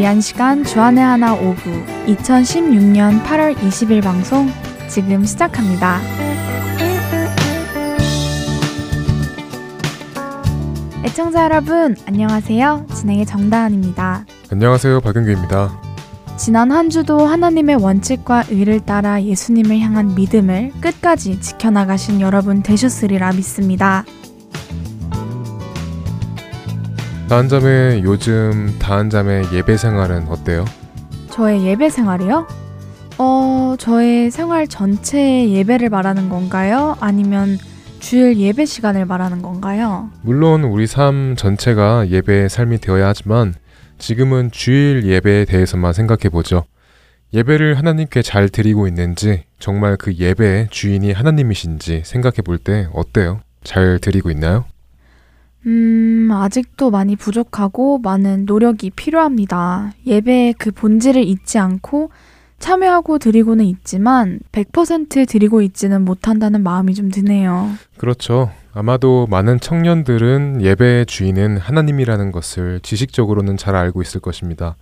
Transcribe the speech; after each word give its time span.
위한 0.00 0.22
시간 0.22 0.64
주안의 0.64 1.04
하나 1.04 1.34
오부 1.34 1.60
2016년 2.06 3.22
8월 3.22 3.54
20일 3.54 4.02
방송 4.02 4.48
지금 4.88 5.26
시작합니다. 5.26 6.00
애청자 11.04 11.44
여러분 11.44 11.96
안녕하세요. 12.06 12.86
진행의 12.94 13.26
정다은입니다. 13.26 14.24
안녕하세요. 14.50 15.02
박윤규입니다. 15.02 15.78
지난 16.38 16.72
한 16.72 16.88
주도 16.88 17.26
하나님의 17.26 17.76
원칙과 17.76 18.44
의를 18.48 18.80
따라 18.80 19.22
예수님을 19.22 19.80
향한 19.80 20.14
믿음을 20.14 20.72
끝까지 20.80 21.42
지켜나가신 21.42 22.22
여러분 22.22 22.62
되셨으리라 22.62 23.32
믿습니다. 23.34 24.06
다한잠의 27.30 28.02
요즘 28.02 28.74
다한잠의 28.80 29.54
예배 29.54 29.76
생활은 29.76 30.26
어때요? 30.26 30.64
저의 31.30 31.64
예배 31.64 31.88
생활이요? 31.88 32.48
어, 33.18 33.76
저의 33.78 34.32
생활 34.32 34.66
전체의 34.66 35.54
예배를 35.54 35.90
말하는 35.90 36.28
건가요? 36.28 36.96
아니면 36.98 37.56
주일 38.00 38.36
예배 38.36 38.64
시간을 38.64 39.04
말하는 39.06 39.42
건가요? 39.42 40.10
물론 40.22 40.64
우리 40.64 40.88
삶 40.88 41.36
전체가 41.36 42.08
예배의 42.08 42.48
삶이 42.48 42.78
되어야 42.78 43.06
하지만 43.06 43.54
지금은 43.98 44.50
주일 44.50 45.04
예배에 45.04 45.44
대해서만 45.44 45.92
생각해 45.92 46.30
보죠. 46.30 46.64
예배를 47.32 47.78
하나님께 47.78 48.22
잘 48.22 48.48
드리고 48.48 48.88
있는지, 48.88 49.44
정말 49.60 49.96
그 49.96 50.14
예배의 50.14 50.66
주인이 50.72 51.12
하나님이신지 51.12 52.02
생각해 52.04 52.38
볼 52.44 52.58
때 52.58 52.88
어때요? 52.92 53.38
잘 53.62 54.00
드리고 54.00 54.32
있나요? 54.32 54.64
음, 55.66 56.28
아직도 56.32 56.90
많이 56.90 57.16
부족하고 57.16 57.98
많은 57.98 58.46
노력이 58.46 58.90
필요합니다. 58.90 59.92
예배의 60.06 60.54
그 60.54 60.70
본질을 60.70 61.22
잊지 61.24 61.58
않고 61.58 62.10
참여하고 62.58 63.18
드리고는 63.18 63.64
있지만 63.66 64.38
100% 64.52 65.28
드리고 65.28 65.62
있지는 65.62 66.02
못한다는 66.04 66.62
마음이 66.62 66.94
좀 66.94 67.10
드네요. 67.10 67.70
그렇죠. 67.96 68.50
아마도 68.72 69.26
많은 69.30 69.60
청년들은 69.60 70.62
예배의 70.62 71.06
주인은 71.06 71.56
하나님이라는 71.58 72.32
것을 72.32 72.80
지식적으로는 72.82 73.56
잘 73.56 73.74
알고 73.76 74.02
있을 74.02 74.20
것입니다. 74.20 74.76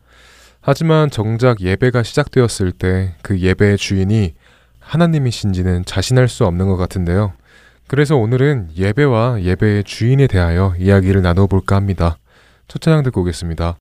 하지만 0.60 1.08
정작 1.10 1.60
예배가 1.60 2.02
시작되었을 2.02 2.72
때 2.72 3.14
그 3.22 3.38
예배의 3.38 3.78
주인이 3.78 4.34
하나님이신지는 4.80 5.84
자신할 5.84 6.28
수 6.28 6.44
없는 6.46 6.66
것 6.66 6.76
같은데요. 6.76 7.32
그래서 7.88 8.16
오늘은 8.16 8.68
예배와 8.76 9.42
예배의 9.42 9.84
주인에 9.84 10.26
대하여 10.26 10.74
이야기를 10.78 11.22
나눠볼까 11.22 11.74
합니다. 11.74 12.18
첫 12.68 12.82
찬양 12.82 13.02
듣고 13.02 13.22
오겠습니다. 13.22 13.78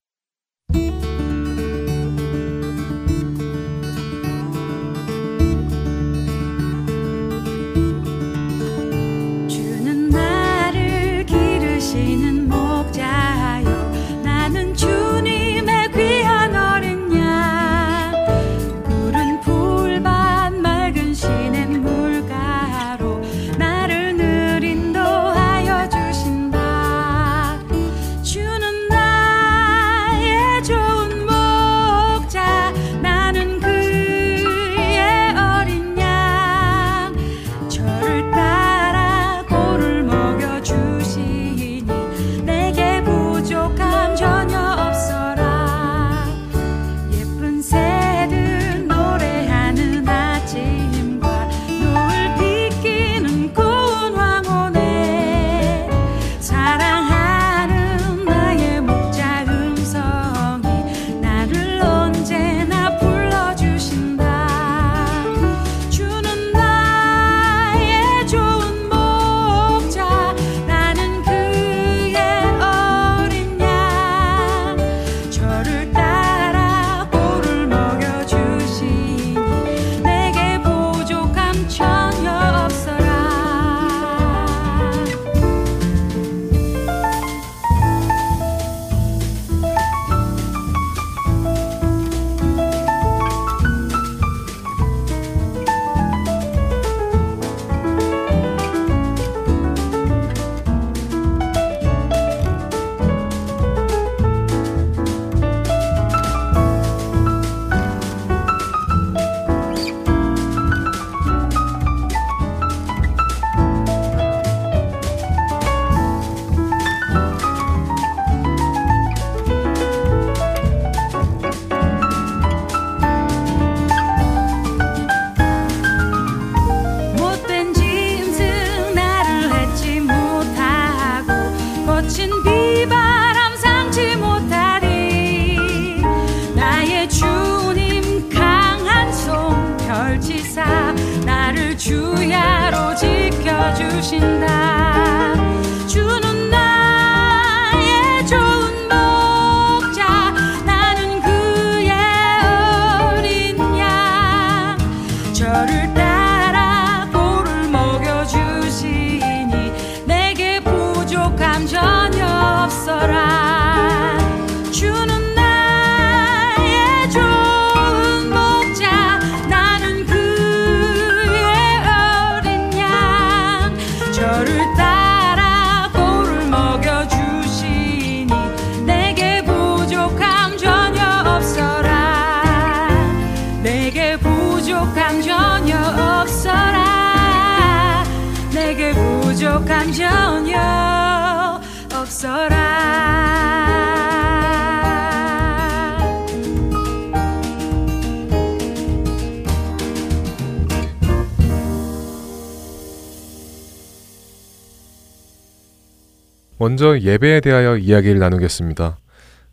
먼저 206.58 206.98
예배에 206.98 207.40
대하여 207.40 207.78
이야기를 207.78 208.18
나누겠습니다. 208.18 208.98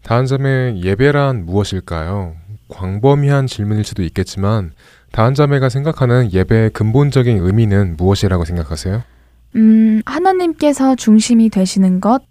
다한 0.04 0.26
점의 0.26 0.84
예배란 0.84 1.46
무엇일까요? 1.46 2.36
광범위한 2.68 3.48
질문일 3.48 3.86
수도 3.86 4.04
있겠지만 4.04 4.74
다한 5.14 5.34
자매가 5.34 5.70
생각하는 5.70 6.34
예배의 6.34 6.72
근본적인 6.72 7.38
의미는 7.38 7.96
무엇이라고 7.96 8.44
생각하세요? 8.44 9.15
음, 9.56 10.02
하나님께서 10.06 10.96
중심이 10.96 11.50
되시는 11.50 12.02
것, 12.02 12.24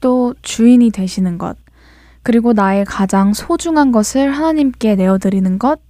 또 0.00 0.34
주인이 0.42 0.90
되시는 0.90 1.38
것, 1.38 1.56
그리고 2.22 2.52
나의 2.52 2.84
가장 2.84 3.32
소중한 3.32 3.92
것을 3.92 4.30
하나님께 4.32 4.96
내어드리는 4.96 5.58
것, 5.58 5.80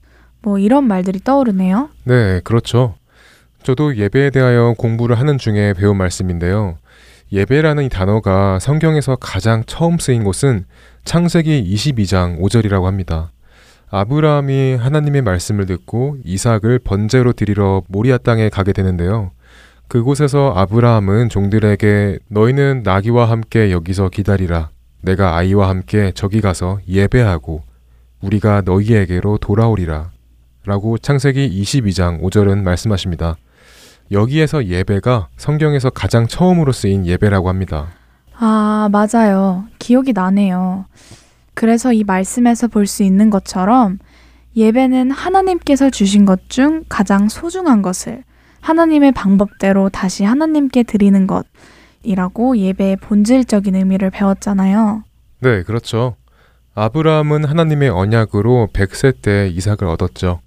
뭐 0.43 0.59
이런 0.59 0.87
말들이 0.87 1.21
떠오르네요. 1.21 1.91
네, 2.05 2.41
그렇죠. 2.45 2.95
저도 3.63 3.97
예배에 3.97 4.31
대하여 4.31 4.75
공부를 4.77 5.19
하는 5.19 5.39
중에 5.39 5.73
배운 5.73 5.97
말씀인데요. 5.97 6.77
예배라는 7.33 7.85
이 7.85 7.89
단어가 7.89 8.59
성경에서 8.59 9.17
가장 9.17 9.65
처음 9.67 9.99
쓰인 9.99 10.23
곳은 10.23 10.67
창세기 11.05 11.73
22장 11.75 12.39
5절이라고 12.41 12.85
합니다. 12.85 13.33
아브라함이 13.91 14.75
하나님의 14.75 15.23
말씀을 15.23 15.67
듣고 15.67 16.19
이삭을 16.25 16.81
번제로 16.81 17.33
드리러 17.33 17.83
모리아 17.89 18.19
땅에 18.19 18.49
가게 18.49 18.73
되는데요. 18.73 19.31
그곳에서 19.89 20.53
아브라함은 20.57 21.29
종들에게 21.29 22.19
너희는 22.29 22.83
나귀와 22.85 23.29
함께 23.31 23.71
여기서 23.71 24.09
기다리라. 24.09 24.71
내가 25.03 25.37
아이와 25.37 25.69
함께 25.69 26.13
저기 26.15 26.41
가서 26.41 26.79
예배하고 26.89 27.63
우리가 28.23 28.63
너희에게로 28.65 29.39
돌아오리라. 29.39 30.11
라고 30.67 30.97
창세기 30.97 31.63
22장 31.63 32.23
5절은 32.23 32.63
말씀하십니다. 32.63 33.37
여기에서 34.11 34.65
예배가 34.65 35.29
성경에서 35.37 35.91
가장 35.91 36.27
처음으로 36.27 36.73
쓰인 36.73 37.07
예배라고 37.07 37.49
합니다. 37.51 37.89
아, 38.39 38.89
맞아요. 38.91 39.65
기억이 39.79 40.13
나네요. 40.15 40.87
그래서 41.53 41.93
이 41.93 42.03
말씀에서 42.03 42.67
볼 42.69 42.87
수 42.87 43.03
있는 43.03 43.29
것처럼 43.31 43.99
예배는 44.57 45.11
하나님께서 45.11 45.91
주신 45.91 46.25
것 46.25 46.49
중 46.49 46.85
가장 46.89 47.29
소중한 47.29 47.83
것을 47.83 48.25
하나님의 48.65 49.13
방법대로 49.13 49.91
다시 49.91 50.25
하나님께 50.25 50.85
드리는 50.85 51.27
것이라고 51.27 52.57
예배의 52.57 52.97
본질적인 52.97 53.77
의미를 53.77 54.09
배웠잖아요. 54.09 55.03
네, 55.41 55.63
그렇죠. 55.65 56.17
아브라함은 56.75 57.45
하나님의 57.45 57.91
언약으로 57.91 58.71
100세 58.73 59.21
때 59.21 59.49
이삭을 59.49 59.85
얻었죠. 59.85 60.41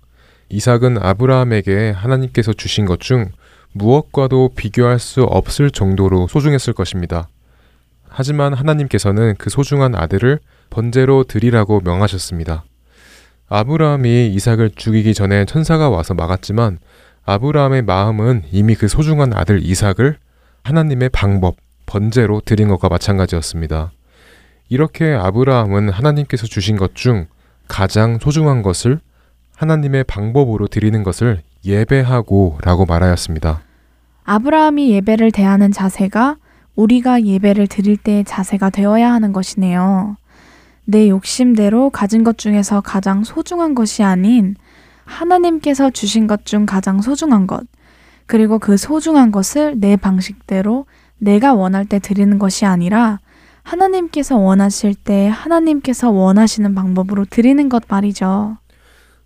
이삭은 0.50 0.98
아브라함에게 0.98 1.92
하나님께서 1.92 2.54
주신 2.54 2.86
것 2.86 3.00
중 3.00 3.30
무엇과도 3.74 4.50
비교할 4.56 4.98
수 4.98 5.22
없을 5.22 5.70
정도로 5.70 6.28
소중했을 6.28 6.74
것입니다. 6.74 7.28
하지만 8.10 8.56
하나님께서는 8.56 9.36
그 9.38 9.52
소중한 9.52 9.94
아들을 9.94 10.40
번제로 10.72 11.24
드리라고 11.24 11.82
명하셨습니다. 11.82 12.64
아브라함이 13.48 14.30
이삭을 14.34 14.72
죽이기 14.76 15.14
전에 15.14 15.46
천사가 15.46 15.90
와서 15.90 16.16
막았지만 16.16 16.80
아브라함의 17.30 17.82
마음은 17.82 18.44
이미 18.54 18.74
그 18.74 18.88
소중한 18.88 19.34
아들 19.34 19.62
이삭을 19.62 20.18
하나님의 20.64 21.10
방법, 21.10 21.58
번제로 21.86 22.40
드린 22.40 22.70
것과 22.70 22.88
마찬가지였습니다. 22.88 23.92
이렇게 24.70 25.14
아브라함은 25.14 25.90
하나님께서 25.90 26.48
주신 26.48 26.78
것 26.78 26.94
중 26.94 27.26
가장 27.68 28.18
소중한 28.18 28.62
것을 28.62 29.02
하나님의 29.58 30.06
방법으로 30.06 30.68
드리는 30.68 31.04
것을 31.04 31.42
예배하고 31.66 32.60
라고 32.64 32.86
말하였습니다. 32.86 33.60
아브라함이 34.24 34.92
예배를 34.92 35.32
대하는 35.32 35.74
자세가 35.74 36.38
우리가 36.78 37.26
예배를 37.26 37.68
드릴 37.68 37.98
때의 37.98 38.24
자세가 38.24 38.70
되어야 38.70 39.12
하는 39.12 39.34
것이네요. 39.34 40.16
내 40.86 41.10
욕심대로 41.10 41.90
가진 41.90 42.24
것 42.24 42.38
중에서 42.38 42.80
가장 42.80 43.26
소중한 43.26 43.76
것이 43.76 44.02
아닌 44.04 44.56
하나님께서 45.08 45.90
주신 45.90 46.28
것 46.28 46.46
중 46.46 46.66
가장 46.66 47.02
소중한 47.02 47.48
것, 47.48 47.64
그리고 48.28 48.60
그 48.60 48.78
소중한 48.78 49.32
것을 49.32 49.80
내 49.80 49.96
방식대로 49.96 50.86
내가 51.18 51.54
원할 51.54 51.86
때 51.86 51.98
드리는 52.00 52.38
것이 52.38 52.66
아니라 52.66 53.20
하나님께서 53.64 54.38
원하실 54.38 54.96
때 54.96 55.28
하나님께서 55.28 56.10
원하시는 56.12 56.76
방법으로 56.76 57.26
드리는 57.30 57.68
것 57.70 57.84
말이죠. 57.88 58.58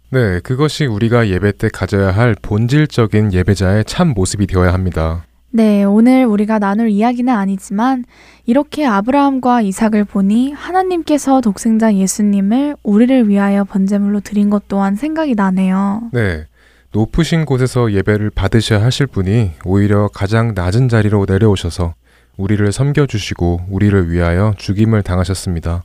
네, 0.10 0.40
그것이 0.40 0.86
우리가 0.86 1.30
예배 1.30 1.54
때 1.54 1.70
가져야 1.72 2.12
할 2.12 2.36
본질적인 2.42 3.34
예배자의 3.34 3.86
참 3.86 4.10
모습이 4.10 4.48
되어야 4.48 4.74
합니다. 4.74 5.24
네, 5.54 5.84
오늘 5.84 6.26
우리가 6.26 6.60
나눌 6.60 6.90
이야기는 6.90 7.34
아니지만 7.34 8.06
이렇게 8.46 8.86
아브라함과 8.86 9.62
이삭을 9.62 10.06
보니 10.06 10.54
하나님께서 10.54 11.42
독생자 11.42 11.94
예수님을 11.94 12.78
우리를 12.84 13.28
위하여 13.28 13.66
번제물로 13.66 14.22
드린 14.22 14.50
것 14.50 14.68
또한 14.70 14.96
생각이 14.96 15.36
나네요. 15.36 16.10
네. 16.14 16.46
높으신 16.94 17.46
곳에서 17.46 17.92
예배를 17.92 18.32
받으셔야 18.32 18.84
하실 18.84 19.08
분이 19.08 19.52
오히려 19.66 20.10
가장 20.14 20.54
낮은 20.54 20.90
자리로 20.90 21.26
내려오셔서 21.28 21.94
우리를 22.38 22.70
섬겨 22.72 23.06
주시고 23.06 23.62
우리를 23.70 24.10
위하여 24.10 24.54
죽임을 24.58 25.02
당하셨습니다. 25.04 25.84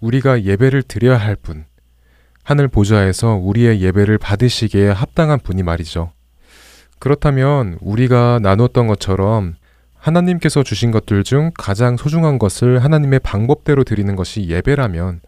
우리가 0.00 0.42
예배를 0.42 0.82
드려야 0.82 1.16
할 1.16 1.36
분, 1.36 1.64
하늘 2.42 2.68
보좌에서 2.68 3.34
우리의 3.34 3.80
예배를 3.80 4.18
받으시기에 4.18 4.90
합당한 4.90 5.38
분이 5.40 5.62
말이죠. 5.62 6.10
그렇다면 7.02 7.78
우리가 7.80 8.38
나눴던 8.40 8.86
것처럼 8.86 9.54
하나님께서 9.98 10.62
주신 10.62 10.92
것들 10.92 11.24
중 11.24 11.50
가장 11.58 11.96
소중한 11.96 12.38
것을 12.38 12.84
하나님의 12.84 13.18
방법대로 13.24 13.82
드리는 13.82 14.14
것이 14.14 14.46
예배라면 14.46 15.18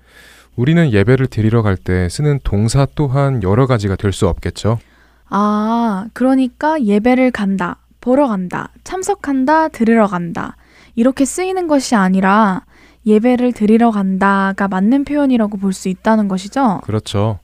우리는 0.55 0.93
예배를 0.93 1.27
드리러 1.27 1.63
갈 1.63 1.77
때 1.77 2.09
쓰는 2.09 2.39
동사 2.45 2.87
또한 2.95 3.43
여러 3.43 3.67
가지가 3.67 3.97
될 3.97 4.13
수 4.13 4.29
없겠죠. 4.29 4.79
아, 5.29 6.07
그러니까 6.13 6.81
예배를 6.81 7.33
간다, 7.33 7.79
보러 8.01 8.29
간다, 8.29 8.71
참석한다, 8.85 9.71
들으러 9.71 10.07
간다. 10.07 10.57
이렇게 10.95 11.25
쓰이는 11.25 11.67
것이 11.67 11.97
아니라 11.97 12.63
예배를 13.05 13.53
드리러 13.53 13.91
간다가 13.91 14.69
맞는 14.69 15.03
표현이라고 15.03 15.57
볼 15.57 15.73
수 15.73 15.89
있다는 15.89 16.29
것이죠. 16.29 16.83
그렇죠. 16.85 17.41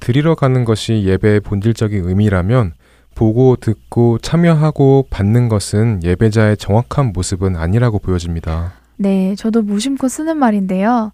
드리러 0.00 0.34
가는 0.34 0.64
것이 0.64 1.04
예배의 1.04 1.38
본질적인 1.42 2.08
의미라면 2.08 2.72
보고 3.18 3.56
듣고 3.56 4.18
참여하고 4.18 5.08
받는 5.10 5.48
것은 5.48 6.04
예배자의 6.04 6.56
정확한 6.56 7.12
모습은 7.12 7.56
아니라고 7.56 7.98
보여집니다. 7.98 8.74
네, 8.96 9.34
저도 9.34 9.62
무심코 9.62 10.06
쓰는 10.06 10.36
말인데요. 10.36 11.10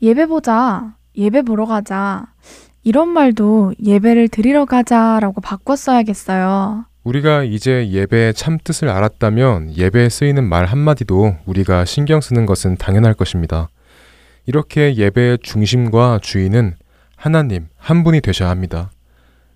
예배 0.00 0.26
보자, 0.26 0.94
예배 1.16 1.42
보러 1.42 1.66
가자. 1.66 2.26
이런 2.84 3.08
말도 3.08 3.74
예배를 3.84 4.28
드리러 4.28 4.64
가자라고 4.64 5.40
바꿔 5.40 5.74
써야겠어요. 5.74 6.84
우리가 7.02 7.42
이제 7.42 7.88
예배의 7.90 8.34
참 8.34 8.56
뜻을 8.62 8.88
알았다면 8.88 9.76
예배에 9.76 10.08
쓰이는 10.08 10.48
말 10.48 10.66
한마디도 10.66 11.34
우리가 11.46 11.84
신경 11.84 12.20
쓰는 12.20 12.46
것은 12.46 12.76
당연할 12.76 13.14
것입니다. 13.14 13.68
이렇게 14.46 14.94
예배의 14.94 15.38
중심과 15.42 16.20
주인은 16.22 16.76
하나님 17.16 17.66
한 17.76 18.04
분이 18.04 18.20
되셔야 18.20 18.50
합니다. 18.50 18.90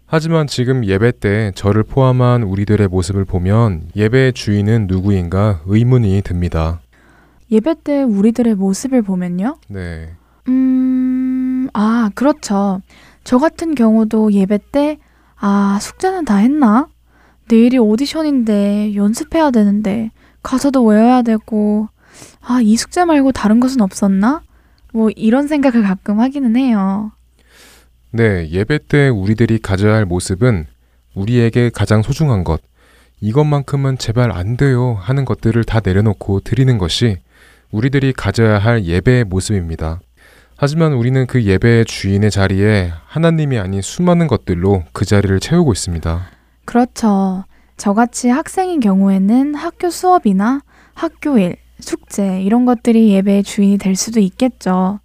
하지만 0.06 0.46
지금 0.46 0.84
예배 0.84 1.18
때 1.18 1.52
저를 1.54 1.82
포함한 1.82 2.42
우리들의 2.42 2.88
모습을 2.88 3.24
보면 3.24 3.88
예배의 3.96 4.32
주인은 4.34 4.86
누구인가 4.86 5.62
의문이 5.66 6.22
듭니다. 6.22 6.80
예배 7.50 7.76
때 7.82 8.02
우리들의 8.02 8.54
모습을 8.54 9.02
보면요? 9.02 9.56
네. 9.68 10.10
음, 10.48 11.68
아, 11.72 12.10
그렇죠. 12.14 12.80
저 13.24 13.38
같은 13.38 13.74
경우도 13.74 14.32
예배 14.32 14.58
때, 14.72 14.98
아, 15.36 15.78
숙제는 15.80 16.26
다 16.26 16.36
했나? 16.36 16.88
내일이 17.48 17.78
오디션인데 17.78 18.94
연습해야 18.94 19.50
되는데 19.50 20.10
가사도 20.42 20.84
외워야 20.84 21.22
되고, 21.22 21.88
아, 22.42 22.60
이 22.62 22.76
숙제 22.76 23.04
말고 23.04 23.32
다른 23.32 23.60
것은 23.60 23.80
없었나? 23.80 24.42
뭐 24.92 25.10
이런 25.16 25.48
생각을 25.48 25.82
가끔 25.82 26.20
하기는 26.20 26.56
해요. 26.56 27.10
네, 28.16 28.48
예배 28.48 28.78
때 28.86 29.08
우리들이 29.08 29.58
가져야 29.58 29.94
할 29.94 30.04
모습은 30.04 30.66
우리에게 31.16 31.70
가장 31.74 32.00
소중한 32.00 32.44
것, 32.44 32.60
이것만큼은 33.20 33.98
제발 33.98 34.30
안 34.30 34.56
돼요 34.56 34.96
하는 35.00 35.24
것들을 35.24 35.64
다 35.64 35.80
내려놓고 35.84 36.38
드리는 36.38 36.78
것이 36.78 37.16
우리들이 37.72 38.12
가져야 38.12 38.60
할 38.60 38.84
예배의 38.84 39.24
모습입니다. 39.24 39.98
하지만 40.56 40.92
우리는 40.92 41.26
그 41.26 41.42
예배의 41.42 41.86
주인의 41.86 42.30
자리에 42.30 42.92
하나님이 43.06 43.58
아닌 43.58 43.82
수많은 43.82 44.28
것들로 44.28 44.84
그 44.92 45.04
자리를 45.04 45.40
채우고 45.40 45.72
있습니다. 45.72 46.28
그렇죠. 46.66 47.42
저같이 47.76 48.28
학생인 48.28 48.78
경우에는 48.78 49.56
학교 49.56 49.90
수업이나 49.90 50.62
학교 50.94 51.36
일, 51.38 51.56
숙제 51.80 52.42
이런 52.42 52.64
것들이 52.64 53.10
예배의 53.10 53.42
주인이 53.42 53.78
될 53.78 53.96
수도 53.96 54.20
있겠죠. 54.20 55.00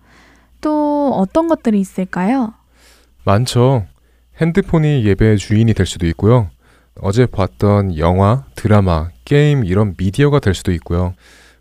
또 0.62 1.12
어떤 1.16 1.48
것들이 1.48 1.80
있을까요? 1.80 2.54
많죠. 3.24 3.86
핸드폰이 4.38 5.06
예배의 5.06 5.38
주인이 5.38 5.74
될 5.74 5.86
수도 5.86 6.08
있고요. 6.08 6.50
어제 7.02 7.26
봤던 7.26 7.98
영화, 7.98 8.46
드라마, 8.56 9.10
게임 9.26 9.64
이런 9.64 9.94
미디어가 9.98 10.40
될 10.40 10.54
수도 10.54 10.72
있고요. 10.74 11.14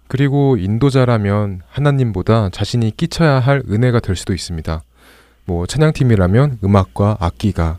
그리고 0.09 0.57
인도자라면 0.57 1.63
하나님보다 1.69 2.49
자신이 2.51 2.97
끼쳐야 2.97 3.39
할 3.41 3.63
은혜가 3.69 4.01
될 4.01 4.17
수도 4.17 4.33
있습니다. 4.33 4.83
뭐 5.45 5.67
찬양팀이라면 5.67 6.59
음악과 6.65 7.19
악기가 7.21 7.79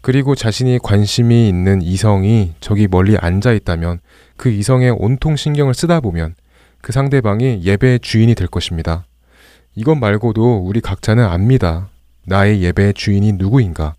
그리고 0.00 0.34
자신이 0.34 0.80
관심이 0.82 1.48
있는 1.48 1.80
이성이 1.80 2.54
저기 2.60 2.88
멀리 2.88 3.16
앉아 3.16 3.52
있다면 3.52 4.00
그 4.36 4.50
이성에 4.50 4.88
온통 4.90 5.36
신경을 5.36 5.74
쓰다 5.74 6.00
보면 6.00 6.34
그 6.80 6.90
상대방이 6.90 7.62
예배의 7.62 8.00
주인이 8.00 8.34
될 8.34 8.48
것입니다. 8.48 9.06
이것 9.76 9.94
말고도 9.94 10.58
우리 10.58 10.80
각자는 10.80 11.24
압니다. 11.24 11.88
나의 12.26 12.62
예배의 12.62 12.94
주인이 12.94 13.32
누구인가? 13.32 13.94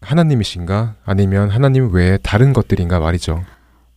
하나님이신가? 0.00 0.96
아니면 1.04 1.50
하나님 1.50 1.92
외에 1.92 2.18
다른 2.22 2.52
것들인가 2.52 2.98
말이죠. 2.98 3.44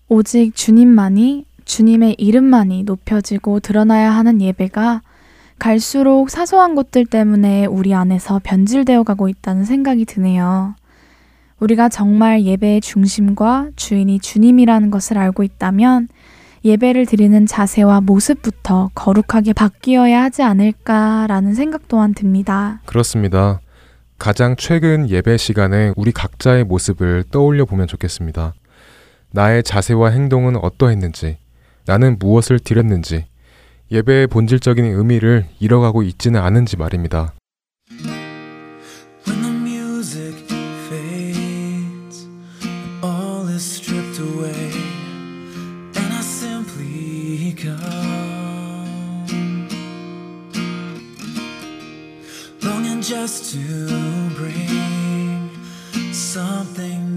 오직 0.07 0.55
주님만이 0.55 1.45
주님의 1.65 2.15
이름만이 2.19 2.83
높여지고 2.83 3.59
드러나야 3.59 4.11
하는 4.11 4.41
예배가 4.41 5.01
갈수록 5.57 6.29
사소한 6.29 6.75
것들 6.75 7.05
때문에 7.05 7.65
우리 7.65 7.93
안에서 7.93 8.39
변질되어 8.43 9.03
가고 9.03 9.29
있다는 9.29 9.63
생각이 9.63 10.05
드네요. 10.05 10.75
우리가 11.59 11.89
정말 11.89 12.43
예배의 12.43 12.81
중심과 12.81 13.69
주인이 13.75 14.19
주님이라는 14.19 14.91
것을 14.91 15.17
알고 15.17 15.43
있다면 15.43 16.09
예배를 16.65 17.05
드리는 17.05 17.45
자세와 17.45 18.01
모습부터 18.01 18.89
거룩하게 18.95 19.53
바뀌어야 19.53 20.23
하지 20.23 20.41
않을까라는 20.41 21.53
생각 21.53 21.87
또한 21.87 22.15
듭니다. 22.15 22.81
그렇습니다. 22.85 23.61
가장 24.17 24.55
최근 24.57 25.07
예배 25.07 25.37
시간에 25.37 25.93
우리 25.95 26.11
각자의 26.11 26.63
모습을 26.63 27.23
떠올려 27.29 27.65
보면 27.65 27.85
좋겠습니다. 27.85 28.55
나의 29.31 29.61
자세와 29.61 30.09
행동은 30.09 30.55
어떠했는지, 30.55 31.37
나는 31.85 32.17
무엇을 32.17 32.57
드렸는지, 32.57 33.25
예배의 33.91 34.25
본질적인 34.27 34.85
의미를 34.85 35.45
잃어가고 35.59 36.01
있지는 36.01 36.41
않은지 36.41 36.77
말입니다. 36.77 37.34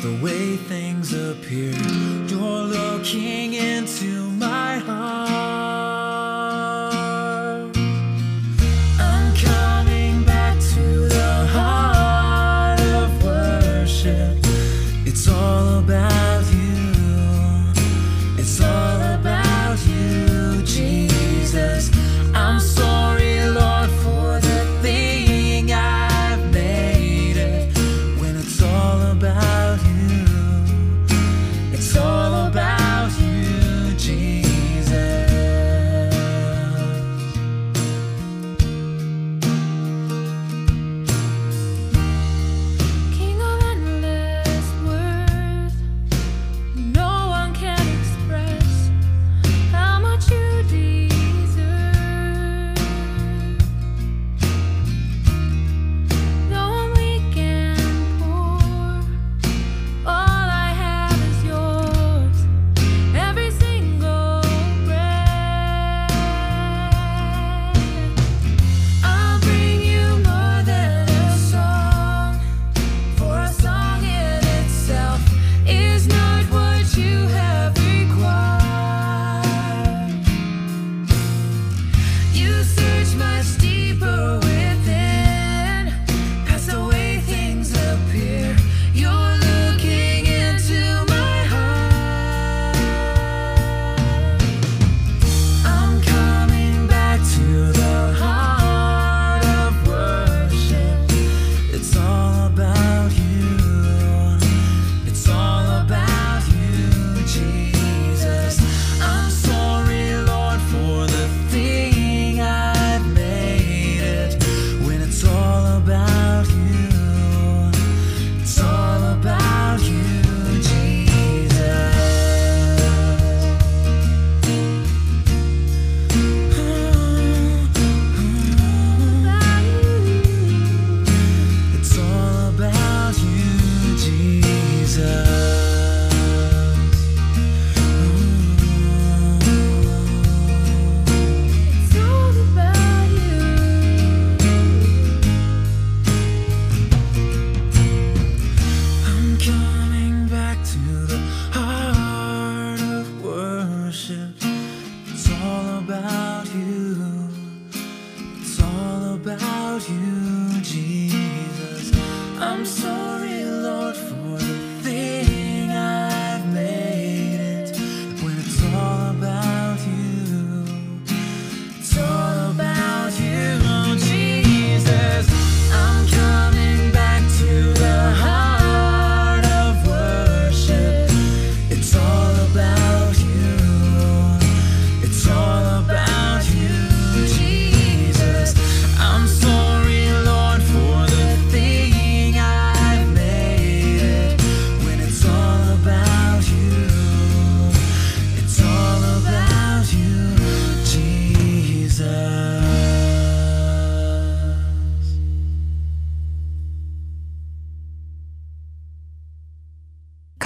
the 0.00 0.14
way 0.22 0.56
things 0.56 1.12
appear. 1.12 1.72
You're 2.28 2.62
looking 2.62 3.54
into 3.54 4.30
my 4.32 4.78
heart. 4.78 6.07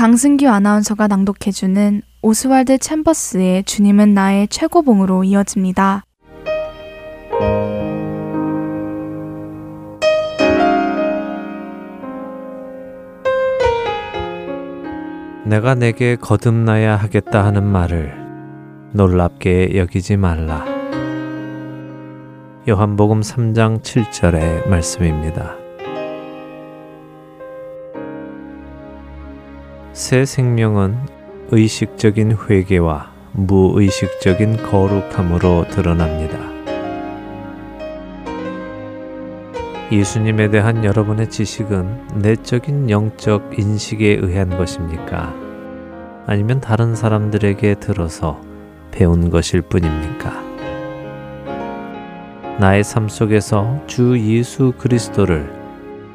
강승규 0.03 0.49
아나운서가 0.49 1.07
낭독해주는 1.07 2.03
오스왈드 2.23 2.79
챔버스의 2.79 3.63
주님은 3.63 4.15
나의 4.15 4.49
최고봉으로 4.49 5.23
이어집니다. 5.23 6.03
내가 15.45 15.77
내게 15.77 16.17
거듭나야 16.17 16.97
하겠다 16.97 17.45
하는 17.45 17.63
말을 17.63 18.13
놀랍게 18.95 19.77
여기지 19.77 20.17
말라. 20.17 20.65
요한복음 22.69 23.21
3장 23.21 23.83
7절의 23.83 24.67
말씀입니다. 24.67 25.62
새 29.93 30.25
생명은 30.25 30.97
의식적인 31.51 32.39
회개와 32.49 33.13
무의식적인 33.33 34.57
거룩함으로 34.63 35.67
드러납니다. 35.69 36.39
예수님에 39.93 40.49
대한 40.49 40.83
여러분의 40.83 41.29
지식은 41.29 42.23
내적인 42.23 42.89
영적 42.89 43.59
인식에 43.59 44.19
의한 44.23 44.57
것입니까? 44.57 45.35
아니면 46.27 46.63
다른 46.63 46.95
사람들에게 46.95 47.75
들어서 47.75 48.41
배운 48.93 49.29
것일 49.29 49.61
뿐입니까? 49.61 50.33
나의 52.59 52.83
삶 52.83 53.11
속에서 53.11 53.79
주 53.87 54.19
예수 54.19 54.73
그리스도를 54.79 55.53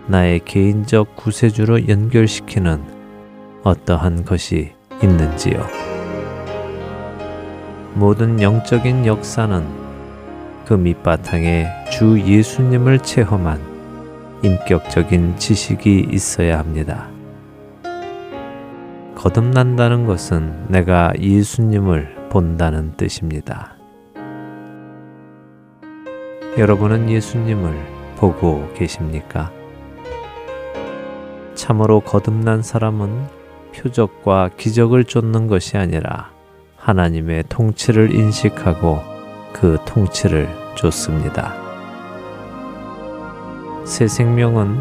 나의 0.07 0.39
개인적 0.45 1.15
구세주로 1.15 1.87
연결시키는 1.87 2.96
어떠한 3.67 4.23
것이 4.23 4.71
있는지요? 5.03 5.61
모든 7.95 8.41
영적인 8.41 9.05
역사는 9.05 9.61
그 10.65 10.73
밑바탕에 10.73 11.89
주 11.91 12.17
예수님을 12.17 12.99
체험한 12.99 13.59
인격적인 14.43 15.35
지식이 15.35 16.07
있어야 16.11 16.59
합니다. 16.59 17.09
거듭난다는 19.15 20.05
것은 20.05 20.67
내가 20.69 21.11
예수님을 21.19 22.29
본다는 22.29 22.93
뜻입니다. 22.95 23.75
여러분은 26.57 27.09
예수님을 27.09 27.75
보고 28.15 28.71
계십니까? 28.75 29.51
참으로 31.55 31.99
거듭난 31.99 32.61
사람은 32.61 33.36
표적과 33.77 34.49
기적을 34.57 35.05
쫓는 35.05 35.47
것이 35.47 35.77
아니라 35.77 36.31
하나님의 36.77 37.45
통치를 37.49 38.13
인식하고 38.13 38.99
그 39.53 39.77
통치를 39.85 40.49
쫓습니다. 40.75 41.53
새 43.85 44.07
생명은 44.07 44.77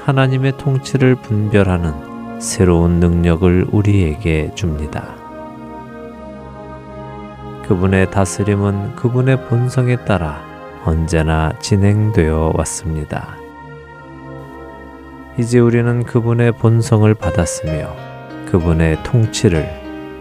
하나님의 0.00 0.56
통치를 0.58 1.14
분별하는 1.16 2.40
새로운 2.40 3.00
능력을 3.00 3.68
우리에게 3.70 4.52
줍니다. 4.54 5.14
그분의 7.66 8.10
다스림은 8.10 8.96
그분의 8.96 9.46
본성에 9.46 10.04
따라 10.04 10.42
언제나 10.84 11.52
진행되어 11.60 12.54
왔습니다. 12.56 13.36
이제 15.38 15.58
우리는 15.58 16.02
그분의 16.02 16.52
본성을 16.52 17.14
받았으며 17.14 18.09
그분의 18.50 19.02
통치를 19.04 19.64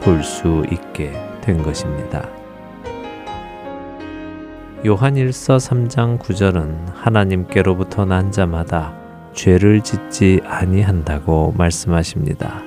볼 0.01 0.23
수 0.23 0.63
있게 0.71 1.11
된 1.41 1.61
것입니다. 1.63 2.29
요한 4.85 5.15
1서 5.15 5.57
3장 5.57 6.19
9절은 6.19 6.93
하나님께로부터 6.93 8.05
난 8.05 8.31
자마다 8.31 8.95
죄를 9.33 9.81
짓지 9.81 10.41
아니한다고 10.45 11.53
말씀하십니다. 11.57 12.61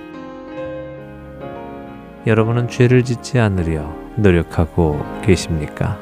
여러분은 2.26 2.68
죄를 2.68 3.04
짓지 3.04 3.38
않으려 3.38 3.88
노력하고 4.16 5.04
계십니까? 5.22 5.98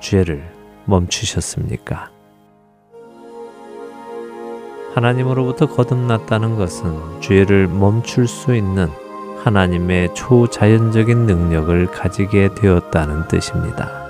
죄를 0.00 0.48
멈추셨습니까? 0.86 2.17
하나님으로부터 4.94 5.66
거듭났다는 5.66 6.56
것은 6.56 7.20
죄를 7.20 7.68
멈출 7.68 8.26
수 8.26 8.54
있는 8.54 8.88
하나님의 9.44 10.14
초자연적인 10.14 11.26
능력을 11.26 11.86
가지게 11.86 12.54
되었다는 12.54 13.28
뜻입니다. 13.28 14.08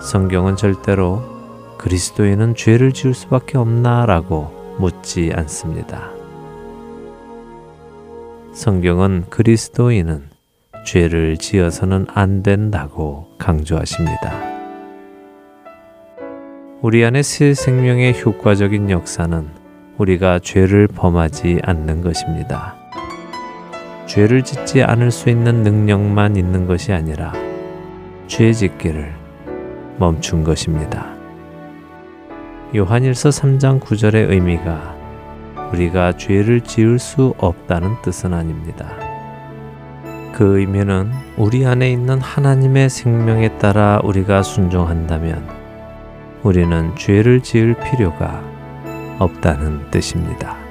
성경은 0.00 0.56
절대로 0.56 1.22
그리스도인은 1.78 2.54
죄를 2.54 2.92
지을 2.92 3.14
수밖에 3.14 3.58
없나라고 3.58 4.76
묻지 4.78 5.32
않습니다. 5.34 6.10
성경은 8.52 9.26
그리스도인은 9.28 10.30
죄를 10.86 11.36
지어서는 11.36 12.06
안 12.14 12.42
된다고 12.42 13.34
강조하십니다. 13.38 14.55
우리 16.86 17.04
안에 17.04 17.24
새 17.24 17.52
생명의 17.52 18.14
효과적인 18.22 18.90
역사는 18.90 19.48
우리가 19.98 20.38
죄를 20.38 20.86
범하지 20.86 21.58
않는 21.64 22.00
것입니다. 22.00 22.76
죄를 24.06 24.44
짓지 24.44 24.84
않을 24.84 25.10
수 25.10 25.28
있는 25.28 25.64
능력만 25.64 26.36
있는 26.36 26.68
것이 26.68 26.92
아니라 26.92 27.32
죄 28.28 28.52
짓기를 28.52 29.12
멈춘 29.98 30.44
것입니다. 30.44 31.12
요한일서 32.72 33.30
3장 33.30 33.80
9절의 33.80 34.30
의미가 34.30 34.94
우리가 35.72 36.16
죄를 36.16 36.60
지을 36.60 37.00
수 37.00 37.34
없다는 37.38 38.00
뜻은 38.02 38.32
아닙니다. 38.32 38.92
그 40.32 40.60
의미는 40.60 41.10
우리 41.36 41.66
안에 41.66 41.90
있는 41.90 42.20
하나님의 42.20 42.90
생명에 42.90 43.58
따라 43.58 44.00
우리가 44.04 44.44
순종한다면 44.44 45.55
우리는 46.46 46.94
죄를 46.94 47.42
지을 47.42 47.74
필요가 47.74 48.40
없다는 49.18 49.90
뜻입니다. 49.90 50.65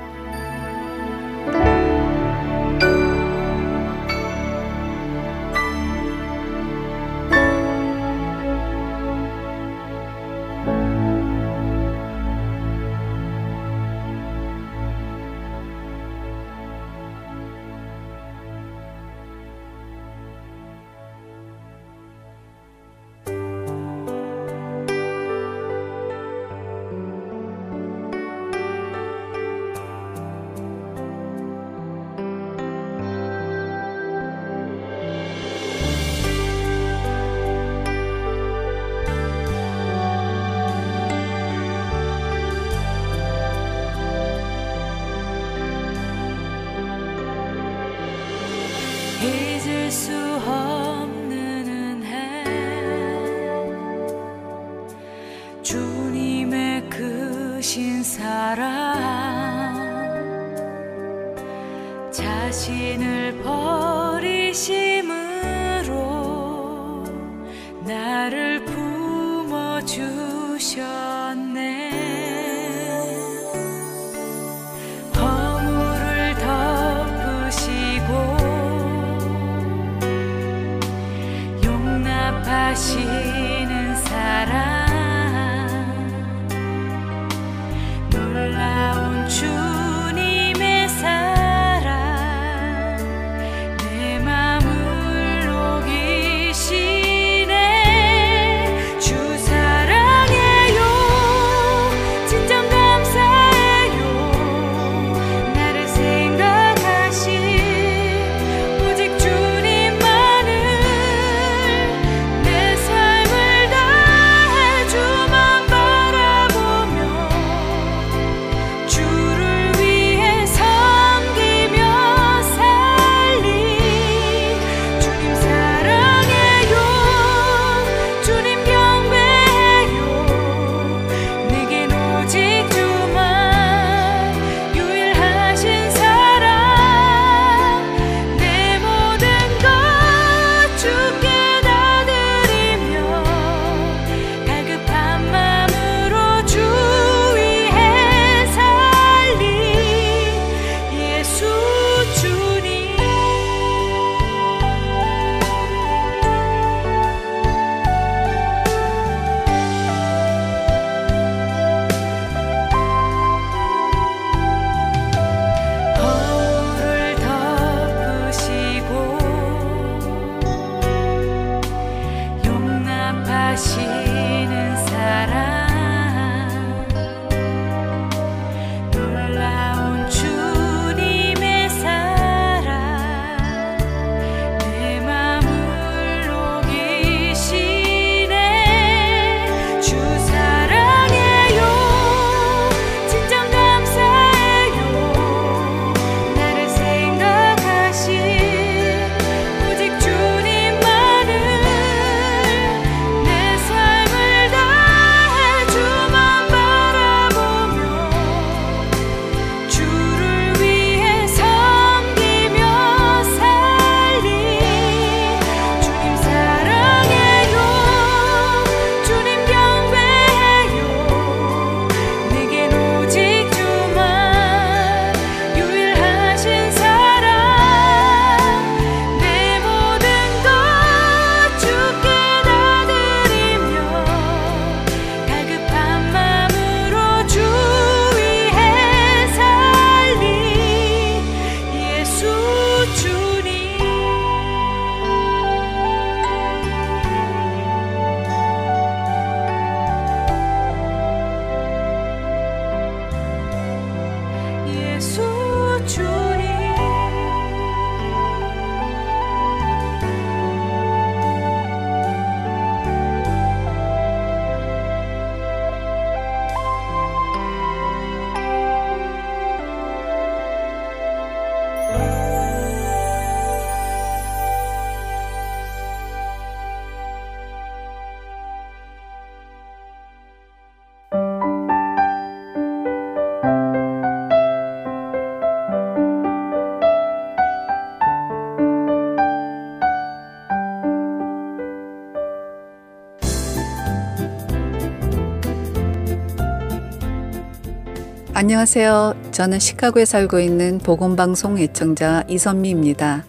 안녕하세요. 298.38 299.14
저는 299.32 299.60
시카고에 299.60 300.04
살고 300.04 300.42
있는 300.42 300.80
보건방송 300.80 301.58
애청자 301.58 302.26
이선미입니다. 302.28 303.24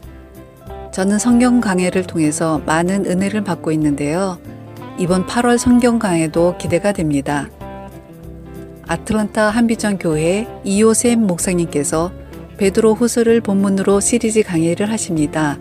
저는 0.90 1.20
성경 1.20 1.60
강해를 1.60 2.02
통해서 2.08 2.60
많은 2.66 3.06
은혜를 3.06 3.44
받고 3.44 3.70
있는데요. 3.70 4.36
이번 4.98 5.24
8월 5.24 5.58
성경 5.58 6.00
강해도 6.00 6.56
기대가 6.58 6.90
됩니다. 6.90 7.48
아틀란타 8.88 9.50
한비전 9.50 9.98
교회 9.98 10.48
이호셈 10.64 11.24
목사님께서 11.24 12.10
베드로 12.56 12.94
후서를 12.94 13.40
본문으로 13.42 14.00
시리즈 14.00 14.42
강의를 14.42 14.90
하십니다. 14.90 15.56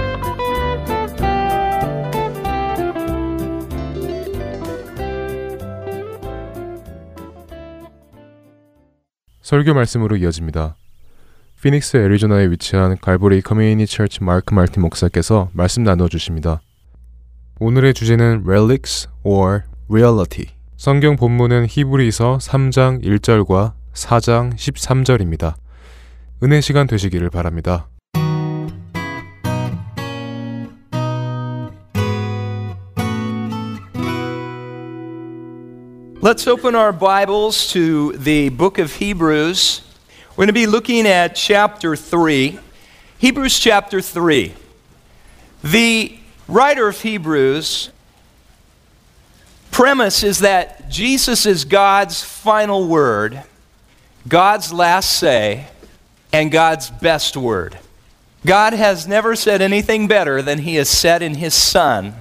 설교 9.43 9.75
말씀으로 9.75 10.17
이어집니다. 10.17 10.77
피닉스 11.63 11.97
애리조나에 11.97 12.51
위치한 12.51 12.97
갈보리 12.99 13.41
커뮤니티 13.43 13.87
처치 13.87 14.23
마크 14.23 14.55
말틴 14.55 14.83
목사께서 14.83 15.51
말씀 15.53 15.85
나누어 15.85 16.09
주십니다. 16.09 16.61
오늘의 17.61 17.95
주제는 17.95 18.43
relics 18.47 19.09
or 19.23 19.63
reality. 19.89 20.51
성경 20.77 21.17
본문은 21.17 21.67
히브리서 21.69 22.39
3장 22.39 23.05
1절과 23.05 23.75
4장 23.93 24.55
13절입니다. 24.55 25.55
은혜 26.43 26.61
시간 26.61 26.87
되시기를 26.87 27.31
바랍니다. 27.31 27.87
Let's 36.25 36.47
open 36.47 36.77
our 36.77 36.93
Bibles 36.93 37.73
to 37.73 38.13
the 38.13 38.51
book 38.51 38.79
of 38.79 38.95
Hebrews. 38.95 39.83
We're 40.31 40.43
going 40.43 40.47
to 40.47 40.53
be 40.53 40.69
looking 40.69 41.05
at 41.05 41.35
chapter 41.35 41.97
3. 41.97 42.61
Hebrews 43.19 43.59
chapter 43.59 44.01
3. 44.01 44.55
The 45.65 46.17
writer 46.47 46.87
of 46.87 47.01
Hebrews 47.01 47.91
premise 49.73 50.23
is 50.23 50.39
that 50.39 50.89
Jesus 50.89 51.45
is 51.45 51.65
God's 51.65 52.23
final 52.23 52.87
word, 52.87 53.43
God's 54.29 54.73
last 54.73 55.19
say, 55.19 55.67
and 56.33 56.53
God's 56.53 56.89
best 56.89 57.37
word. 57.37 57.81
God 58.47 58.75
has 58.75 59.09
never 59.09 59.35
said 59.35 59.61
anything 59.61 60.07
better 60.07 60.41
than 60.41 60.61
he 60.61 60.77
has 60.77 60.89
said 60.89 61.21
in 61.21 61.35
his 61.35 61.55
Son, 61.55 62.15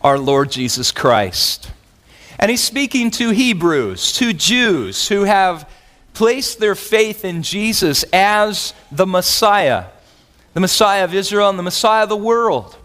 our 0.00 0.18
Lord 0.18 0.50
Jesus 0.50 0.90
Christ. 0.90 1.70
And 2.38 2.50
he's 2.50 2.62
speaking 2.62 3.10
to 3.12 3.30
Hebrews, 3.30 4.12
to 4.14 4.32
Jews 4.32 5.08
who 5.08 5.24
have 5.24 5.68
placed 6.12 6.58
their 6.58 6.74
faith 6.74 7.24
in 7.24 7.42
Jesus 7.42 8.04
as 8.12 8.74
the 8.90 9.06
Messiah, 9.06 9.86
the 10.54 10.60
Messiah 10.60 11.04
of 11.04 11.14
Israel 11.14 11.50
and 11.50 11.58
the 11.58 11.62
Messiah 11.62 12.04
of 12.04 12.08
the 12.08 12.16
world. 12.16 12.76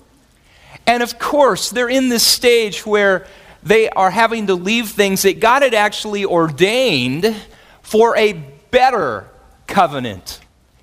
And 0.87 1.03
of 1.03 1.19
course, 1.19 1.69
they're 1.69 1.89
in 1.89 2.09
this 2.09 2.25
stage 2.25 2.85
where 2.85 3.27
they 3.63 3.89
are 3.89 4.11
having 4.11 4.47
to 4.47 4.55
leave 4.55 4.89
things 4.89 5.21
that 5.21 5.39
God 5.39 5.61
had 5.61 5.73
actually 5.73 6.25
ordained 6.25 7.35
for 7.81 8.17
a 8.17 8.33
better 8.71 9.27
covenant. 9.67 10.39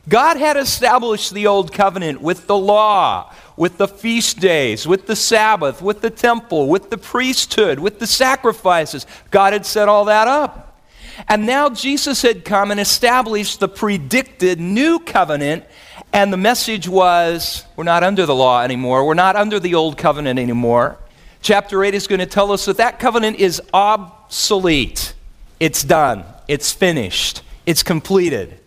God 0.09 0.37
had 0.37 0.57
established 0.57 1.35
the 1.35 1.47
old 1.47 1.73
covenant 1.73 2.23
with 2.23 2.47
the 2.47 2.57
law, 2.57 3.33
with 3.59 3.77
the 3.77 3.89
feast 3.89 4.39
days, 4.39 4.87
with 4.87 5.07
the 5.07 5.17
Sabbath, 5.17 5.83
with 5.83 6.01
the 6.01 6.11
temple, 6.11 6.69
with 6.69 6.91
the 6.91 6.97
priesthood, 6.97 7.81
with 7.81 7.99
the 7.99 8.07
sacrifices. 8.07 9.05
God 9.33 9.53
had 9.53 9.67
set 9.67 9.89
all 9.89 10.05
that 10.05 10.29
up. 10.29 10.81
And 11.29 11.45
now 11.45 11.69
Jesus 11.69 12.23
had 12.23 12.45
come 12.45 12.71
and 12.71 12.79
established 12.79 13.59
the 13.59 13.69
predicted 13.69 14.61
new 14.61 15.01
covenant. 15.01 15.65
And 16.13 16.33
the 16.33 16.37
message 16.37 16.89
was 16.89 17.65
we're 17.75 17.83
not 17.83 18.05
under 18.05 18.25
the 18.25 18.35
law 18.35 18.63
anymore, 18.63 19.05
we're 19.05 19.15
not 19.15 19.35
under 19.35 19.59
the 19.59 19.75
old 19.75 19.99
covenant 19.99 20.39
anymore. 20.39 20.97
Chapter 21.43 21.83
8 21.83 21.95
is 21.95 22.07
going 22.07 22.21
to 22.21 22.27
tell 22.27 22.53
us 22.53 22.65
that 22.67 22.77
that 22.77 23.01
covenant 23.01 23.39
is 23.39 23.61
obsolete. 23.75 25.15
It's 25.59 25.83
done, 25.83 26.25
it's 26.47 26.73
finished, 26.73 27.43
it's 27.67 27.83
completed. 27.83 28.58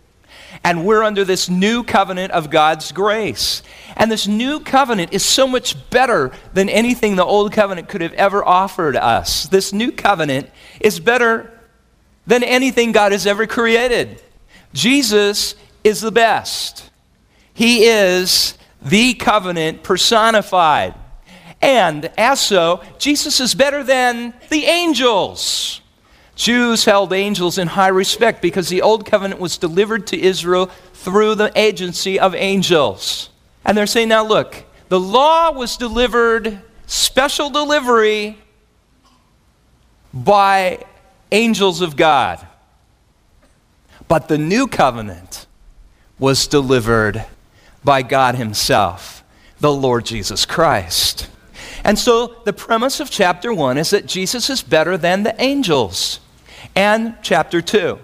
And 0.63 0.85
we're 0.85 1.03
under 1.03 1.25
this 1.25 1.49
new 1.49 1.83
covenant 1.83 2.31
of 2.33 2.51
God's 2.51 2.91
grace. 2.91 3.63
And 3.95 4.11
this 4.11 4.27
new 4.27 4.59
covenant 4.59 5.11
is 5.11 5.25
so 5.25 5.47
much 5.47 5.89
better 5.89 6.31
than 6.53 6.69
anything 6.69 7.15
the 7.15 7.25
old 7.25 7.51
covenant 7.51 7.89
could 7.89 8.01
have 8.01 8.13
ever 8.13 8.45
offered 8.45 8.95
us. 8.95 9.47
This 9.47 9.73
new 9.73 9.91
covenant 9.91 10.51
is 10.79 10.99
better 10.99 11.51
than 12.27 12.43
anything 12.43 12.91
God 12.91 13.11
has 13.11 13.25
ever 13.25 13.47
created. 13.47 14.21
Jesus 14.73 15.55
is 15.83 16.01
the 16.01 16.11
best. 16.11 16.89
He 17.53 17.85
is 17.85 18.57
the 18.81 19.15
covenant 19.15 19.83
personified. 19.83 20.93
And 21.61 22.11
as 22.17 22.39
so, 22.39 22.83
Jesus 22.97 23.39
is 23.39 23.53
better 23.53 23.83
than 23.83 24.33
the 24.49 24.65
angels. 24.65 25.80
Jews 26.35 26.85
held 26.85 27.13
angels 27.13 27.57
in 27.57 27.67
high 27.67 27.89
respect 27.89 28.41
because 28.41 28.69
the 28.69 28.81
Old 28.81 29.05
Covenant 29.05 29.39
was 29.39 29.57
delivered 29.57 30.07
to 30.07 30.19
Israel 30.19 30.67
through 30.93 31.35
the 31.35 31.51
agency 31.55 32.19
of 32.19 32.33
angels. 32.35 33.29
And 33.65 33.77
they're 33.77 33.87
saying, 33.87 34.09
now 34.09 34.25
look, 34.25 34.63
the 34.89 34.99
law 34.99 35.51
was 35.51 35.77
delivered, 35.77 36.61
special 36.87 37.49
delivery, 37.49 38.37
by 40.13 40.83
angels 41.31 41.81
of 41.81 41.95
God. 41.95 42.45
But 44.07 44.27
the 44.27 44.37
new 44.37 44.67
covenant 44.67 45.47
was 46.19 46.47
delivered 46.47 47.25
by 47.83 48.01
God 48.01 48.35
Himself, 48.35 49.23
the 49.59 49.71
Lord 49.71 50.05
Jesus 50.05 50.45
Christ. 50.45 51.29
And 51.83 51.97
so 51.97 52.35
the 52.45 52.53
premise 52.53 52.99
of 52.99 53.09
chapter 53.09 53.53
1 53.53 53.77
is 53.77 53.89
that 53.89 54.05
Jesus 54.05 54.49
is 54.49 54.61
better 54.61 54.97
than 54.97 55.23
the 55.23 55.39
angels 55.41 56.19
and 56.75 57.15
chapter 57.21 57.61
2. 57.61 57.99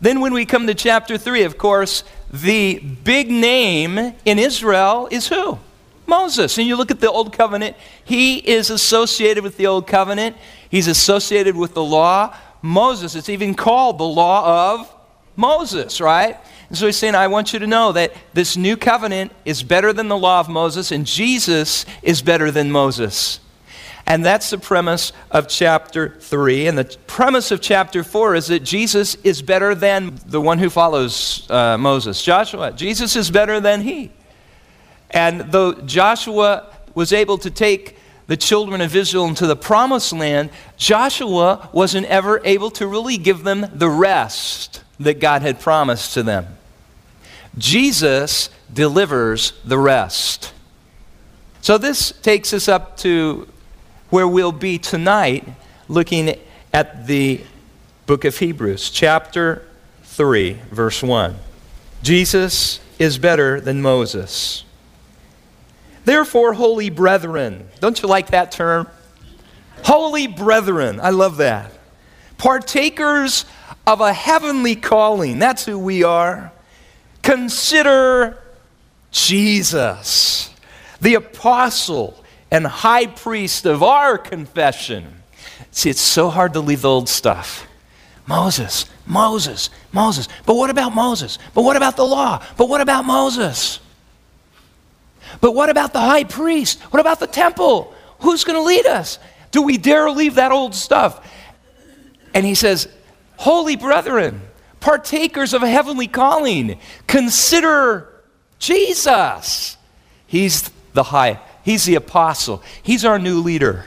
Then, 0.00 0.20
when 0.20 0.34
we 0.34 0.44
come 0.44 0.66
to 0.66 0.74
chapter 0.74 1.16
3, 1.16 1.44
of 1.44 1.56
course, 1.56 2.04
the 2.30 2.78
big 2.78 3.30
name 3.30 4.14
in 4.24 4.38
Israel 4.38 5.08
is 5.10 5.28
who? 5.28 5.58
Moses. 6.06 6.58
And 6.58 6.66
you 6.66 6.76
look 6.76 6.90
at 6.90 7.00
the 7.00 7.10
Old 7.10 7.32
Covenant, 7.32 7.76
he 8.04 8.36
is 8.36 8.70
associated 8.70 9.42
with 9.42 9.56
the 9.56 9.66
Old 9.66 9.86
Covenant, 9.86 10.36
he's 10.68 10.88
associated 10.88 11.56
with 11.56 11.74
the 11.74 11.84
law. 11.84 12.36
Moses, 12.60 13.14
it's 13.14 13.28
even 13.28 13.54
called 13.54 13.98
the 13.98 14.04
law 14.04 14.74
of 14.74 14.94
Moses, 15.36 16.00
right? 16.00 16.36
And 16.68 16.78
so 16.78 16.86
he's 16.86 16.96
saying, 16.96 17.14
I 17.14 17.28
want 17.28 17.52
you 17.52 17.58
to 17.58 17.66
know 17.66 17.92
that 17.92 18.12
this 18.32 18.56
new 18.56 18.76
covenant 18.76 19.32
is 19.44 19.62
better 19.62 19.92
than 19.92 20.08
the 20.08 20.16
law 20.16 20.40
of 20.40 20.48
Moses, 20.48 20.90
and 20.90 21.06
Jesus 21.06 21.84
is 22.02 22.22
better 22.22 22.50
than 22.50 22.70
Moses. 22.70 23.40
And 24.06 24.24
that's 24.24 24.50
the 24.50 24.58
premise 24.58 25.12
of 25.30 25.48
chapter 25.48 26.16
3. 26.20 26.66
And 26.66 26.76
the 26.76 26.96
premise 27.06 27.50
of 27.50 27.60
chapter 27.60 28.04
4 28.04 28.34
is 28.34 28.46
that 28.48 28.60
Jesus 28.60 29.14
is 29.16 29.40
better 29.40 29.74
than 29.74 30.18
the 30.26 30.40
one 30.40 30.58
who 30.58 30.68
follows 30.68 31.48
uh, 31.50 31.78
Moses, 31.78 32.22
Joshua. 32.22 32.72
Jesus 32.72 33.16
is 33.16 33.30
better 33.30 33.60
than 33.60 33.80
he. 33.80 34.12
And 35.10 35.40
though 35.52 35.72
Joshua 35.72 36.70
was 36.94 37.12
able 37.12 37.38
to 37.38 37.50
take 37.50 37.96
the 38.26 38.36
children 38.36 38.80
of 38.80 38.94
Israel 38.94 39.26
into 39.26 39.46
the 39.46 39.56
promised 39.56 40.12
land, 40.12 40.50
Joshua 40.76 41.70
wasn't 41.72 42.06
ever 42.06 42.42
able 42.44 42.70
to 42.72 42.86
really 42.86 43.16
give 43.16 43.42
them 43.42 43.66
the 43.72 43.88
rest 43.88 44.83
that 45.00 45.20
God 45.20 45.42
had 45.42 45.60
promised 45.60 46.14
to 46.14 46.22
them. 46.22 46.46
Jesus 47.56 48.50
delivers 48.72 49.52
the 49.64 49.78
rest. 49.78 50.52
So 51.60 51.78
this 51.78 52.12
takes 52.22 52.52
us 52.52 52.68
up 52.68 52.96
to 52.98 53.48
where 54.10 54.28
we'll 54.28 54.52
be 54.52 54.78
tonight 54.78 55.48
looking 55.88 56.34
at 56.72 57.06
the 57.06 57.40
book 58.06 58.24
of 58.24 58.36
Hebrews, 58.36 58.90
chapter 58.90 59.66
3, 60.02 60.58
verse 60.70 61.02
1. 61.02 61.36
Jesus 62.02 62.80
is 62.98 63.18
better 63.18 63.60
than 63.60 63.80
Moses. 63.80 64.64
Therefore, 66.04 66.52
holy 66.52 66.90
brethren, 66.90 67.68
don't 67.80 68.00
you 68.02 68.08
like 68.08 68.28
that 68.28 68.52
term? 68.52 68.86
Holy 69.84 70.26
brethren, 70.26 71.00
I 71.00 71.10
love 71.10 71.38
that. 71.38 71.72
Partakers 72.36 73.46
of 73.86 74.00
a 74.00 74.12
heavenly 74.12 74.76
calling. 74.76 75.38
That's 75.38 75.64
who 75.64 75.78
we 75.78 76.02
are. 76.02 76.52
Consider 77.22 78.42
Jesus, 79.10 80.50
the 81.00 81.14
apostle 81.14 82.22
and 82.50 82.66
high 82.66 83.06
priest 83.06 83.66
of 83.66 83.82
our 83.82 84.18
confession. 84.18 85.22
See, 85.70 85.90
it's 85.90 86.00
so 86.00 86.30
hard 86.30 86.52
to 86.54 86.60
leave 86.60 86.82
the 86.82 86.88
old 86.88 87.08
stuff. 87.08 87.66
Moses, 88.26 88.86
Moses, 89.06 89.70
Moses. 89.92 90.28
But 90.46 90.54
what 90.54 90.70
about 90.70 90.94
Moses? 90.94 91.38
But 91.52 91.62
what 91.62 91.76
about 91.76 91.96
the 91.96 92.06
law? 92.06 92.42
But 92.56 92.68
what 92.68 92.80
about 92.80 93.04
Moses? 93.04 93.80
But 95.40 95.52
what 95.52 95.68
about 95.68 95.92
the 95.92 96.00
high 96.00 96.24
priest? 96.24 96.80
What 96.84 97.00
about 97.00 97.20
the 97.20 97.26
temple? 97.26 97.92
Who's 98.20 98.44
going 98.44 98.58
to 98.58 98.64
lead 98.64 98.86
us? 98.86 99.18
Do 99.50 99.62
we 99.62 99.76
dare 99.76 100.10
leave 100.10 100.36
that 100.36 100.52
old 100.52 100.74
stuff? 100.74 101.26
And 102.32 102.46
he 102.46 102.54
says, 102.54 102.88
Holy 103.36 103.76
brethren, 103.76 104.40
partakers 104.80 105.52
of 105.52 105.62
a 105.62 105.68
heavenly 105.68 106.06
calling, 106.06 106.78
consider 107.06 108.08
Jesus. 108.58 109.76
He's 110.26 110.70
the 110.92 111.04
high, 111.04 111.40
he's 111.64 111.84
the 111.84 111.94
apostle, 111.96 112.62
he's 112.82 113.04
our 113.04 113.18
new 113.18 113.40
leader, 113.40 113.86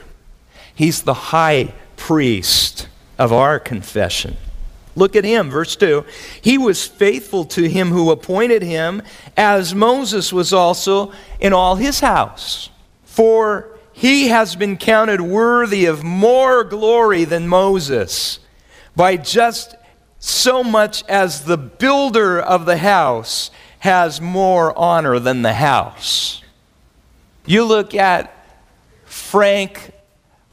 he's 0.76 1.02
the 1.02 1.14
high 1.14 1.74
priest 1.96 2.88
of 3.18 3.34
our 3.34 3.60
confession. 3.60 4.38
Look 4.96 5.16
at 5.16 5.24
him, 5.24 5.52
verse 5.52 5.76
2. 5.76 6.04
He 6.42 6.58
was 6.58 6.88
faithful 6.88 7.46
to 7.46 7.70
him 7.70 7.90
who 7.90 8.10
appointed 8.10 8.64
him, 8.64 9.04
as 9.38 9.76
Moses 9.76 10.34
was 10.34 10.52
also 10.52 11.12
in 11.40 11.54
all 11.54 11.76
his 11.76 12.00
house. 12.00 12.72
For 13.04 13.78
he 13.94 14.30
has 14.30 14.56
been 14.56 14.76
counted 14.76 15.22
worthy 15.22 15.86
of 15.86 16.04
more 16.04 16.64
glory 16.64 17.26
than 17.26 17.48
Moses, 17.48 18.40
by 18.98 19.16
just 19.16 19.76
so 20.18 20.64
much 20.64 21.04
as 21.08 21.46
the 21.46 21.56
builder 21.56 22.40
of 22.42 22.66
the 22.66 22.78
house 22.78 23.52
has 23.80 24.20
more 24.20 24.78
honor 24.78 25.20
than 25.20 25.44
the 25.44 25.54
house. 25.54 26.42
You 27.46 27.64
look 27.64 27.94
at 27.94 28.34
Frank 29.06 29.92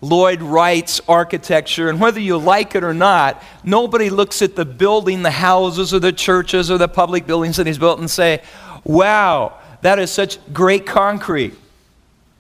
Lloyd 0.03 0.43
Wright's 0.43 1.01
architecture, 1.09 1.89
and 1.89 1.99
whether 1.99 2.21
you 2.21 2.37
like 2.37 2.75
it 2.75 2.85
or 2.85 2.93
not, 2.93 3.43
nobody 3.65 4.11
looks 4.11 4.43
at 4.43 4.55
the 4.57 4.67
building, 4.67 5.23
the 5.23 5.31
houses, 5.31 5.95
or 5.95 5.99
the 5.99 6.13
churches, 6.13 6.71
or 6.71 6.77
the 6.77 6.87
public 6.87 7.27
buildings 7.27 7.57
that 7.57 7.67
he's 7.67 7.79
built 7.79 7.99
and 7.99 8.11
say, 8.11 8.43
wow, 8.85 9.59
that 9.81 9.99
is 9.99 10.11
such 10.11 10.39
great 10.53 10.85
concrete. 10.85 11.55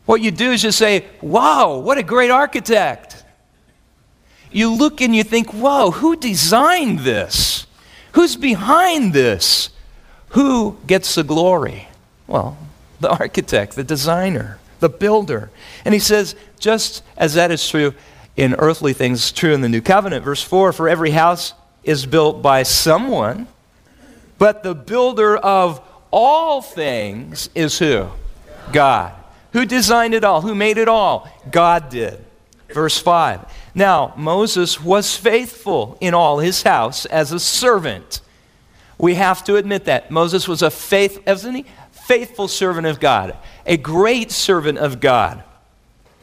What 0.04 0.20
you 0.20 0.30
do 0.30 0.52
is 0.52 0.60
just 0.60 0.76
say, 0.76 1.06
wow, 1.22 1.78
what 1.78 1.96
a 1.96 2.02
great 2.02 2.30
architect. 2.30 3.13
You 4.54 4.72
look 4.72 5.00
and 5.00 5.14
you 5.14 5.24
think, 5.24 5.52
whoa, 5.52 5.90
who 5.90 6.14
designed 6.14 7.00
this? 7.00 7.66
Who's 8.12 8.36
behind 8.36 9.12
this? 9.12 9.70
Who 10.30 10.78
gets 10.86 11.16
the 11.16 11.24
glory? 11.24 11.88
Well, 12.28 12.56
the 13.00 13.10
architect, 13.10 13.74
the 13.74 13.82
designer, 13.82 14.58
the 14.78 14.88
builder. 14.88 15.50
And 15.84 15.92
he 15.92 15.98
says, 15.98 16.36
just 16.60 17.02
as 17.16 17.34
that 17.34 17.50
is 17.50 17.68
true 17.68 17.94
in 18.36 18.54
earthly 18.54 18.92
things, 18.92 19.32
true 19.32 19.52
in 19.52 19.60
the 19.60 19.68
new 19.68 19.80
covenant. 19.80 20.24
Verse 20.24 20.42
4 20.42 20.72
For 20.72 20.88
every 20.88 21.10
house 21.10 21.52
is 21.82 22.06
built 22.06 22.40
by 22.40 22.62
someone, 22.62 23.48
but 24.38 24.62
the 24.62 24.74
builder 24.76 25.36
of 25.36 25.80
all 26.12 26.62
things 26.62 27.50
is 27.56 27.80
who? 27.80 28.06
God. 28.72 29.14
Who 29.52 29.66
designed 29.66 30.14
it 30.14 30.22
all? 30.22 30.42
Who 30.42 30.54
made 30.54 30.78
it 30.78 30.86
all? 30.86 31.28
God 31.50 31.88
did. 31.88 32.24
Verse 32.68 32.98
5. 32.98 33.40
Now, 33.74 34.14
Moses 34.16 34.80
was 34.80 35.16
faithful 35.16 35.98
in 36.00 36.14
all 36.14 36.38
his 36.38 36.62
house 36.62 37.06
as 37.06 37.32
a 37.32 37.40
servant. 37.40 38.20
We 38.98 39.14
have 39.14 39.42
to 39.44 39.56
admit 39.56 39.86
that. 39.86 40.10
Moses 40.10 40.46
was 40.46 40.62
a 40.62 40.70
faith, 40.70 41.20
isn't 41.26 41.54
he? 41.54 41.66
Faithful 41.90 42.48
servant 42.48 42.86
of 42.86 43.00
God, 43.00 43.36
a 43.66 43.76
great 43.76 44.30
servant 44.30 44.78
of 44.78 45.00
God. 45.00 45.42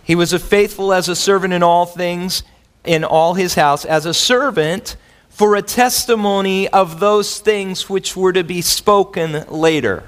He 0.03 0.15
was 0.15 0.31
a 0.31 0.39
faithful 0.39 0.93
as 0.93 1.09
a 1.09 1.15
servant 1.15 1.53
in 1.53 1.63
all 1.63 1.85
things, 1.85 2.43
in 2.83 3.03
all 3.03 3.33
his 3.33 3.55
house, 3.55 3.83
as 3.83 4.05
a 4.05 4.13
servant 4.13 4.95
for 5.29 5.55
a 5.55 5.61
testimony 5.61 6.67
of 6.69 6.99
those 6.99 7.39
things 7.39 7.89
which 7.89 8.15
were 8.15 8.33
to 8.33 8.43
be 8.43 8.61
spoken 8.61 9.45
later. 9.47 10.03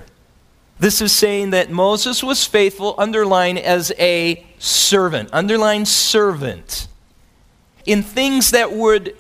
This 0.80 1.02
is 1.02 1.12
saying 1.12 1.52
that 1.52 1.72
Moses 1.72 2.24
was 2.24 2.46
faithful, 2.46 2.96
underlined 2.98 3.60
as 3.60 3.92
a 3.98 4.46
servant, 4.60 5.30
underlined 5.32 5.88
servant, 5.88 6.88
in 7.86 8.04
things 8.04 8.52
that 8.52 8.72
would, 8.72 9.16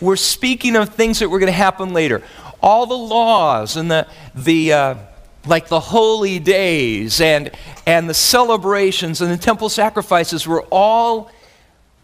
we're 0.00 0.16
speaking 0.16 0.76
of 0.76 0.90
things 0.90 1.18
that 1.20 1.28
were 1.28 1.38
going 1.38 1.52
to 1.52 1.52
happen 1.52 1.92
later. 1.92 2.22
All 2.62 2.86
the 2.86 2.96
laws 2.96 3.76
and 3.76 3.90
the, 3.90 4.06
the, 4.34 4.72
uh, 4.72 4.94
like 5.46 5.68
the 5.68 5.80
holy 5.80 6.38
days 6.38 7.20
and, 7.20 7.50
and 7.86 8.08
the 8.08 8.14
celebrations 8.14 9.20
and 9.20 9.30
the 9.30 9.36
temple 9.36 9.68
sacrifices 9.68 10.46
were 10.46 10.62
all 10.70 11.30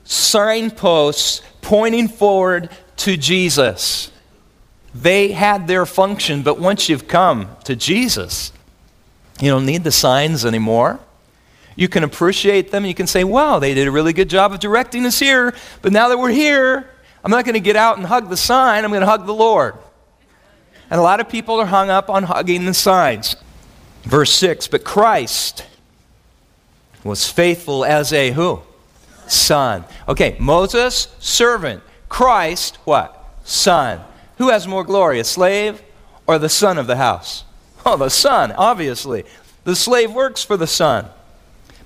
signposts 0.05 1.43
pointing 1.61 2.09
forward 2.09 2.71
to 2.97 3.17
Jesus. 3.17 4.11
They 4.95 5.33
had 5.33 5.69
their 5.69 5.87
function, 5.87 6.43
but 6.43 6.59
once 6.59 6.89
you've 6.89 7.07
come 7.07 7.57
to 7.65 7.77
Jesus, 7.77 8.53
you 9.41 9.51
don't 9.51 9.67
need 9.67 9.85
the 9.85 9.93
signs 9.93 10.45
anymore. 10.45 10.99
You 11.79 11.87
can 11.87 12.03
appreciate 12.03 12.73
them. 12.73 12.85
You 12.85 12.93
can 12.93 13.07
say, 13.07 13.23
wow, 13.23 13.61
they 13.61 13.73
did 13.73 13.87
a 13.87 13.93
really 13.93 14.13
good 14.13 14.29
job 14.29 14.53
of 14.53 14.59
directing 14.59 15.07
us 15.07 15.21
here, 15.21 15.55
but 15.81 15.93
now 15.93 16.09
that 16.09 16.19
we're 16.19 16.33
here, 16.33 16.91
I'm 17.23 17.31
not 17.31 17.45
going 17.45 17.55
to 17.55 17.61
get 17.61 17.77
out 17.77 17.99
and 17.99 18.05
hug 18.05 18.29
the 18.31 18.37
sign, 18.37 18.85
I'm 18.85 18.91
going 18.91 19.01
to 19.01 19.07
hug 19.07 19.27
the 19.27 19.33
Lord. 19.33 19.77
And 20.91 20.99
a 20.99 21.03
lot 21.03 21.21
of 21.21 21.29
people 21.29 21.61
are 21.61 21.67
hung 21.67 21.89
up 21.89 22.11
on 22.11 22.25
hugging 22.25 22.65
the 22.65 22.75
signs. 22.75 23.37
Verse 24.03 24.33
6 24.33 24.67
But 24.67 24.83
Christ 24.83 25.65
was 27.05 27.31
faithful 27.31 27.85
as 27.85 28.13
a 28.13 28.33
who? 28.33 28.61
Son. 29.29 29.85
Okay, 30.09 30.37
Moses, 30.41 31.07
servant. 31.21 31.85
Christ, 32.09 32.75
what? 32.87 33.39
Son. 33.45 34.01
Who 34.39 34.49
has 34.49 34.67
more 34.67 34.83
glory, 34.83 35.21
a 35.21 35.25
slave 35.25 35.81
or 36.27 36.41
the 36.41 36.49
son 36.49 36.77
of 36.77 36.89
the 36.89 36.97
house? 36.97 37.45
Oh, 37.87 37.97
the 37.97 38.09
son, 38.09 38.51
obviously. 38.51 39.25
The 39.63 39.77
slave 39.77 40.13
works 40.13 40.43
for 40.43 40.57
the 40.57 40.67
son. 40.67 41.09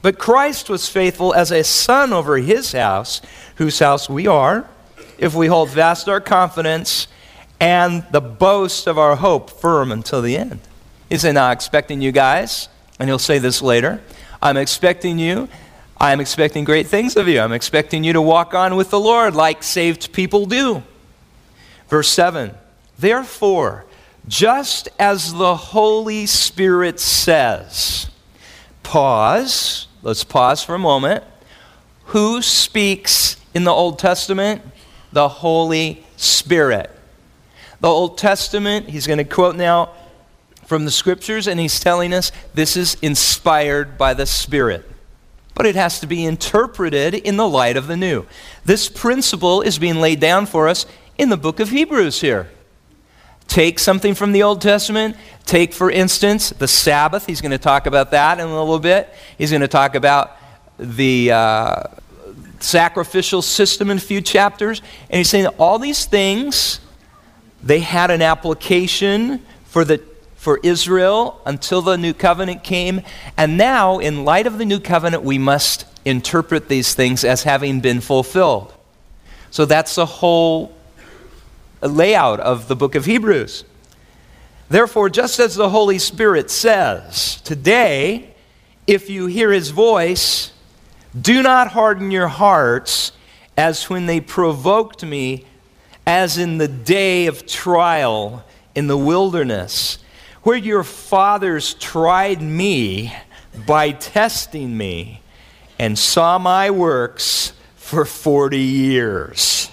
But 0.03 0.19
Christ 0.19 0.69
was 0.69 0.89
faithful 0.89 1.33
as 1.33 1.53
a 1.53 1.63
son 1.63 2.13
over 2.13 2.37
his 2.39 2.73
house, 2.73 3.23
whose 3.57 3.79
house 3.79 4.09
we 4.11 4.27
are, 4.27 4.69
if 5.17 5.35
we 5.35 5.47
hold 5.47 5.71
fast 5.71 6.09
our 6.09 6.21
confidence 6.21 7.07
and 7.61 8.05
the 8.11 8.21
boast 8.21 8.89
of 8.89 8.99
our 8.99 9.15
hope 9.15 9.49
firm 9.49 9.93
until 9.93 10.21
the 10.21 10.37
end. 10.37 10.59
He 11.09 11.17
said, 11.17 11.35
Now, 11.35 11.53
expecting 11.53 12.03
you 12.03 12.11
guys, 12.11 12.69
and 12.99 13.09
he'll 13.09 13.21
say 13.21 13.39
this 13.39 13.63
later, 13.63 14.01
I'm 14.43 14.57
expecting 14.57 15.21
you. 15.21 15.49
I'm 16.01 16.19
expecting 16.19 16.65
great 16.65 16.89
things 16.89 17.17
of 17.17 17.29
you. 17.29 17.39
I'm 17.39 17.53
expecting 17.53 18.03
you 18.03 18.13
to 18.15 18.21
walk 18.21 18.55
on 18.55 18.75
with 18.75 18.91
the 18.91 18.99
Lord 18.99 19.37
like 19.37 19.63
saved 19.63 20.13
people 20.13 20.47
do. 20.47 20.83
Verse 21.89 22.09
7 22.09 22.53
Therefore, 22.99 23.85
just 24.27 24.89
as 24.99 25.33
the 25.33 25.55
Holy 25.55 26.27
Spirit 26.27 26.99
says, 26.99 28.11
pause, 28.83 29.87
let's 30.03 30.25
pause 30.25 30.63
for 30.63 30.75
a 30.75 30.79
moment. 30.79 31.25
Who 32.07 32.43
speaks 32.43 33.37
in 33.55 33.65
the 33.65 33.71
Old 33.71 33.99
Testament? 33.99 34.63
The 35.13 35.29
Holy 35.29 36.05
Spirit 36.17 36.91
the 37.83 37.89
Old 37.89 38.17
Testament. 38.17 38.89
He's 38.89 39.09
going 39.09 39.19
to 39.19 39.25
quote 39.25 39.57
now 39.57 39.91
from 40.67 40.85
the 40.85 40.91
scriptures, 40.91 41.49
and 41.49 41.59
he's 41.59 41.81
telling 41.81 42.15
us 42.15 42.31
this 42.55 42.77
is 42.77 42.97
inspired 43.03 43.99
by 43.99 44.15
the 44.15 44.25
Spirit. 44.25 44.89
But 45.55 45.67
it 45.67 45.75
has 45.75 45.99
to 46.01 46.07
be 46.07 46.25
interpreted 46.25 47.13
in 47.13 47.37
the 47.37 47.49
light 47.49 47.77
of 47.77 47.89
the 47.89 47.97
new. 47.97 48.25
This 48.65 48.89
principle 48.89 49.61
is 49.63 49.79
being 49.79 49.97
laid 49.97 50.21
down 50.21 50.47
for 50.47 50.69
us 50.69 50.87
in 51.19 51.29
the 51.29 51.37
book 51.37 51.59
of 51.59 51.71
Hebrews 51.71 52.21
here. 52.21 52.49
Take 53.53 53.79
something 53.79 54.15
from 54.15 54.33
the 54.33 54.45
Old 54.45 54.63
Testament. 54.63 55.15
Take, 55.45 55.75
for 55.75 55.91
instance, 55.91 56.49
the 56.49 56.67
Sabbath. 56.67 57.27
He's 57.27 57.43
going 57.43 57.51
to 57.51 57.59
talk 57.59 57.85
about 57.85 58.13
that 58.13 58.41
in 58.41 58.47
a 58.47 58.59
little 58.59 58.79
bit. 58.79 59.13
He's 59.37 59.51
going 59.51 59.61
to 59.61 59.69
talk 59.69 59.95
about 59.95 60.39
the 60.79 61.33
uh, 61.33 61.83
sacrificial 62.61 63.43
system 63.43 63.91
in 63.91 63.99
a 63.99 64.01
few 64.01 64.23
chapters. 64.23 64.81
And 65.11 65.19
he's 65.19 65.29
saying 65.29 65.49
all 65.59 65.79
these 65.79 66.07
things 66.07 66.81
they 67.63 67.81
had 67.81 68.11
an 68.11 68.23
application 68.23 69.43
for, 69.67 69.85
the, 69.85 70.03
for 70.37 70.59
Israel 70.63 71.39
until 71.45 71.83
the 71.83 71.99
new 71.99 72.15
covenant 72.15 72.65
came. 72.65 73.03
And 73.37 73.59
now, 73.59 73.99
in 73.99 74.25
light 74.25 74.47
of 74.47 74.57
the 74.57 74.65
new 74.65 74.81
covenant, 74.81 75.25
we 75.25 75.37
must 75.37 75.85
interpret 76.07 76.71
these 76.71 76.95
things 76.95 77.23
as 77.23 77.43
having 77.43 77.81
been 77.81 78.01
fulfilled. 78.01 78.73
So 79.51 79.67
that's 79.67 79.95
the 79.95 80.07
whole 80.07 80.75
layout 81.89 82.41
of 82.41 82.69
the 82.69 82.77
book 82.77 82.95
of 82.95 83.05
Hebrews. 83.05 83.65
Therefore, 84.69 85.11
just 85.11 85.39
as 85.39 85.55
the 85.55 85.69
Holy 85.69 85.99
Spirit 85.99 86.51
says, 86.51 87.41
today, 87.43 88.35
if 88.87 89.11
you 89.11 89.27
hear 89.27 89.53
his 89.53 89.71
voice, 89.71 90.53
do 91.19 91.43
not 91.43 91.69
harden 91.69 92.11
your 92.11 92.29
hearts 92.29 93.13
as 93.57 93.91
when 93.91 94.07
they 94.07 94.21
provoked 94.21 95.05
me 95.05 95.45
as 96.07 96.39
in 96.39 96.59
the 96.59 96.69
day 96.69 97.27
of 97.27 97.47
trial 97.47 98.45
in 98.75 98.87
the 98.87 98.97
wilderness, 98.97 99.99
where 100.43 100.57
your 100.57 100.83
fathers 100.83 101.75
tried 101.75 102.41
me 102.41 103.15
by 103.67 103.93
testing 103.93 104.77
me 104.77 105.21
and 105.79 105.99
saw 105.99 106.39
my 106.39 106.71
works 106.71 107.53
for 107.77 108.05
40 108.05 108.59
years. 108.59 109.71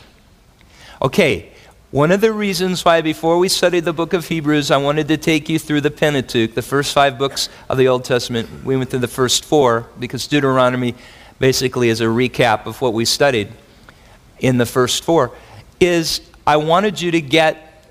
Okay, 1.02 1.49
one 1.92 2.12
of 2.12 2.22
the 2.22 2.32
reasons 2.32 2.86
why, 2.86 3.02
before 3.02 3.40
we 3.40 3.50
studied 3.50 3.84
the 3.84 3.94
book 3.94 4.14
of 4.14 4.28
Hebrews, 4.28 4.70
I 4.70 4.78
wanted 4.78 5.08
to 5.08 5.18
take 5.18 5.50
you 5.50 5.58
through 5.58 5.82
the 5.82 5.90
Pentateuch, 5.90 6.54
the 6.54 6.62
first 6.62 6.94
five 6.94 7.18
books 7.18 7.50
of 7.68 7.80
the 7.80 7.88
Old 7.88 8.06
Testament. 8.06 8.64
We 8.64 8.78
went 8.78 8.92
through 8.92 9.00
the 9.00 9.08
first 9.08 9.44
four 9.44 9.88
because 9.98 10.28
Deuteronomy 10.28 10.94
basically 11.40 11.90
is 11.90 12.00
a 12.00 12.06
recap 12.06 12.68
of 12.68 12.80
what 12.80 12.94
we 12.94 13.06
studied 13.06 13.52
in 14.40 14.60
the 14.60 14.68
first 14.68 15.04
four. 15.04 15.32
Is 15.80 16.22
I 16.46 16.58
wanted 16.58 17.02
you 17.02 17.10
to 17.10 17.22
get 17.22 17.88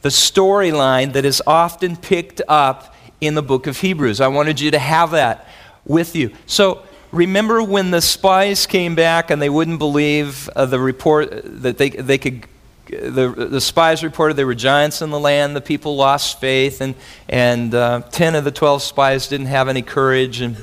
the 0.00 0.08
storyline 0.08 1.12
that 1.12 1.26
is 1.26 1.42
often 1.46 1.96
picked 1.96 2.40
up 2.48 2.94
in 3.20 3.34
the 3.34 3.42
book 3.42 3.66
of 3.66 3.78
Hebrews. 3.78 4.22
I 4.22 4.28
wanted 4.28 4.60
you 4.60 4.70
to 4.70 4.78
have 4.78 5.10
that 5.10 5.46
with 5.84 6.16
you. 6.16 6.30
So, 6.46 6.84
remember 7.12 7.62
when 7.62 7.90
the 7.90 8.00
spies 8.00 8.66
came 8.66 8.94
back 8.94 9.30
and 9.30 9.42
they 9.42 9.50
wouldn't 9.50 9.78
believe 9.78 10.48
uh, 10.56 10.64
the 10.64 10.80
report 10.80 11.30
that 11.62 11.76
they, 11.76 11.90
they 11.90 12.18
could 12.18 12.46
the, 12.86 13.48
the 13.50 13.60
spies 13.60 14.04
reported 14.04 14.34
there 14.34 14.46
were 14.46 14.54
giants 14.54 15.02
in 15.02 15.10
the 15.10 15.18
land. 15.18 15.56
The 15.56 15.60
people 15.60 15.96
lost 15.96 16.40
faith, 16.40 16.80
and, 16.80 16.94
and 17.28 17.74
uh, 17.74 18.02
10 18.10 18.34
of 18.34 18.44
the 18.44 18.50
12 18.50 18.82
spies 18.82 19.28
didn't 19.28 19.46
have 19.46 19.68
any 19.68 19.82
courage. 19.82 20.40
And 20.40 20.56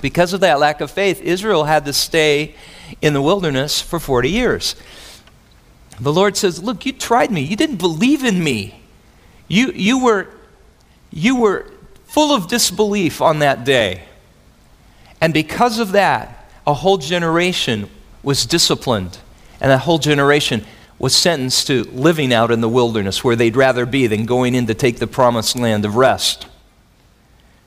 because 0.00 0.32
of 0.32 0.40
that 0.40 0.58
lack 0.58 0.80
of 0.80 0.90
faith, 0.90 1.20
Israel 1.22 1.64
had 1.64 1.84
to 1.86 1.92
stay 1.92 2.54
in 3.00 3.14
the 3.14 3.22
wilderness 3.22 3.80
for 3.80 3.98
40 3.98 4.30
years. 4.30 4.76
The 6.00 6.12
Lord 6.12 6.36
says, 6.36 6.62
Look, 6.62 6.84
you 6.84 6.92
tried 6.92 7.30
me. 7.30 7.42
You 7.42 7.56
didn't 7.56 7.76
believe 7.76 8.24
in 8.24 8.42
me. 8.42 8.80
You, 9.48 9.72
you, 9.72 10.02
were, 10.02 10.28
you 11.10 11.36
were 11.36 11.70
full 12.04 12.34
of 12.34 12.48
disbelief 12.48 13.22
on 13.22 13.38
that 13.38 13.64
day. 13.64 14.02
And 15.20 15.32
because 15.32 15.78
of 15.78 15.92
that, 15.92 16.50
a 16.66 16.74
whole 16.74 16.98
generation 16.98 17.88
was 18.22 18.44
disciplined. 18.44 19.18
And 19.60 19.70
a 19.70 19.78
whole 19.78 19.98
generation 19.98 20.64
was 21.02 21.16
sentenced 21.16 21.66
to 21.66 21.82
living 21.86 22.32
out 22.32 22.52
in 22.52 22.60
the 22.60 22.68
wilderness 22.68 23.24
where 23.24 23.34
they'd 23.34 23.56
rather 23.56 23.84
be 23.84 24.06
than 24.06 24.24
going 24.24 24.54
in 24.54 24.68
to 24.68 24.72
take 24.72 25.00
the 25.00 25.06
promised 25.06 25.58
land 25.58 25.84
of 25.84 25.96
rest. 25.96 26.46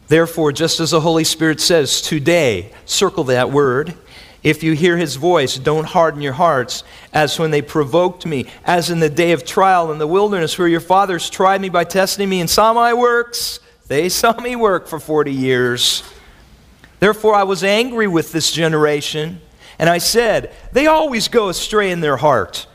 Therefore, 0.07 0.53
just 0.53 0.79
as 0.79 0.91
the 0.91 1.01
Holy 1.01 1.25
Spirit 1.25 1.59
says, 1.59 2.01
today, 2.01 2.71
circle 2.86 3.25
that 3.25 3.51
word. 3.51 3.93
If 4.41 4.63
you 4.63 4.71
hear 4.71 4.95
his 4.95 5.17
voice, 5.17 5.57
don't 5.57 5.83
harden 5.83 6.21
your 6.21 6.33
hearts, 6.33 6.86
as 7.11 7.38
when 7.38 7.51
they 7.51 7.61
provoked 7.61 8.25
me, 8.25 8.45
as 8.63 8.89
in 8.89 9.01
the 9.01 9.09
day 9.09 9.33
of 9.33 9.43
trial 9.43 9.91
in 9.91 9.97
the 9.97 10.07
wilderness, 10.07 10.57
where 10.57 10.67
your 10.69 10.79
fathers 10.79 11.29
tried 11.29 11.59
me 11.59 11.67
by 11.67 11.83
testing 11.83 12.29
me 12.29 12.39
and 12.39 12.49
saw 12.49 12.71
my 12.71 12.93
works. 12.93 13.59
They 13.88 14.07
saw 14.07 14.39
me 14.39 14.55
work 14.55 14.88
for 14.88 14.97
40 14.97 15.33
years. 15.33 16.03
Therefore, 17.01 17.36
I 17.36 17.43
was 17.43 17.65
angry 17.65 18.07
with 18.07 18.31
this 18.31 18.53
generation, 18.53 19.41
and 19.77 19.89
I 19.89 19.97
said, 19.97 20.53
They 20.71 20.88
always 20.88 21.27
go 21.27 21.49
astray 21.49 21.91
in 21.91 21.99
their 21.99 22.17
heart 22.17 22.67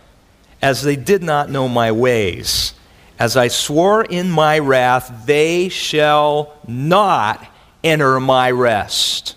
as 0.63 0.83
they 0.83 0.97
did 0.97 1.23
not 1.23 1.51
know 1.51 1.69
my 1.69 1.93
ways. 1.93 2.75
As 3.19 3.37
I 3.37 3.49
swore 3.49 4.03
in 4.03 4.31
my 4.31 4.59
wrath, 4.59 5.27
they 5.27 5.69
shall 5.69 6.55
not 6.67 7.47
enter 7.85 8.19
my 8.21 8.51
rest. 8.51 9.37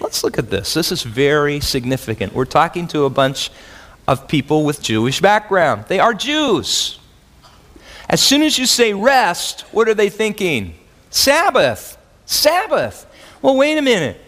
Let's 0.00 0.22
look 0.22 0.38
at 0.38 0.48
this. 0.50 0.74
This 0.74 0.92
is 0.92 1.02
very 1.02 1.60
significant. 1.60 2.32
We're 2.32 2.44
talking 2.44 2.86
to 2.88 3.04
a 3.04 3.10
bunch 3.10 3.50
of 4.06 4.28
people 4.28 4.64
with 4.64 4.80
Jewish 4.80 5.20
background. 5.20 5.84
They 5.88 5.98
are 5.98 6.14
Jews. 6.14 6.98
As 8.08 8.22
soon 8.22 8.42
as 8.42 8.58
you 8.58 8.64
say 8.64 8.94
rest, 8.94 9.62
what 9.72 9.88
are 9.88 9.94
they 9.94 10.08
thinking? 10.08 10.74
Sabbath. 11.10 11.98
Sabbath. 12.24 13.06
Well, 13.42 13.56
wait 13.56 13.76
a 13.76 13.82
minute. 13.82 14.18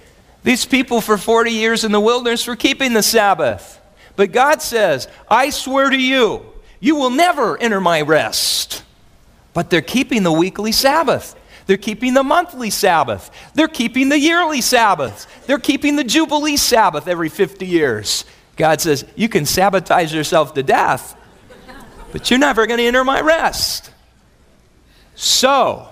These 0.43 0.67
people 0.67 1.01
for 1.01 1.17
40 1.17 1.51
years 1.51 1.85
in 1.85 1.93
the 1.93 2.01
wilderness 2.01 2.47
were 2.47 2.57
keeping 2.57 2.93
the 2.93 3.03
Sabbath. 3.03 3.80
But 4.17 4.33
God 4.33 4.63
says, 4.63 5.09
I 5.29 5.51
swear 5.51 5.91
to 5.91 6.01
you, 6.01 6.45
you 6.81 6.97
will 6.97 7.11
never 7.11 7.57
enter 7.59 7.81
my 7.81 8.01
rest. 8.03 8.83
But 9.53 9.71
they're 9.71 9.83
keeping 9.83 10.23
the 10.23 10.33
weekly 10.33 10.73
Sabbath. 10.73 11.37
They're 11.67 11.77
keeping 11.77 12.15
the 12.15 12.25
monthly 12.25 12.71
Sabbath. 12.71 13.31
They're 13.55 13.69
keeping 13.69 14.09
the 14.09 14.19
yearly 14.19 14.61
Sabbath. 14.61 15.47
They're 15.47 15.59
keeping 15.59 15.97
the 15.97 16.05
Jubilee 16.05 16.57
Sabbath 16.57 17.07
every 17.07 17.29
50 17.29 17.67
years. 17.67 18.25
God 18.57 18.81
says, 18.81 19.05
You 19.15 19.29
can 19.29 19.47
sabotage 19.47 20.13
yourself 20.13 20.55
to 20.55 20.63
death, 20.63 21.17
but 22.13 22.31
you're 22.31 22.39
never 22.39 22.67
going 22.67 22.79
to 22.79 22.85
enter 22.85 23.05
my 23.05 23.21
rest. 23.21 23.91
So, 25.15 25.89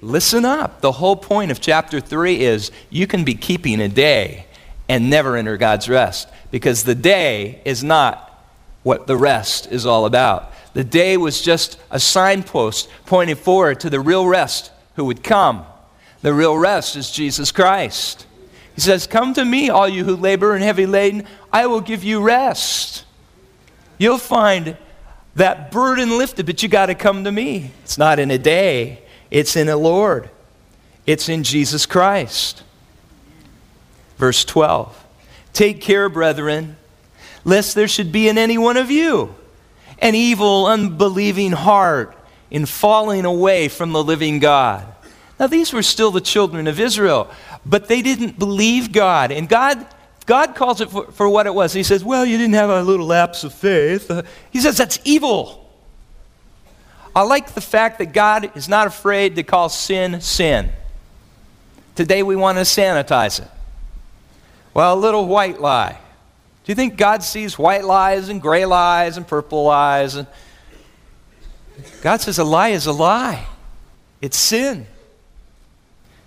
listen 0.00 0.44
up. 0.44 0.80
The 0.80 0.92
whole 0.92 1.16
point 1.16 1.50
of 1.50 1.60
chapter 1.60 2.00
3 2.00 2.40
is 2.40 2.70
you 2.90 3.06
can 3.06 3.24
be 3.24 3.34
keeping 3.34 3.80
a 3.80 3.88
day 3.88 4.46
and 4.88 5.10
never 5.10 5.36
enter 5.36 5.56
God's 5.56 5.88
rest 5.88 6.28
because 6.50 6.84
the 6.84 6.94
day 6.94 7.60
is 7.64 7.84
not 7.84 8.24
what 8.82 9.06
the 9.06 9.16
rest 9.16 9.70
is 9.70 9.84
all 9.84 10.06
about. 10.06 10.52
The 10.74 10.84
day 10.84 11.16
was 11.16 11.42
just 11.42 11.78
a 11.90 12.00
signpost 12.00 12.88
pointing 13.06 13.36
forward 13.36 13.80
to 13.80 13.90
the 13.90 14.00
real 14.00 14.26
rest 14.26 14.70
who 14.96 15.04
would 15.06 15.22
come. 15.22 15.64
The 16.22 16.32
real 16.32 16.56
rest 16.56 16.96
is 16.96 17.10
Jesus 17.10 17.52
Christ. 17.52 18.26
He 18.74 18.80
says, 18.80 19.06
Come 19.06 19.34
to 19.34 19.44
me, 19.44 19.70
all 19.70 19.88
you 19.88 20.04
who 20.04 20.16
labor 20.16 20.54
and 20.54 20.62
heavy 20.62 20.86
laden, 20.86 21.24
I 21.52 21.66
will 21.66 21.80
give 21.80 22.04
you 22.04 22.22
rest. 22.22 23.04
You'll 23.98 24.18
find 24.18 24.76
that 25.34 25.70
burden 25.70 26.16
lifted, 26.16 26.46
but 26.46 26.62
you 26.62 26.68
got 26.68 26.86
to 26.86 26.94
come 26.94 27.24
to 27.24 27.32
me. 27.32 27.72
It's 27.82 27.98
not 27.98 28.18
in 28.18 28.30
a 28.30 28.38
day, 28.38 29.02
it's 29.30 29.56
in 29.56 29.68
a 29.68 29.76
Lord, 29.76 30.30
it's 31.06 31.28
in 31.28 31.42
Jesus 31.42 31.86
Christ. 31.86 32.62
Verse 34.18 34.44
12. 34.44 35.06
Take 35.52 35.80
care, 35.80 36.08
brethren, 36.08 36.76
lest 37.44 37.74
there 37.74 37.88
should 37.88 38.12
be 38.12 38.28
in 38.28 38.36
any 38.36 38.58
one 38.58 38.76
of 38.76 38.90
you 38.90 39.34
an 40.00 40.14
evil, 40.14 40.66
unbelieving 40.66 41.52
heart 41.52 42.16
in 42.50 42.66
falling 42.66 43.24
away 43.24 43.68
from 43.68 43.92
the 43.92 44.02
living 44.02 44.38
God. 44.38 44.86
Now, 45.40 45.46
these 45.46 45.72
were 45.72 45.82
still 45.82 46.10
the 46.10 46.20
children 46.20 46.66
of 46.66 46.80
Israel, 46.80 47.30
but 47.64 47.88
they 47.88 48.02
didn't 48.02 48.38
believe 48.38 48.92
God. 48.92 49.30
And 49.30 49.48
God, 49.48 49.86
God 50.26 50.54
calls 50.54 50.80
it 50.80 50.90
for, 50.90 51.10
for 51.12 51.28
what 51.28 51.46
it 51.46 51.54
was. 51.54 51.72
He 51.72 51.82
says, 51.82 52.04
Well, 52.04 52.24
you 52.24 52.36
didn't 52.38 52.54
have 52.54 52.70
a 52.70 52.82
little 52.82 53.06
lapse 53.06 53.44
of 53.44 53.54
faith. 53.54 54.10
Uh, 54.10 54.22
he 54.50 54.60
says, 54.60 54.76
That's 54.76 54.98
evil. 55.04 55.64
I 57.14 57.22
like 57.22 57.54
the 57.54 57.60
fact 57.60 57.98
that 57.98 58.12
God 58.12 58.56
is 58.56 58.68
not 58.68 58.86
afraid 58.86 59.36
to 59.36 59.42
call 59.42 59.68
sin 59.68 60.20
sin. 60.20 60.70
Today 61.94 62.22
we 62.22 62.36
want 62.36 62.58
to 62.58 62.62
sanitize 62.62 63.40
it. 63.40 63.48
Well, 64.78 64.94
a 64.94 65.00
little 65.00 65.26
white 65.26 65.60
lie. 65.60 65.98
Do 66.62 66.70
you 66.70 66.76
think 66.76 66.96
God 66.96 67.24
sees 67.24 67.58
white 67.58 67.84
lies 67.84 68.28
and 68.28 68.40
gray 68.40 68.64
lies 68.64 69.16
and 69.16 69.26
purple 69.26 69.64
lies? 69.64 70.14
And 70.14 70.28
God 72.00 72.20
says 72.20 72.38
a 72.38 72.44
lie 72.44 72.68
is 72.68 72.86
a 72.86 72.92
lie. 72.92 73.44
It's 74.20 74.38
sin. 74.38 74.86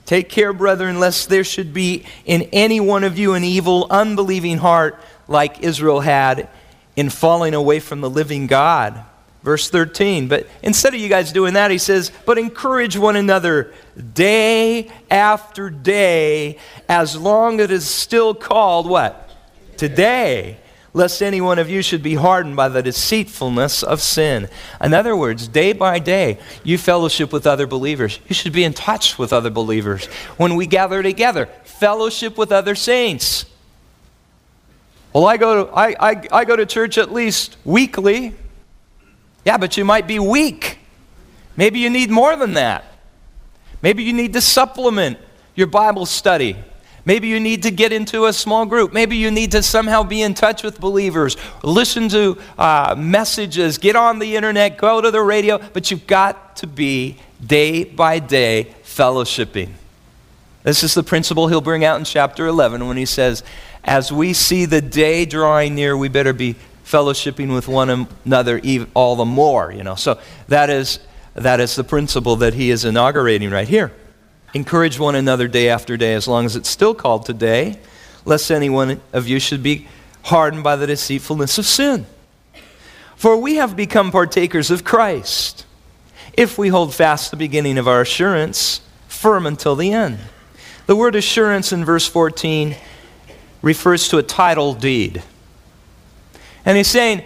Take 0.05 0.27
care, 0.27 0.51
brethren, 0.51 0.99
lest 0.99 1.29
there 1.29 1.45
should 1.45 1.73
be 1.73 2.03
in 2.25 2.41
any 2.51 2.81
one 2.81 3.05
of 3.05 3.17
you 3.17 3.35
an 3.35 3.45
evil, 3.45 3.87
unbelieving 3.89 4.57
heart 4.57 4.99
like 5.29 5.61
Israel 5.61 6.01
had 6.01 6.49
in 6.97 7.09
falling 7.09 7.53
away 7.53 7.79
from 7.79 8.01
the 8.01 8.09
living 8.09 8.47
God. 8.47 9.01
Verse 9.43 9.69
13. 9.69 10.27
But 10.27 10.47
instead 10.61 10.93
of 10.93 10.99
you 10.99 11.09
guys 11.09 11.31
doing 11.31 11.53
that, 11.55 11.71
he 11.71 11.77
says, 11.77 12.11
But 12.25 12.37
encourage 12.37 12.97
one 12.97 13.15
another 13.15 13.73
day 14.13 14.91
after 15.09 15.69
day, 15.69 16.57
as 16.87 17.15
long 17.15 17.59
as 17.59 17.65
it 17.65 17.71
is 17.71 17.87
still 17.87 18.33
called 18.33 18.87
what? 18.87 19.29
Today. 19.77 20.57
Lest 20.93 21.23
any 21.23 21.39
one 21.39 21.57
of 21.57 21.69
you 21.69 21.81
should 21.81 22.03
be 22.03 22.15
hardened 22.15 22.57
by 22.57 22.67
the 22.67 22.83
deceitfulness 22.83 23.81
of 23.81 24.01
sin. 24.01 24.49
In 24.81 24.93
other 24.93 25.15
words, 25.15 25.47
day 25.47 25.71
by 25.71 25.99
day, 25.99 26.37
you 26.65 26.77
fellowship 26.77 27.31
with 27.31 27.47
other 27.47 27.65
believers. 27.65 28.19
You 28.27 28.35
should 28.35 28.51
be 28.51 28.65
in 28.65 28.73
touch 28.73 29.17
with 29.17 29.31
other 29.31 29.49
believers. 29.49 30.07
When 30.35 30.55
we 30.55 30.67
gather 30.67 31.01
together, 31.01 31.45
fellowship 31.63 32.37
with 32.37 32.51
other 32.51 32.75
saints. 32.75 33.45
Well, 35.13 35.25
I 35.25 35.37
go 35.37 35.65
to, 35.65 35.71
I, 35.71 35.95
I, 36.11 36.27
I 36.31 36.45
go 36.45 36.57
to 36.57 36.65
church 36.65 36.97
at 36.97 37.13
least 37.13 37.55
weekly. 37.63 38.35
Yeah, 39.45 39.57
but 39.57 39.77
you 39.77 39.85
might 39.85 40.07
be 40.07 40.19
weak. 40.19 40.79
Maybe 41.55 41.79
you 41.79 41.89
need 41.89 42.09
more 42.09 42.35
than 42.35 42.53
that. 42.53 42.85
Maybe 43.81 44.03
you 44.03 44.13
need 44.13 44.33
to 44.33 44.41
supplement 44.41 45.17
your 45.55 45.67
Bible 45.67 46.05
study. 46.05 46.55
Maybe 47.03 47.27
you 47.27 47.39
need 47.39 47.63
to 47.63 47.71
get 47.71 47.91
into 47.91 48.25
a 48.25 48.33
small 48.33 48.65
group. 48.65 48.93
Maybe 48.93 49.17
you 49.17 49.31
need 49.31 49.51
to 49.53 49.63
somehow 49.63 50.03
be 50.03 50.21
in 50.21 50.35
touch 50.35 50.61
with 50.61 50.79
believers, 50.79 51.35
listen 51.63 52.09
to 52.09 52.37
uh, 52.59 52.95
messages, 52.97 53.79
get 53.79 53.95
on 53.95 54.19
the 54.19 54.35
internet, 54.35 54.77
go 54.77 55.01
to 55.01 55.09
the 55.09 55.21
radio, 55.21 55.57
but 55.57 55.89
you've 55.89 56.05
got 56.05 56.57
to 56.57 56.67
be 56.67 57.17
day 57.43 57.83
by 57.83 58.19
day 58.19 58.73
fellowshipping. 58.83 59.71
This 60.63 60.83
is 60.83 60.93
the 60.93 61.01
principle 61.01 61.47
he'll 61.47 61.59
bring 61.59 61.83
out 61.83 61.97
in 61.97 62.05
chapter 62.05 62.45
11 62.45 62.87
when 62.87 62.97
he 62.97 63.05
says, 63.05 63.43
As 63.83 64.11
we 64.11 64.33
see 64.33 64.65
the 64.65 64.81
day 64.81 65.25
drawing 65.25 65.73
near, 65.73 65.97
we 65.97 66.07
better 66.07 66.33
be 66.33 66.55
fellowshipping 66.91 67.53
with 67.53 67.67
one 67.67 68.07
another 68.25 68.61
all 68.93 69.15
the 69.15 69.25
more, 69.25 69.71
you 69.71 69.83
know. 69.83 69.95
So 69.95 70.19
that 70.49 70.69
is, 70.69 70.99
that 71.33 71.59
is 71.59 71.75
the 71.75 71.83
principle 71.83 72.35
that 72.37 72.53
he 72.53 72.69
is 72.69 72.83
inaugurating 72.83 73.49
right 73.49 73.67
here. 73.67 73.93
Encourage 74.53 74.99
one 74.99 75.15
another 75.15 75.47
day 75.47 75.69
after 75.69 75.95
day, 75.95 76.13
as 76.13 76.27
long 76.27 76.45
as 76.45 76.57
it's 76.57 76.69
still 76.69 76.93
called 76.93 77.25
today, 77.25 77.79
lest 78.25 78.51
any 78.51 78.69
one 78.69 78.99
of 79.13 79.27
you 79.27 79.39
should 79.39 79.63
be 79.63 79.87
hardened 80.23 80.63
by 80.63 80.75
the 80.75 80.85
deceitfulness 80.85 81.57
of 81.57 81.65
sin. 81.65 82.05
For 83.15 83.37
we 83.37 83.55
have 83.55 83.75
become 83.75 84.11
partakers 84.11 84.69
of 84.69 84.83
Christ, 84.83 85.65
if 86.33 86.57
we 86.57 86.67
hold 86.67 86.93
fast 86.93 87.31
the 87.31 87.37
beginning 87.37 87.77
of 87.77 87.87
our 87.87 88.01
assurance 88.01 88.81
firm 89.07 89.45
until 89.45 89.75
the 89.75 89.93
end. 89.93 90.19
The 90.87 90.95
word 90.95 91.15
assurance 91.15 91.71
in 91.71 91.85
verse 91.85 92.07
14 92.07 92.75
refers 93.61 94.09
to 94.09 94.17
a 94.17 94.23
title 94.23 94.73
deed. 94.73 95.23
And 96.65 96.77
he's 96.77 96.87
saying, 96.87 97.23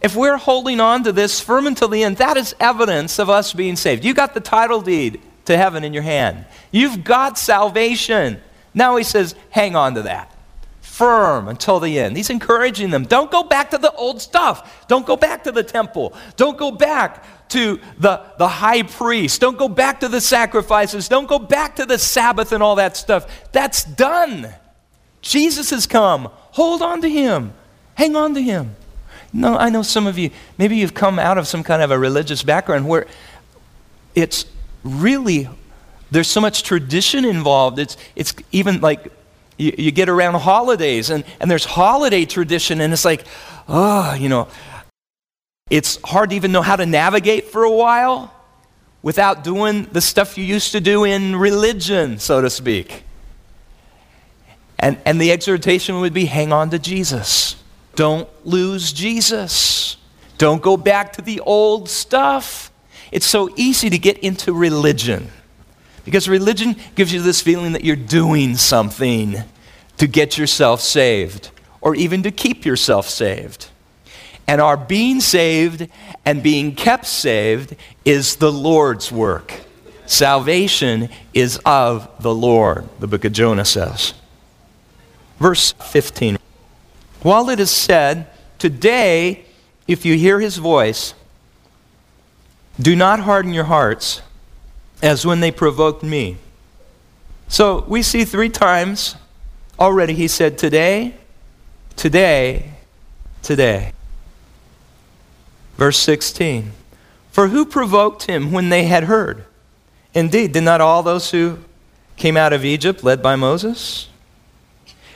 if 0.00 0.16
we're 0.16 0.36
holding 0.36 0.80
on 0.80 1.04
to 1.04 1.12
this 1.12 1.40
firm 1.40 1.66
until 1.66 1.88
the 1.88 2.02
end, 2.02 2.16
that 2.18 2.36
is 2.36 2.54
evidence 2.58 3.18
of 3.18 3.28
us 3.28 3.52
being 3.52 3.76
saved. 3.76 4.04
You 4.04 4.14
got 4.14 4.34
the 4.34 4.40
title 4.40 4.80
deed 4.80 5.20
to 5.44 5.56
heaven 5.56 5.84
in 5.84 5.92
your 5.92 6.02
hand. 6.02 6.46
You've 6.70 7.04
got 7.04 7.38
salvation. 7.38 8.40
Now 8.72 8.96
he 8.96 9.04
says, 9.04 9.34
hang 9.50 9.76
on 9.76 9.94
to 9.94 10.02
that. 10.02 10.34
Firm 10.80 11.48
until 11.48 11.80
the 11.80 11.98
end. 11.98 12.16
He's 12.16 12.30
encouraging 12.30 12.90
them. 12.90 13.04
Don't 13.04 13.30
go 13.30 13.42
back 13.42 13.70
to 13.70 13.78
the 13.78 13.92
old 13.92 14.20
stuff. 14.20 14.86
Don't 14.86 15.06
go 15.06 15.16
back 15.16 15.44
to 15.44 15.52
the 15.52 15.62
temple. 15.62 16.14
Don't 16.36 16.56
go 16.56 16.70
back 16.70 17.48
to 17.50 17.80
the, 17.98 18.24
the 18.38 18.48
high 18.48 18.82
priest. 18.82 19.40
Don't 19.40 19.58
go 19.58 19.68
back 19.68 20.00
to 20.00 20.08
the 20.08 20.20
sacrifices. 20.20 21.08
Don't 21.08 21.28
go 21.28 21.38
back 21.38 21.76
to 21.76 21.86
the 21.86 21.98
Sabbath 21.98 22.52
and 22.52 22.62
all 22.62 22.76
that 22.76 22.96
stuff. 22.96 23.50
That's 23.52 23.84
done. 23.84 24.48
Jesus 25.20 25.70
has 25.70 25.86
come. 25.86 26.30
Hold 26.52 26.80
on 26.80 27.02
to 27.02 27.08
him. 27.08 27.52
Hang 28.00 28.16
on 28.16 28.32
to 28.32 28.40
him. 28.40 28.76
No, 29.30 29.58
I 29.58 29.68
know 29.68 29.82
some 29.82 30.06
of 30.06 30.16
you, 30.16 30.30
maybe 30.56 30.74
you've 30.74 30.94
come 30.94 31.18
out 31.18 31.36
of 31.36 31.46
some 31.46 31.62
kind 31.62 31.82
of 31.82 31.90
a 31.90 31.98
religious 31.98 32.42
background 32.42 32.88
where 32.88 33.06
it's 34.14 34.46
really, 34.82 35.50
there's 36.10 36.26
so 36.26 36.40
much 36.40 36.62
tradition 36.62 37.26
involved. 37.26 37.78
It's, 37.78 37.98
it's 38.16 38.32
even 38.52 38.80
like 38.80 39.12
you, 39.58 39.74
you 39.76 39.90
get 39.90 40.08
around 40.08 40.32
holidays 40.40 41.10
and, 41.10 41.24
and 41.40 41.50
there's 41.50 41.66
holiday 41.66 42.24
tradition, 42.24 42.80
and 42.80 42.90
it's 42.90 43.04
like, 43.04 43.26
oh, 43.68 44.14
you 44.14 44.30
know, 44.30 44.48
it's 45.68 46.00
hard 46.02 46.30
to 46.30 46.36
even 46.36 46.52
know 46.52 46.62
how 46.62 46.76
to 46.76 46.86
navigate 46.86 47.48
for 47.48 47.64
a 47.64 47.70
while 47.70 48.32
without 49.02 49.44
doing 49.44 49.84
the 49.92 50.00
stuff 50.00 50.38
you 50.38 50.44
used 50.44 50.72
to 50.72 50.80
do 50.80 51.04
in 51.04 51.36
religion, 51.36 52.18
so 52.18 52.40
to 52.40 52.48
speak. 52.48 53.04
And, 54.78 54.96
and 55.04 55.20
the 55.20 55.32
exhortation 55.32 56.00
would 56.00 56.14
be 56.14 56.24
hang 56.24 56.50
on 56.50 56.70
to 56.70 56.78
Jesus. 56.78 57.59
Don't 57.96 58.28
lose 58.46 58.92
Jesus. 58.92 59.96
Don't 60.38 60.62
go 60.62 60.76
back 60.76 61.12
to 61.14 61.22
the 61.22 61.40
old 61.40 61.88
stuff. 61.88 62.70
It's 63.12 63.26
so 63.26 63.50
easy 63.56 63.90
to 63.90 63.98
get 63.98 64.18
into 64.18 64.52
religion 64.52 65.28
because 66.04 66.28
religion 66.28 66.76
gives 66.94 67.12
you 67.12 67.20
this 67.20 67.40
feeling 67.40 67.72
that 67.72 67.84
you're 67.84 67.96
doing 67.96 68.56
something 68.56 69.36
to 69.98 70.06
get 70.06 70.38
yourself 70.38 70.80
saved 70.80 71.50
or 71.80 71.94
even 71.94 72.22
to 72.22 72.30
keep 72.30 72.64
yourself 72.64 73.08
saved. 73.08 73.68
And 74.48 74.60
our 74.60 74.76
being 74.76 75.20
saved 75.20 75.88
and 76.24 76.42
being 76.42 76.74
kept 76.74 77.06
saved 77.06 77.76
is 78.04 78.36
the 78.36 78.50
Lord's 78.50 79.12
work. 79.12 79.60
Salvation 80.06 81.08
is 81.32 81.60
of 81.64 82.10
the 82.20 82.34
Lord, 82.34 82.88
the 82.98 83.06
book 83.06 83.24
of 83.24 83.32
Jonah 83.32 83.64
says. 83.64 84.14
Verse 85.38 85.70
15. 85.72 86.39
While 87.22 87.50
it 87.50 87.60
is 87.60 87.70
said, 87.70 88.26
Today, 88.58 89.44
if 89.86 90.04
you 90.04 90.16
hear 90.16 90.40
his 90.40 90.58
voice, 90.58 91.14
do 92.78 92.94
not 92.94 93.20
harden 93.20 93.52
your 93.52 93.64
hearts 93.64 94.22
as 95.02 95.26
when 95.26 95.40
they 95.40 95.50
provoked 95.50 96.02
me. 96.02 96.36
So 97.48 97.84
we 97.88 98.02
see 98.02 98.24
three 98.24 98.48
times 98.48 99.16
already 99.78 100.14
he 100.14 100.28
said, 100.28 100.58
Today, 100.58 101.14
today, 101.96 102.74
today. 103.42 103.92
Verse 105.76 105.98
16 105.98 106.72
For 107.32 107.48
who 107.48 107.64
provoked 107.64 108.24
him 108.24 108.52
when 108.52 108.68
they 108.68 108.84
had 108.84 109.04
heard? 109.04 109.44
Indeed, 110.12 110.52
did 110.52 110.62
not 110.64 110.80
all 110.80 111.02
those 111.02 111.30
who 111.30 111.58
came 112.16 112.36
out 112.36 112.52
of 112.52 112.64
Egypt 112.64 113.02
led 113.02 113.22
by 113.22 113.36
Moses? 113.36 114.09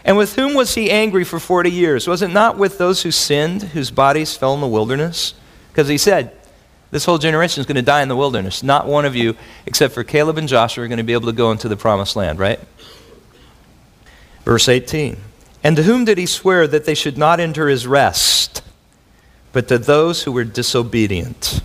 And 0.04 0.18
with 0.18 0.36
whom 0.36 0.54
was 0.54 0.74
he 0.74 0.90
angry 0.90 1.24
for 1.24 1.40
40 1.40 1.70
years? 1.70 2.06
Was 2.06 2.20
it 2.20 2.28
not 2.28 2.58
with 2.58 2.76
those 2.76 3.02
who 3.02 3.10
sinned, 3.10 3.62
whose 3.62 3.90
bodies 3.90 4.36
fell 4.36 4.54
in 4.54 4.60
the 4.60 4.68
wilderness? 4.68 5.34
Because 5.72 5.88
he 5.88 5.96
said, 5.96 6.36
This 6.90 7.06
whole 7.06 7.18
generation 7.18 7.60
is 7.60 7.66
going 7.66 7.76
to 7.76 7.82
die 7.82 8.02
in 8.02 8.08
the 8.08 8.16
wilderness. 8.16 8.62
Not 8.62 8.86
one 8.86 9.06
of 9.06 9.16
you, 9.16 9.34
except 9.64 9.94
for 9.94 10.04
Caleb 10.04 10.36
and 10.36 10.46
Joshua, 10.46 10.84
are 10.84 10.88
going 10.88 10.98
to 10.98 11.04
be 11.04 11.14
able 11.14 11.26
to 11.26 11.32
go 11.32 11.50
into 11.50 11.68
the 11.68 11.76
promised 11.76 12.16
land, 12.16 12.38
right? 12.38 12.60
Verse 14.44 14.68
18 14.68 15.16
And 15.62 15.76
to 15.76 15.82
whom 15.82 16.04
did 16.04 16.18
he 16.18 16.26
swear 16.26 16.66
that 16.66 16.84
they 16.84 16.94
should 16.94 17.16
not 17.16 17.40
enter 17.40 17.68
his 17.68 17.86
rest, 17.86 18.62
but 19.52 19.68
to 19.68 19.78
those 19.78 20.24
who 20.24 20.32
were 20.32 20.44
disobedient? 20.44 21.62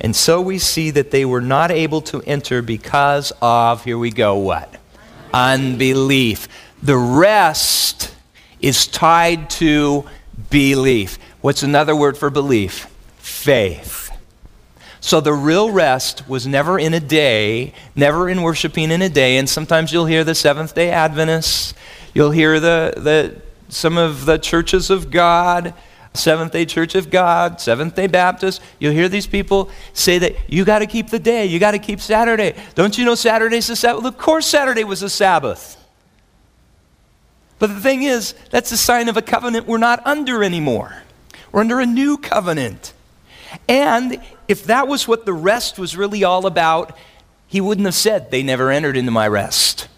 And 0.00 0.14
so 0.14 0.40
we 0.40 0.58
see 0.58 0.90
that 0.90 1.10
they 1.10 1.24
were 1.24 1.40
not 1.40 1.70
able 1.70 2.00
to 2.02 2.22
enter 2.22 2.62
because 2.62 3.32
of, 3.40 3.84
here 3.84 3.98
we 3.98 4.10
go, 4.10 4.36
what? 4.36 4.74
Unbelief. 5.32 6.48
The 6.84 6.96
rest 6.96 8.14
is 8.60 8.86
tied 8.86 9.48
to 9.50 10.04
belief. 10.50 11.18
What's 11.40 11.62
another 11.62 11.96
word 11.96 12.18
for 12.18 12.28
belief? 12.28 12.86
Faith. 13.16 14.10
So 15.00 15.20
the 15.20 15.32
real 15.32 15.70
rest 15.70 16.28
was 16.28 16.46
never 16.46 16.78
in 16.78 16.92
a 16.92 17.00
day, 17.00 17.72
never 17.96 18.28
in 18.28 18.42
worshiping 18.42 18.90
in 18.90 19.00
a 19.00 19.08
day. 19.08 19.38
And 19.38 19.48
sometimes 19.48 19.92
you'll 19.92 20.04
hear 20.04 20.24
the 20.24 20.34
Seventh 20.34 20.74
day 20.74 20.90
Adventists, 20.90 21.72
you'll 22.12 22.30
hear 22.30 22.60
the, 22.60 22.92
the, 22.96 23.40
some 23.70 23.96
of 23.96 24.26
the 24.26 24.38
churches 24.38 24.90
of 24.90 25.10
God, 25.10 25.72
Seventh 26.12 26.52
day 26.52 26.66
Church 26.66 26.94
of 26.94 27.10
God, 27.10 27.62
Seventh 27.62 27.94
day 27.94 28.08
Baptist. 28.08 28.60
You'll 28.78 28.92
hear 28.92 29.08
these 29.08 29.26
people 29.26 29.70
say 29.94 30.18
that 30.18 30.50
you 30.52 30.66
got 30.66 30.80
to 30.80 30.86
keep 30.86 31.08
the 31.08 31.18
day, 31.18 31.46
you 31.46 31.58
got 31.58 31.72
to 31.72 31.78
keep 31.78 32.00
Saturday. 32.00 32.54
Don't 32.74 32.96
you 32.98 33.06
know 33.06 33.14
Saturday's 33.14 33.68
the 33.68 33.76
Sabbath? 33.76 34.04
Of 34.04 34.18
course, 34.18 34.46
Saturday 34.46 34.84
was 34.84 35.02
a 35.02 35.08
Sabbath. 35.08 35.83
But 37.64 37.76
the 37.76 37.80
thing 37.80 38.02
is, 38.02 38.34
that's 38.50 38.72
a 38.72 38.76
sign 38.76 39.08
of 39.08 39.16
a 39.16 39.22
covenant 39.22 39.66
we're 39.66 39.78
not 39.78 40.06
under 40.06 40.44
anymore. 40.44 41.02
We're 41.50 41.62
under 41.62 41.80
a 41.80 41.86
new 41.86 42.18
covenant. 42.18 42.92
And 43.66 44.20
if 44.48 44.64
that 44.64 44.86
was 44.86 45.08
what 45.08 45.24
the 45.24 45.32
rest 45.32 45.78
was 45.78 45.96
really 45.96 46.24
all 46.24 46.44
about, 46.44 46.94
he 47.46 47.62
wouldn't 47.62 47.86
have 47.86 47.94
said, 47.94 48.30
They 48.30 48.42
never 48.42 48.70
entered 48.70 48.98
into 48.98 49.10
my 49.10 49.26
rest. 49.26 49.88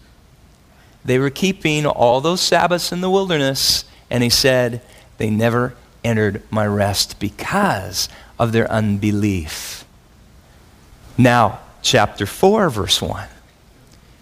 They 1.03 1.19
were 1.19 1.29
keeping 1.29 1.85
all 1.85 2.21
those 2.21 2.39
Sabbaths 2.39 2.93
in 2.93 3.01
the 3.01 3.09
wilderness, 3.09 3.83
and 4.09 4.23
he 4.23 4.29
said, 4.29 4.81
They 5.17 5.29
never 5.29 5.75
entered 6.05 6.43
my 6.49 6.65
rest 6.65 7.19
because 7.19 8.07
of 8.39 8.53
their 8.53 8.71
unbelief. 8.71 9.83
Now, 11.17 11.59
chapter 11.81 12.25
4, 12.25 12.69
verse 12.69 13.01
1. 13.01 13.27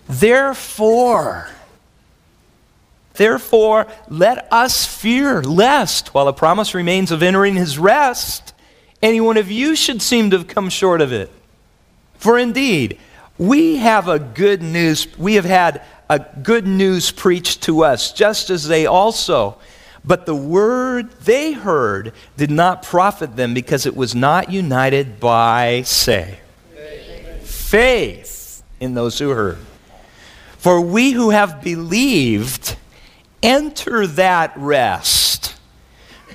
Therefore, 0.10 1.52
Therefore, 3.16 3.88
let 4.10 4.52
us 4.52 4.86
fear 4.86 5.42
lest, 5.42 6.14
while 6.14 6.28
a 6.28 6.34
promise 6.34 6.74
remains 6.74 7.12
of 7.12 7.24
entering 7.24 7.56
his 7.56 7.78
rest, 7.80 8.54
any 9.02 9.22
one 9.22 9.38
of 9.38 9.52
you 9.52 9.76
should 9.76 10.02
seem 10.02 10.30
to 10.32 10.38
have 10.38 10.48
come 10.48 10.70
short 10.70 11.02
of 11.02 11.12
it. 11.12 11.32
For 12.18 12.38
indeed, 12.38 12.98
we 13.38 13.78
have 13.78 14.08
a 14.08 14.20
good 14.20 14.62
news, 14.62 15.08
we 15.18 15.36
have 15.36 15.46
had 15.46 15.82
a 16.10 16.20
good 16.20 16.66
news 16.66 17.12
preached 17.12 17.64
to 17.64 17.84
us, 17.84 18.12
just 18.12 18.50
as 18.50 18.68
they 18.68 18.86
also. 18.86 19.58
But 20.04 20.26
the 20.26 20.36
word 20.36 21.12
they 21.22 21.54
heard 21.54 22.14
did 22.38 22.52
not 22.52 22.84
profit 22.84 23.36
them 23.36 23.54
because 23.54 23.86
it 23.86 23.96
was 23.96 24.14
not 24.14 24.52
united 24.52 25.20
by, 25.20 25.82
say, 25.82 26.40
faith, 26.74 27.48
faith 27.48 28.64
in 28.80 28.94
those 28.94 29.18
who 29.18 29.30
heard. 29.30 29.58
For 30.58 30.80
we 30.80 31.12
who 31.12 31.32
have 31.32 31.62
believed, 31.62 32.76
enter 33.46 34.08
that 34.08 34.54
rest, 34.56 35.56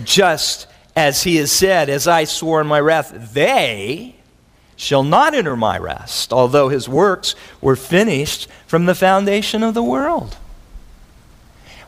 just 0.04 0.68
as 0.94 1.24
he 1.24 1.36
has 1.36 1.50
said, 1.50 1.90
As 1.90 2.06
I 2.06 2.24
swore 2.24 2.60
in 2.60 2.68
my 2.68 2.80
wrath, 2.80 3.32
they 3.34 4.14
shall 4.76 5.02
not 5.02 5.34
enter 5.34 5.56
my 5.56 5.76
rest, 5.76 6.32
although 6.32 6.68
his 6.68 6.88
works 6.88 7.34
were 7.60 7.76
finished 7.76 8.48
from 8.66 8.86
the 8.86 8.94
foundation 8.94 9.62
of 9.62 9.74
the 9.74 9.82
world. 9.82 10.36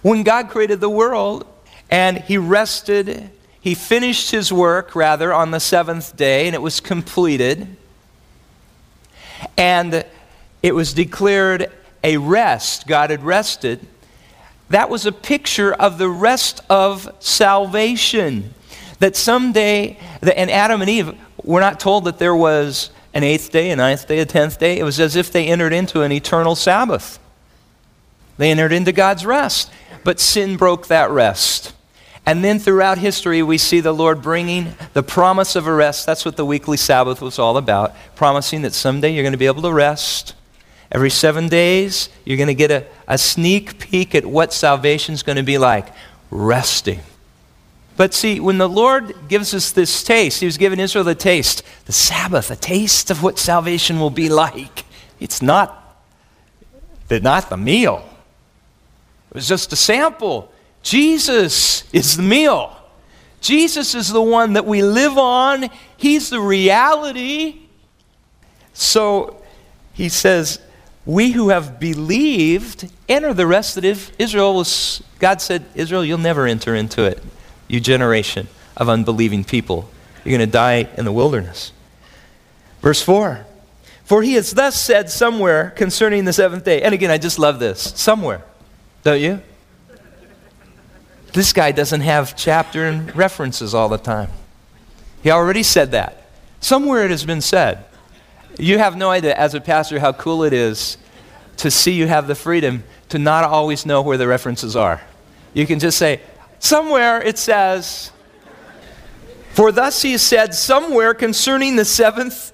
When 0.03 0.25
God 0.25 0.51
created 0.51 0.81
the 0.81 0.91
world 0.91 1.47
and 1.89 2.19
he 2.19 2.37
rested, 2.37 3.31
he 3.61 3.75
finished 3.75 4.33
his 4.33 4.53
work, 4.53 4.97
rather, 4.97 5.33
on 5.33 5.53
the 5.53 5.61
seventh 5.61 6.17
day, 6.17 6.47
and 6.47 6.55
it 6.55 6.61
was 6.61 6.81
completed. 6.81 7.77
And 9.57 10.05
it 10.63 10.75
was 10.75 10.93
declared 10.93 11.71
a 12.03 12.17
rest. 12.17 12.87
God 12.89 13.11
had 13.11 13.23
rested 13.23 13.87
that 14.73 14.89
was 14.89 15.07
a 15.07 15.13
picture 15.13 15.73
of 15.73 15.99
the 15.99 16.09
rest 16.09 16.61
of 16.69 17.09
salvation. 17.19 18.55
That 19.01 19.17
someday, 19.17 19.99
and 20.23 20.51
Adam 20.51 20.81
and 20.81 20.89
Eve 20.89 21.15
were 21.43 21.61
not 21.61 21.79
told 21.79 22.05
that 22.05 22.19
there 22.19 22.35
was 22.35 22.91
an 23.13 23.23
eighth 23.23 23.51
day, 23.51 23.71
a 23.71 23.77
ninth 23.77 24.09
day, 24.09 24.21
a 24.21 24.27
tenth 24.27 24.59
day. 24.59 24.79
It 24.79 24.85
was 24.85 24.99
as 24.99 25.15
if 25.15 25.31
they 25.31 25.47
entered 25.47 25.73
into 25.73 26.03
an 26.03 26.11
eternal 26.11 26.55
Sabbath. 26.55 27.19
They 28.39 28.51
entered 28.51 28.73
into 28.73 28.93
God's 28.93 29.27
rest. 29.27 29.71
But 30.05 30.19
sin 30.19 30.57
broke 30.57 30.87
that 30.87 31.11
rest. 31.11 31.75
And 32.25 32.43
then 32.43 32.59
throughout 32.59 32.99
history, 32.99 33.43
we 33.43 33.59
see 33.59 33.81
the 33.81 33.93
Lord 33.93 34.23
bringing 34.23 34.75
the 34.95 35.03
promise 35.03 35.55
of 35.55 35.67
a 35.67 35.73
rest. 35.73 36.07
That's 36.07 36.25
what 36.25 36.37
the 36.37 36.47
weekly 36.47 36.77
Sabbath 36.77 37.21
was 37.21 37.39
all 37.39 37.57
about, 37.57 37.95
promising 38.15 38.63
that 38.63 38.73
someday 38.73 39.13
you're 39.13 39.25
going 39.25 39.33
to 39.33 39.39
be 39.39 39.47
able 39.47 39.63
to 39.63 39.73
rest. 39.73 40.35
Every 40.93 41.11
seven 41.11 41.49
days, 41.49 42.11
you're 42.27 42.37
going 42.37 42.49
to 42.49 42.55
get 42.55 42.71
a, 42.71 42.87
a 43.09 43.17
sneak 43.17 43.79
peek 43.79 44.15
at 44.15 44.27
what 44.27 44.53
salvation's 44.53 45.23
going 45.23 45.37
to 45.37 45.43
be 45.43 45.57
like 45.57 45.89
resting. 46.31 47.01
But 47.97 48.13
see, 48.13 48.41
when 48.41 48.59
the 48.59 48.69
Lord 48.69 49.15
gives 49.27 49.55
us 49.55 49.71
this 49.71 50.05
taste, 50.05 50.41
He 50.41 50.47
was 50.47 50.59
giving 50.59 50.79
Israel 50.79 51.05
the 51.05 51.15
taste, 51.15 51.63
the 51.87 51.93
Sabbath, 51.93 52.51
a 52.51 52.57
taste 52.57 53.11
of 53.11 53.23
what 53.23 53.39
salvation 53.39 53.99
will 53.99 54.11
be 54.11 54.29
like. 54.29 54.85
It's 55.19 55.43
not 55.43 55.79
not 57.11 57.51
the 57.51 57.59
meal, 57.59 58.09
it 59.31 59.35
was 59.35 59.49
just 59.49 59.73
a 59.73 59.77
sample. 59.77 60.51
Jesus 60.83 61.85
is 61.93 62.17
the 62.17 62.23
meal. 62.23 62.75
Jesus 63.41 63.95
is 63.95 64.09
the 64.09 64.23
one 64.23 64.55
that 64.55 64.65
we 64.65 64.83
live 64.83 65.19
on. 65.19 65.69
He's 65.97 66.31
the 66.31 66.41
reality. 66.41 67.69
So 68.73 69.43
he 69.93 70.09
says, 70.09 70.59
We 71.05 71.33
who 71.33 71.49
have 71.49 71.81
believed 71.81 72.91
enter 73.09 73.35
the 73.35 73.47
rest 73.47 73.75
that 73.75 73.85
if 73.85 74.13
Israel 74.21 74.55
was, 74.55 75.03
God 75.19 75.41
said, 75.41 75.65
Israel, 75.75 76.05
you'll 76.05 76.19
never 76.19 76.47
enter 76.47 76.77
into 76.77 77.03
it, 77.05 77.23
you 77.67 77.81
generation 77.81 78.47
of 78.77 78.89
unbelieving 78.89 79.45
people. 79.45 79.91
You're 80.25 80.39
going 80.39 80.49
to 80.49 80.53
die 80.53 80.89
in 80.97 81.05
the 81.05 81.13
wilderness. 81.13 81.73
Verse 82.81 83.03
4 83.03 83.45
For 84.05 84.23
he 84.23 84.35
has 84.35 84.53
thus 84.53 84.81
said 84.81 85.11
somewhere 85.11 85.71
concerning 85.71 86.25
the 86.25 86.33
seventh 86.33 86.65
day. 86.65 86.83
And 86.83 86.95
again, 86.95 87.11
I 87.11 87.19
just 87.19 87.39
love 87.39 87.59
this. 87.59 87.81
Somewhere. 87.97 88.43
Don't 89.03 89.21
you? 89.21 89.43
This 91.33 91.53
guy 91.53 91.73
doesn't 91.73 92.03
have 92.03 92.37
chapter 92.37 92.87
and 92.87 93.15
references 93.17 93.75
all 93.75 93.89
the 93.89 93.99
time. 93.99 94.29
He 95.23 95.31
already 95.31 95.63
said 95.63 95.93
that. 95.93 96.27
Somewhere 96.61 97.05
it 97.05 97.11
has 97.11 97.25
been 97.25 97.41
said. 97.41 97.85
You 98.59 98.79
have 98.79 98.97
no 98.97 99.11
idea, 99.11 99.35
as 99.35 99.55
a 99.55 99.61
pastor, 99.61 99.99
how 99.99 100.13
cool 100.13 100.45
it 100.45 100.53
is 100.53 100.99
to 101.59 101.71
see 101.71 101.93
you 101.93 102.07
have 102.07 102.27
the 102.27 102.35
freedom 102.35 102.85
to 103.09 103.19
not 103.19 103.45
always 103.45 103.87
know 103.87 104.03
where 104.03 104.17
the 104.17 104.27
references 104.27 104.77
are. 104.77 105.01
You 105.55 105.67
can 105.67 105.79
just 105.79 105.99
say, 105.99 106.21
somewhere 106.59 107.23
it 107.23 107.39
says, 107.39 108.11
For 109.51 109.73
thus 109.73 110.03
he 110.03 110.19
said, 110.19 110.55
somewhere 110.55 111.15
concerning 111.15 111.77
the 111.77 111.85
seventh, 111.85 112.53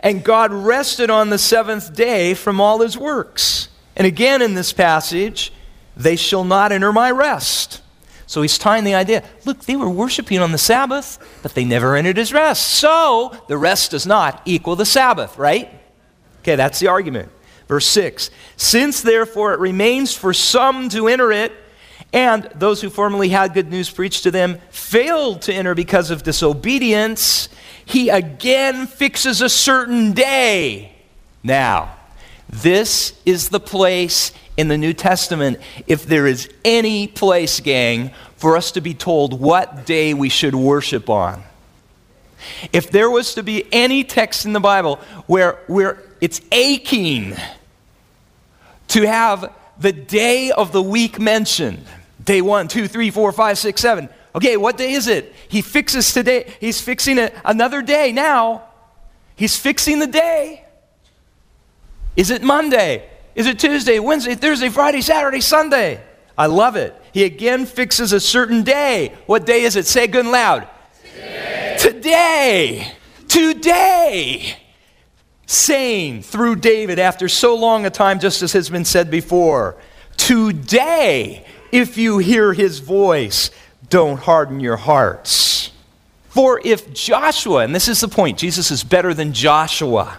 and 0.00 0.24
God 0.24 0.52
rested 0.52 1.10
on 1.10 1.30
the 1.30 1.38
seventh 1.38 1.94
day 1.94 2.34
from 2.34 2.60
all 2.60 2.80
his 2.80 2.96
works. 2.96 3.68
And 3.96 4.06
again 4.06 4.42
in 4.42 4.54
this 4.54 4.72
passage, 4.72 5.52
they 5.96 6.16
shall 6.16 6.44
not 6.44 6.72
enter 6.72 6.92
my 6.92 7.10
rest. 7.10 7.82
So 8.30 8.42
he's 8.42 8.58
tying 8.58 8.84
the 8.84 8.94
idea 8.94 9.24
look, 9.44 9.64
they 9.64 9.74
were 9.74 9.90
worshiping 9.90 10.38
on 10.38 10.52
the 10.52 10.56
Sabbath, 10.58 11.18
but 11.42 11.54
they 11.54 11.64
never 11.64 11.96
entered 11.96 12.16
his 12.16 12.32
rest. 12.32 12.64
So 12.64 13.36
the 13.48 13.58
rest 13.58 13.90
does 13.90 14.06
not 14.06 14.40
equal 14.44 14.76
the 14.76 14.86
Sabbath, 14.86 15.36
right? 15.36 15.68
Okay, 16.38 16.54
that's 16.54 16.78
the 16.78 16.86
argument. 16.86 17.28
Verse 17.66 17.86
6 17.86 18.30
Since 18.56 19.02
therefore 19.02 19.52
it 19.52 19.58
remains 19.58 20.14
for 20.14 20.32
some 20.32 20.88
to 20.90 21.08
enter 21.08 21.32
it, 21.32 21.50
and 22.12 22.44
those 22.54 22.80
who 22.80 22.88
formerly 22.88 23.30
had 23.30 23.52
good 23.52 23.68
news 23.68 23.90
preached 23.90 24.22
to 24.22 24.30
them 24.30 24.60
failed 24.70 25.42
to 25.42 25.52
enter 25.52 25.74
because 25.74 26.12
of 26.12 26.22
disobedience, 26.22 27.48
he 27.84 28.10
again 28.10 28.86
fixes 28.86 29.42
a 29.42 29.48
certain 29.48 30.12
day. 30.12 30.92
Now, 31.42 31.96
this 32.48 33.20
is 33.26 33.48
the 33.48 33.58
place 33.58 34.30
in 34.60 34.68
the 34.68 34.76
New 34.76 34.92
Testament, 34.92 35.58
if 35.86 36.04
there 36.04 36.26
is 36.26 36.50
any 36.66 37.06
place, 37.06 37.60
gang, 37.60 38.10
for 38.36 38.58
us 38.58 38.72
to 38.72 38.82
be 38.82 38.92
told 38.92 39.40
what 39.40 39.86
day 39.86 40.12
we 40.12 40.28
should 40.28 40.54
worship 40.54 41.08
on. 41.08 41.42
If 42.70 42.90
there 42.90 43.08
was 43.08 43.34
to 43.34 43.42
be 43.42 43.66
any 43.72 44.04
text 44.04 44.44
in 44.44 44.52
the 44.52 44.60
Bible 44.60 44.96
where, 45.26 45.58
where 45.66 46.02
it's 46.20 46.42
aching 46.52 47.34
to 48.88 49.06
have 49.06 49.50
the 49.78 49.92
day 49.92 50.50
of 50.50 50.72
the 50.72 50.82
week 50.82 51.18
mentioned, 51.18 51.82
day 52.22 52.42
one, 52.42 52.68
two, 52.68 52.86
three, 52.86 53.10
four, 53.10 53.32
five, 53.32 53.56
six, 53.56 53.80
seven. 53.80 54.10
Okay, 54.34 54.58
what 54.58 54.76
day 54.76 54.92
is 54.92 55.08
it? 55.08 55.32
He 55.48 55.62
fixes 55.62 56.12
today. 56.12 56.52
He's 56.60 56.82
fixing 56.82 57.18
a, 57.18 57.32
another 57.46 57.80
day 57.80 58.12
now. 58.12 58.64
He's 59.36 59.56
fixing 59.56 60.00
the 60.00 60.06
day. 60.06 60.66
Is 62.14 62.30
it 62.30 62.42
Monday? 62.42 63.09
Is 63.34 63.46
it 63.46 63.58
Tuesday, 63.58 63.98
Wednesday, 63.98 64.34
Thursday, 64.34 64.68
Friday, 64.68 65.00
Saturday, 65.00 65.40
Sunday? 65.40 66.02
I 66.36 66.46
love 66.46 66.76
it. 66.76 66.94
He 67.12 67.24
again 67.24 67.66
fixes 67.66 68.12
a 68.12 68.20
certain 68.20 68.62
day. 68.62 69.14
What 69.26 69.46
day 69.46 69.62
is 69.62 69.76
it? 69.76 69.86
Say 69.86 70.06
good 70.06 70.24
and 70.24 70.32
loud. 70.32 70.68
Today. 71.02 71.76
Today. 71.78 72.92
Today. 73.28 74.56
Saying 75.46 76.22
through 76.22 76.56
David 76.56 76.98
after 76.98 77.28
so 77.28 77.56
long 77.56 77.84
a 77.84 77.90
time, 77.90 78.20
just 78.20 78.42
as 78.42 78.52
has 78.52 78.70
been 78.70 78.84
said 78.84 79.10
before, 79.10 79.76
today, 80.16 81.44
if 81.72 81.98
you 81.98 82.18
hear 82.18 82.52
his 82.52 82.78
voice, 82.78 83.50
don't 83.88 84.18
harden 84.18 84.60
your 84.60 84.76
hearts. 84.76 85.72
For 86.28 86.60
if 86.64 86.92
Joshua, 86.94 87.64
and 87.64 87.74
this 87.74 87.88
is 87.88 88.00
the 88.00 88.08
point, 88.08 88.38
Jesus 88.38 88.70
is 88.70 88.84
better 88.84 89.12
than 89.12 89.32
Joshua. 89.32 90.18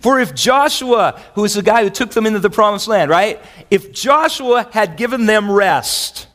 For 0.00 0.20
if 0.20 0.34
Joshua, 0.34 1.20
who 1.34 1.44
is 1.44 1.54
the 1.54 1.62
guy 1.62 1.82
who 1.82 1.90
took 1.90 2.10
them 2.10 2.26
into 2.26 2.38
the 2.38 2.50
promised 2.50 2.88
land, 2.88 3.10
right? 3.10 3.40
If 3.70 3.92
Joshua 3.92 4.68
had 4.72 4.96
given 4.96 5.26
them 5.26 5.50
rest, 5.50 6.28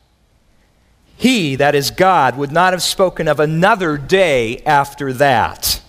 he, 1.16 1.56
that 1.56 1.74
is 1.74 1.90
God, 1.90 2.36
would 2.36 2.52
not 2.52 2.72
have 2.72 2.82
spoken 2.82 3.28
of 3.28 3.40
another 3.40 3.96
day 3.96 4.58
after 4.66 5.12
that. 5.14 5.80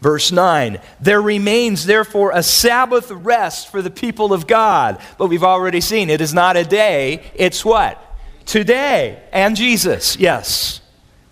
Verse 0.00 0.30
9, 0.30 0.78
there 1.00 1.20
remains 1.20 1.86
therefore 1.86 2.30
a 2.32 2.42
Sabbath 2.42 3.10
rest 3.10 3.68
for 3.68 3.82
the 3.82 3.90
people 3.90 4.32
of 4.32 4.46
God. 4.46 5.00
But 5.16 5.26
we've 5.26 5.42
already 5.42 5.80
seen 5.80 6.08
it 6.10 6.20
is 6.20 6.34
not 6.34 6.56
a 6.56 6.64
day, 6.64 7.22
it's 7.34 7.64
what? 7.64 8.00
Today. 8.46 9.22
And 9.32 9.56
Jesus, 9.56 10.16
yes. 10.16 10.80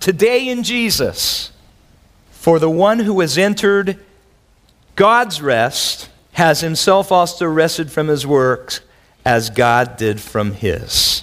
Today 0.01 0.49
in 0.49 0.63
Jesus. 0.63 1.53
For 2.31 2.59
the 2.59 2.71
one 2.71 3.01
who 3.01 3.21
has 3.21 3.39
entered 3.39 4.05
God's 4.97 5.43
rest 5.43 6.09
has 6.33 6.63
himself 6.63 7.13
also 7.13 7.47
rested 7.47 7.93
from 7.93 8.09
his 8.09 8.27
works 8.27 8.81
as 9.25 9.51
God 9.51 9.97
did 9.99 10.21
from 10.21 10.53
his. 10.53 11.23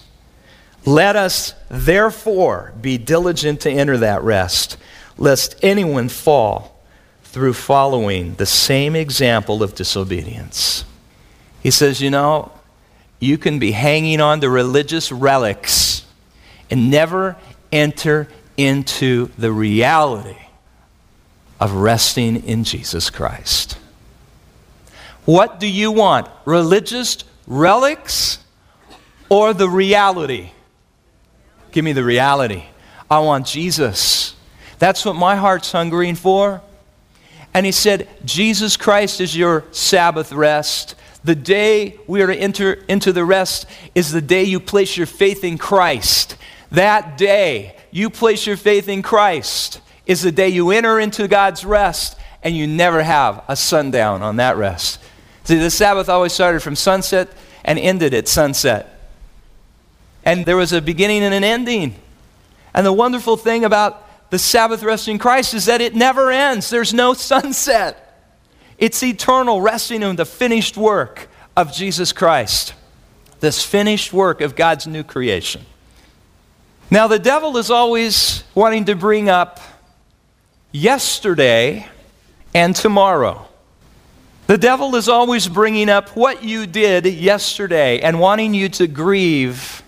Let 0.86 1.16
us 1.16 1.56
therefore 1.70 2.74
be 2.80 2.98
diligent 3.00 3.62
to 3.62 3.72
enter 3.72 3.98
that 3.98 4.22
rest, 4.22 4.78
lest 5.18 5.56
anyone 5.64 6.10
fall 6.10 6.80
through 7.24 7.54
following 7.54 8.36
the 8.36 8.46
same 8.46 8.96
example 8.96 9.64
of 9.64 9.74
disobedience. 9.74 10.86
He 11.62 11.72
says, 11.72 12.00
You 12.00 12.12
know, 12.12 12.52
you 13.20 13.40
can 13.40 13.58
be 13.58 13.72
hanging 13.72 14.22
on 14.22 14.42
to 14.42 14.50
religious 14.50 15.12
relics 15.12 16.06
and 16.70 16.92
never 16.92 17.38
enter 17.72 18.28
into 18.56 19.30
the 19.38 19.52
reality 19.52 20.43
of 21.64 21.76
resting 21.76 22.44
in 22.44 22.66
Jesus 22.66 23.10
Christ. 23.10 23.78
What 25.24 25.62
do 25.62 25.66
you 25.66 25.94
want? 25.94 26.28
Religious 26.44 27.24
relics 27.48 28.40
or 29.30 29.54
the 29.54 29.70
reality? 29.70 30.52
Give 31.72 31.86
me 31.86 31.94
the 31.94 32.04
reality. 32.04 32.66
I 33.10 33.20
want 33.20 33.48
Jesus. 33.48 34.36
That's 34.78 35.06
what 35.06 35.16
my 35.16 35.38
heart's 35.38 35.72
hungering 35.72 36.16
for. 36.16 36.62
And 37.54 37.66
he 37.66 37.72
said, 37.72 38.10
Jesus 38.26 38.76
Christ 38.76 39.22
is 39.22 39.34
your 39.34 39.64
Sabbath 39.72 40.34
rest. 40.34 40.96
The 41.24 41.36
day 41.36 41.98
we 42.08 42.22
are 42.22 42.28
to 42.28 42.36
enter 42.36 42.74
into 42.90 43.14
the 43.14 43.24
rest 43.24 43.68
is 43.96 44.12
the 44.12 44.22
day 44.22 44.44
you 44.44 44.60
place 44.60 44.98
your 44.98 45.08
faith 45.08 45.46
in 45.46 45.58
Christ. 45.58 46.36
That 46.72 47.18
day 47.18 47.78
you 47.90 48.10
place 48.10 48.46
your 48.46 48.58
faith 48.58 48.90
in 48.90 49.02
Christ 49.02 49.80
is 50.06 50.22
the 50.22 50.32
day 50.32 50.50
you 50.50 50.72
enter 50.72 51.00
into 51.00 51.28
God's 51.28 51.64
rest 51.64 52.18
and 52.44 52.56
you 52.56 52.68
never 52.68 53.04
have 53.04 53.44
a 53.48 53.56
sundown 53.56 54.22
on 54.22 54.36
that 54.38 54.58
rest. 54.58 55.00
See, 55.46 55.58
the 55.58 55.70
Sabbath 55.70 56.10
always 56.10 56.34
started 56.34 56.62
from 56.62 56.76
sunset 56.76 57.30
and 57.64 57.80
ended 57.80 58.14
at 58.14 58.28
sunset. 58.28 58.90
And 60.26 60.46
there 60.46 60.58
was 60.58 60.74
a 60.74 60.82
beginning 60.82 61.24
and 61.24 61.34
an 61.34 61.44
ending. 61.44 61.96
And 62.74 62.86
the 62.86 62.94
wonderful 62.94 63.38
thing 63.38 63.66
about 63.66 64.30
the 64.30 64.40
Sabbath 64.40 64.84
rest 64.84 65.08
in 65.08 65.20
Christ 65.20 65.54
is 65.54 65.66
that 65.66 65.82
it 65.82 65.96
never 65.96 66.32
ends, 66.32 66.70
there's 66.70 66.94
no 66.94 67.14
sunset. 67.14 68.00
It's 68.78 69.04
eternal, 69.04 69.62
resting 69.62 70.02
in 70.02 70.16
the 70.16 70.26
finished 70.26 70.76
work 70.76 71.30
of 71.56 71.72
Jesus 71.72 72.12
Christ. 72.12 72.74
this 73.40 73.64
finished 73.64 74.14
work 74.14 74.42
of 74.42 74.56
God's 74.56 74.88
new 74.88 75.04
creation. 75.04 75.66
Now, 76.90 77.08
the 77.08 77.20
devil 77.20 77.58
is 77.58 77.70
always 77.70 78.44
wanting 78.56 78.86
to 78.86 78.96
bring 78.96 79.28
up 79.28 79.60
yesterday 80.74 81.88
and 82.54 82.76
tomorrow. 82.76 83.48
The 84.48 84.58
devil 84.58 84.96
is 84.96 85.08
always 85.08 85.48
bringing 85.48 85.88
up 85.88 86.10
what 86.18 86.44
you 86.44 86.66
did 86.66 87.06
yesterday 87.06 88.02
and 88.02 88.20
wanting 88.20 88.54
you 88.54 88.68
to 88.70 88.88
grieve 88.88 89.82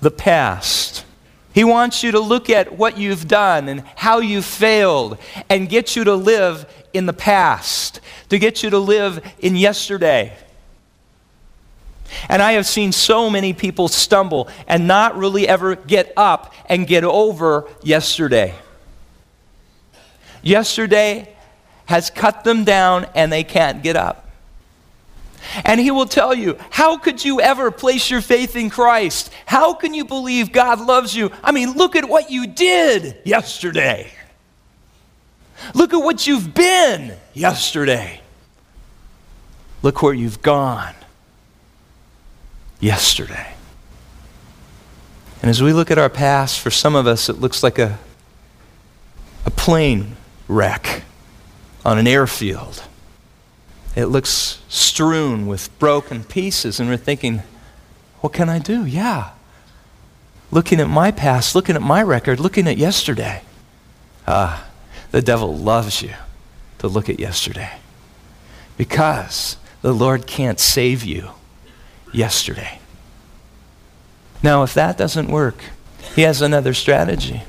the 0.00 0.10
past. 0.10 1.04
He 1.52 1.64
wants 1.64 2.02
you 2.02 2.12
to 2.12 2.20
look 2.20 2.48
at 2.48 2.76
what 2.78 2.96
you've 2.96 3.28
done 3.28 3.68
and 3.68 3.82
how 3.96 4.20
you 4.20 4.40
failed 4.40 5.18
and 5.50 5.68
get 5.68 5.96
you 5.96 6.04
to 6.04 6.14
live 6.14 6.64
in 6.92 7.06
the 7.06 7.12
past, 7.12 8.00
to 8.30 8.38
get 8.38 8.62
you 8.62 8.70
to 8.70 8.78
live 8.78 9.22
in 9.40 9.56
yesterday. 9.56 10.32
And 12.28 12.40
I 12.40 12.52
have 12.52 12.66
seen 12.66 12.92
so 12.92 13.28
many 13.28 13.52
people 13.52 13.88
stumble 13.88 14.48
and 14.68 14.86
not 14.86 15.16
really 15.16 15.48
ever 15.48 15.74
get 15.74 16.12
up 16.16 16.54
and 16.66 16.86
get 16.86 17.04
over 17.04 17.68
yesterday. 17.82 18.54
Yesterday 20.46 21.34
has 21.86 22.08
cut 22.08 22.44
them 22.44 22.62
down 22.62 23.08
and 23.16 23.32
they 23.32 23.42
can't 23.42 23.82
get 23.82 23.96
up. 23.96 24.30
And 25.64 25.80
he 25.80 25.90
will 25.90 26.06
tell 26.06 26.32
you, 26.32 26.56
How 26.70 26.98
could 26.98 27.24
you 27.24 27.40
ever 27.40 27.72
place 27.72 28.08
your 28.08 28.20
faith 28.20 28.54
in 28.54 28.70
Christ? 28.70 29.32
How 29.44 29.74
can 29.74 29.92
you 29.92 30.04
believe 30.04 30.52
God 30.52 30.80
loves 30.80 31.16
you? 31.16 31.32
I 31.42 31.50
mean, 31.50 31.72
look 31.72 31.96
at 31.96 32.08
what 32.08 32.30
you 32.30 32.46
did 32.46 33.16
yesterday. 33.24 34.12
Look 35.74 35.92
at 35.92 35.98
what 35.98 36.28
you've 36.28 36.54
been 36.54 37.16
yesterday. 37.34 38.20
Look 39.82 40.00
where 40.00 40.14
you've 40.14 40.42
gone 40.42 40.94
yesterday. 42.78 43.54
And 45.42 45.50
as 45.50 45.60
we 45.60 45.72
look 45.72 45.90
at 45.90 45.98
our 45.98 46.08
past, 46.08 46.60
for 46.60 46.70
some 46.70 46.94
of 46.94 47.08
us, 47.08 47.28
it 47.28 47.40
looks 47.40 47.64
like 47.64 47.80
a, 47.80 47.98
a 49.44 49.50
plane 49.50 50.16
wreck 50.48 51.02
on 51.84 51.98
an 51.98 52.06
airfield. 52.06 52.82
It 53.94 54.06
looks 54.06 54.60
strewn 54.68 55.46
with 55.46 55.76
broken 55.78 56.24
pieces, 56.24 56.78
and 56.78 56.88
we're 56.88 56.96
thinking, 56.96 57.42
what 58.20 58.32
can 58.32 58.48
I 58.48 58.58
do? 58.58 58.84
Yeah. 58.84 59.30
Looking 60.50 60.80
at 60.80 60.88
my 60.88 61.10
past, 61.10 61.54
looking 61.54 61.76
at 61.76 61.82
my 61.82 62.02
record, 62.02 62.40
looking 62.40 62.68
at 62.68 62.76
yesterday. 62.76 63.42
Ah, 64.26 64.68
the 65.12 65.22
devil 65.22 65.56
loves 65.56 66.02
you 66.02 66.12
to 66.78 66.88
look 66.88 67.08
at 67.08 67.18
yesterday 67.18 67.78
because 68.76 69.56
the 69.82 69.92
Lord 69.92 70.26
can't 70.26 70.60
save 70.60 71.04
you 71.04 71.30
yesterday. 72.12 72.80
Now, 74.42 74.62
if 74.62 74.74
that 74.74 74.98
doesn't 74.98 75.28
work, 75.28 75.56
he 76.14 76.22
has 76.22 76.42
another 76.42 76.74
strategy. 76.74 77.42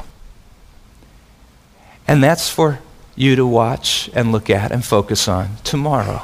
And 2.08 2.24
that's 2.24 2.50
for 2.50 2.80
you 3.18 3.36
to 3.36 3.46
watch 3.46 4.10
and 4.14 4.32
look 4.32 4.50
at 4.50 4.72
and 4.72 4.86
focus 4.86 5.28
on 5.28 5.58
tomorrow. 5.66 6.22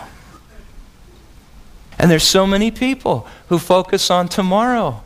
And 1.99 2.09
there's 2.09 2.23
so 2.23 2.47
many 2.47 2.71
people 2.71 3.27
who 3.49 3.59
focus 3.59 4.09
on 4.09 4.29
tomorrow. 4.29 5.03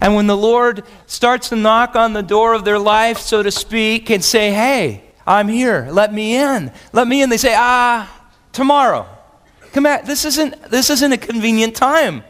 And 0.00 0.14
when 0.14 0.26
the 0.26 0.36
Lord 0.36 0.84
starts 1.06 1.48
to 1.48 1.56
knock 1.56 1.96
on 1.96 2.12
the 2.12 2.22
door 2.22 2.54
of 2.54 2.64
their 2.64 2.78
life, 2.78 3.18
so 3.18 3.42
to 3.42 3.50
speak, 3.50 4.10
and 4.10 4.22
say, 4.22 4.52
Hey, 4.52 5.02
I'm 5.26 5.48
here, 5.48 5.88
let 5.90 6.12
me 6.12 6.36
in, 6.36 6.70
let 6.92 7.08
me 7.08 7.22
in, 7.22 7.30
they 7.30 7.38
say, 7.38 7.54
Ah, 7.56 8.28
tomorrow. 8.52 9.08
Come 9.72 9.84
back. 9.84 10.04
This 10.04 10.24
isn't, 10.24 10.70
this 10.70 10.88
isn't 10.90 11.12
a 11.12 11.16
convenient 11.16 11.74
time 11.74 12.22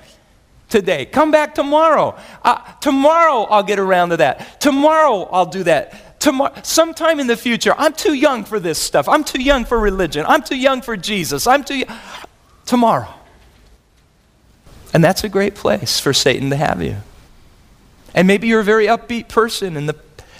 today. 0.70 1.05
Come 1.05 1.30
back 1.30 1.55
tomorrow. 1.55 2.16
Uh, 2.42 2.59
tomorrow 2.80 3.42
I'll 3.42 3.62
get 3.62 3.78
around 3.78 4.11
to 4.11 4.16
that. 4.18 4.61
Tomorrow 4.61 5.28
I'll 5.30 5.47
do 5.47 5.62
that. 5.64 5.95
Tomorrow, 6.25 6.55
sometime 6.62 7.20
in 7.20 7.27
the 7.27 7.37
future. 7.37 7.75
I'm 7.77 7.93
too 7.93 8.14
young 8.14 8.45
for 8.45 8.59
this 8.59 8.79
stuff. 8.79 9.11
I'm 9.11 9.25
too 9.25 9.43
young 9.43 9.66
for 9.66 9.79
religion. 9.79 10.25
I'm 10.27 10.43
too 10.43 10.57
young 10.57 10.81
for 10.81 10.97
Jesus. 10.97 11.47
I'm 11.47 11.62
too. 11.62 11.85
Tomorrow. 12.64 13.12
And 14.95 15.05
that's 15.05 15.22
a 15.22 15.29
great 15.29 15.55
place 15.55 16.01
for 16.01 16.14
Satan 16.14 16.49
to 16.49 16.57
have 16.57 16.83
you. 16.83 16.97
And 18.14 18.27
maybe 18.27 18.47
you're 18.47 18.61
a 18.61 18.64
very 18.64 18.87
upbeat 18.87 19.29
person 19.29 19.77
and 19.77 19.87
the 19.87 19.97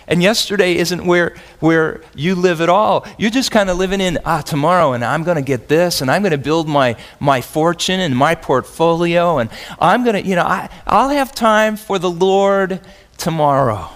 and 0.07 0.23
yesterday 0.23 0.77
isn't 0.77 1.05
where, 1.05 1.37
where 1.61 2.01
you 2.15 2.35
live 2.35 2.63
at 2.63 2.71
all. 2.71 3.07
You're 3.19 3.31
just 3.31 3.51
kind 3.51 3.69
of 3.69 3.77
living 3.77 4.01
in, 4.01 4.19
ah, 4.25 4.41
tomorrow, 4.41 4.95
and 4.95 5.05
I'm 5.05 5.23
going 5.23 5.37
to 5.37 5.43
get 5.43 5.69
this, 5.69 6.03
and 6.03 6.11
I'm 6.11 6.21
going 6.21 6.33
to 6.33 6.39
build 6.39 6.69
my, 6.69 6.97
my 7.21 7.41
fortune 7.41 8.01
and 8.01 8.15
my 8.15 8.35
portfolio, 8.35 9.39
and 9.39 9.49
I'm 9.79 10.05
going 10.05 10.23
to, 10.23 10.29
you 10.29 10.37
know, 10.37 10.45
I, 10.45 10.69
I'll 10.87 11.09
have 11.09 11.35
time 11.35 11.77
for 11.77 11.99
the 11.99 12.11
Lord 12.11 12.81
tomorrow. 13.17 13.91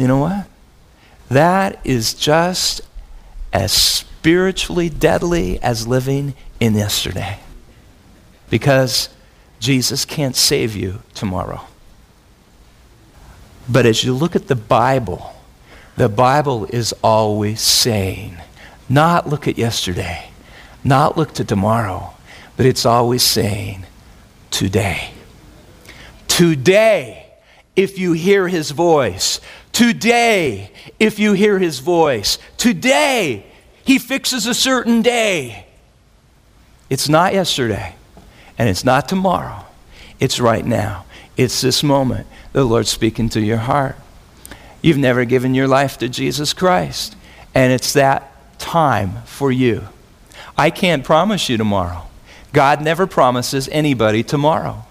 You 0.00 0.08
know 0.08 0.16
what? 0.16 0.46
That 1.28 1.78
is 1.84 2.14
just 2.14 2.80
as 3.52 3.70
spiritually 3.70 4.88
deadly 4.88 5.60
as 5.60 5.86
living 5.86 6.32
in 6.58 6.74
yesterday. 6.74 7.38
Because 8.48 9.10
Jesus 9.58 10.06
can't 10.06 10.34
save 10.34 10.74
you 10.74 11.02
tomorrow. 11.12 11.66
But 13.68 13.84
as 13.84 14.02
you 14.02 14.14
look 14.14 14.34
at 14.34 14.48
the 14.48 14.56
Bible, 14.56 15.34
the 15.98 16.08
Bible 16.08 16.64
is 16.64 16.94
always 17.04 17.60
saying, 17.60 18.38
not 18.88 19.28
look 19.28 19.46
at 19.46 19.58
yesterday, 19.58 20.30
not 20.82 21.18
look 21.18 21.34
to 21.34 21.44
tomorrow, 21.44 22.14
but 22.56 22.64
it's 22.64 22.86
always 22.86 23.22
saying, 23.22 23.84
today. 24.50 25.10
Today, 26.26 27.30
if 27.76 27.98
you 27.98 28.12
hear 28.12 28.48
his 28.48 28.70
voice. 28.70 29.40
Today, 29.72 30.70
if 30.98 31.18
you 31.18 31.32
hear 31.32 31.58
his 31.58 31.78
voice. 31.78 32.38
Today, 32.56 33.46
he 33.84 33.98
fixes 33.98 34.46
a 34.46 34.54
certain 34.54 35.02
day. 35.02 35.66
It's 36.88 37.08
not 37.08 37.32
yesterday, 37.32 37.94
and 38.58 38.68
it's 38.68 38.84
not 38.84 39.08
tomorrow. 39.08 39.64
It's 40.18 40.40
right 40.40 40.64
now. 40.64 41.06
It's 41.36 41.60
this 41.60 41.82
moment 41.82 42.26
the 42.52 42.64
Lord's 42.64 42.90
speaking 42.90 43.28
to 43.30 43.40
your 43.40 43.58
heart. 43.58 43.96
You've 44.82 44.98
never 44.98 45.24
given 45.24 45.54
your 45.54 45.68
life 45.68 45.98
to 45.98 46.08
Jesus 46.08 46.52
Christ, 46.52 47.16
and 47.54 47.72
it's 47.72 47.92
that 47.92 48.58
time 48.58 49.22
for 49.24 49.52
you. 49.52 49.88
I 50.56 50.70
can't 50.70 51.04
promise 51.04 51.48
you 51.48 51.56
tomorrow. 51.56 52.06
God 52.52 52.82
never 52.82 53.06
promises 53.06 53.68
anybody 53.70 54.22
tomorrow. 54.22 54.84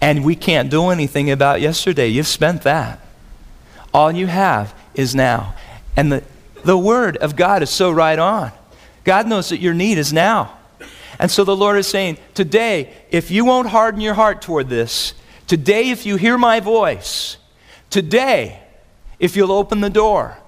And 0.00 0.24
we 0.24 0.36
can't 0.36 0.70
do 0.70 0.88
anything 0.88 1.30
about 1.30 1.60
yesterday. 1.60 2.08
You've 2.08 2.26
spent 2.26 2.62
that. 2.62 3.00
All 3.92 4.12
you 4.12 4.26
have 4.26 4.74
is 4.94 5.14
now. 5.14 5.54
And 5.96 6.12
the, 6.12 6.24
the 6.64 6.78
Word 6.78 7.16
of 7.18 7.36
God 7.36 7.62
is 7.62 7.70
so 7.70 7.90
right 7.90 8.18
on. 8.18 8.52
God 9.04 9.26
knows 9.26 9.48
that 9.48 9.58
your 9.58 9.74
need 9.74 9.98
is 9.98 10.12
now. 10.12 10.56
And 11.18 11.30
so 11.30 11.44
the 11.44 11.56
Lord 11.56 11.76
is 11.76 11.86
saying, 11.86 12.18
today, 12.34 12.92
if 13.10 13.30
you 13.30 13.44
won't 13.44 13.68
harden 13.68 14.00
your 14.00 14.14
heart 14.14 14.42
toward 14.42 14.68
this, 14.68 15.14
Today, 15.52 15.90
if 15.90 16.06
you 16.06 16.16
hear 16.16 16.38
my 16.38 16.60
voice, 16.60 17.36
today, 17.90 18.58
if 19.18 19.36
you'll 19.36 19.52
open 19.52 19.82
the 19.82 19.90
door, 19.90 20.38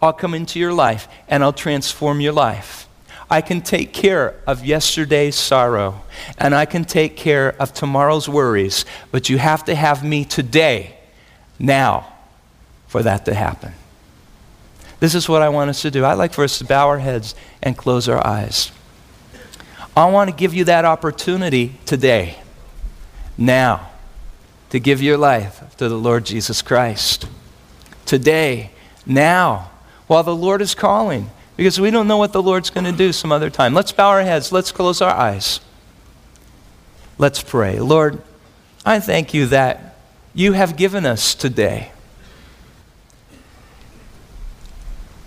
I'll 0.00 0.14
come 0.14 0.32
into 0.32 0.58
your 0.58 0.72
life 0.72 1.06
and 1.28 1.42
I'll 1.42 1.52
transform 1.52 2.22
your 2.22 2.32
life. 2.32 2.88
I 3.30 3.42
can 3.42 3.60
take 3.60 3.92
care 3.92 4.40
of 4.46 4.64
yesterday's 4.64 5.34
sorrow 5.34 6.00
and 6.38 6.54
I 6.54 6.64
can 6.64 6.86
take 6.86 7.14
care 7.14 7.54
of 7.60 7.74
tomorrow's 7.74 8.26
worries, 8.26 8.86
but 9.10 9.28
you 9.28 9.36
have 9.36 9.66
to 9.66 9.74
have 9.74 10.02
me 10.02 10.24
today, 10.24 10.96
now, 11.58 12.10
for 12.88 13.02
that 13.02 13.24
to 13.26 13.34
happen. 13.34 13.72
This 15.00 15.14
is 15.14 15.28
what 15.28 15.42
I 15.42 15.48
want 15.48 15.70
us 15.70 15.82
to 15.82 15.90
do. 15.90 16.04
I'd 16.04 16.14
like 16.14 16.32
for 16.32 16.42
us 16.42 16.58
to 16.58 16.64
bow 16.64 16.88
our 16.88 16.98
heads 16.98 17.34
and 17.62 17.76
close 17.76 18.08
our 18.08 18.26
eyes. 18.26 18.72
I 19.96 20.06
want 20.06 20.30
to 20.30 20.36
give 20.36 20.54
you 20.54 20.64
that 20.64 20.84
opportunity 20.84 21.74
today, 21.86 22.38
now 23.36 23.90
to 24.70 24.78
give 24.80 25.02
your 25.02 25.16
life 25.16 25.76
to 25.76 25.88
the 25.88 25.96
Lord 25.96 26.26
Jesus 26.26 26.62
Christ. 26.62 27.26
Today, 28.06 28.70
now, 29.06 29.70
while 30.06 30.22
the 30.22 30.34
Lord 30.34 30.62
is 30.62 30.74
calling, 30.74 31.30
because 31.56 31.80
we 31.80 31.90
don't 31.90 32.06
know 32.06 32.16
what 32.16 32.32
the 32.32 32.42
Lord's 32.42 32.70
going 32.70 32.84
to 32.84 32.92
do 32.92 33.12
some 33.12 33.32
other 33.32 33.50
time. 33.50 33.74
Let's 33.74 33.92
bow 33.92 34.08
our 34.08 34.22
heads, 34.22 34.52
let's 34.52 34.72
close 34.72 35.00
our 35.00 35.12
eyes. 35.12 35.60
Let's 37.18 37.42
pray. 37.42 37.80
Lord, 37.80 38.22
I 38.86 39.00
thank 39.00 39.34
you 39.34 39.46
that 39.46 39.98
you 40.34 40.52
have 40.52 40.76
given 40.76 41.04
us 41.04 41.34
today. 41.34 41.90